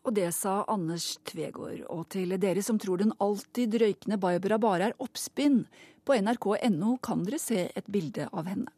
Og 0.08 0.16
det 0.16 0.30
sa 0.34 0.62
Anders 0.72 1.18
Tvegård. 1.28 1.84
Og 1.92 2.06
til 2.14 2.38
dere 2.40 2.64
som 2.64 2.80
tror 2.80 3.02
den 3.02 3.12
alltid 3.22 3.76
røykende 3.82 4.18
Barbara 4.22 4.58
bare 4.62 4.90
er 4.90 4.98
oppspinn, 5.04 5.66
på 6.08 6.16
nrk.no 6.16 6.96
kan 7.04 7.26
dere 7.28 7.40
se 7.44 7.66
et 7.76 7.90
bilde 7.92 8.30
av 8.32 8.48
henne. 8.48 8.72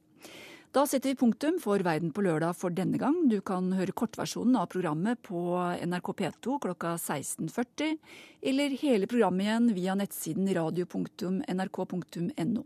Da 0.73 0.83
setter 0.85 1.09
vi 1.09 1.17
punktum 1.17 1.55
for 1.61 1.81
Verden 1.81 2.11
på 2.13 2.21
lørdag 2.21 2.53
for 2.57 2.73
denne 2.73 2.97
gang. 3.01 3.15
Du 3.29 3.39
kan 3.41 3.71
høre 3.73 3.93
kortversjonen 3.97 4.57
av 4.59 4.67
programmet 4.69 5.17
på 5.25 5.57
NRK 5.81 6.11
P2 6.19 6.59
klokka 6.61 6.91
16.40, 6.93 7.95
eller 8.51 8.75
hele 8.81 9.09
programmet 9.09 9.47
igjen 9.47 9.71
via 9.77 9.95
nettsiden 9.97 10.51
radio.nrk.no. 10.53 12.65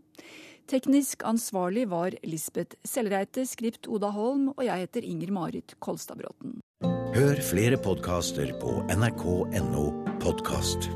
Teknisk 0.70 1.22
ansvarlig 1.28 1.88
var 1.92 2.14
Lisbeth 2.24 2.78
Sellreite, 2.88 3.44
skript 3.46 3.88
Oda 3.88 4.08
Holm, 4.14 4.48
og 4.56 4.64
jeg 4.64 4.86
heter 4.86 5.04
Inger 5.04 5.32
Marit 5.36 5.76
Kolstadbråten. 5.84 6.60
Hør 7.14 7.40
flere 7.44 7.76
podkaster 7.78 8.56
på 8.62 8.80
nrk.no 8.96 9.86
podkast. 10.24 10.88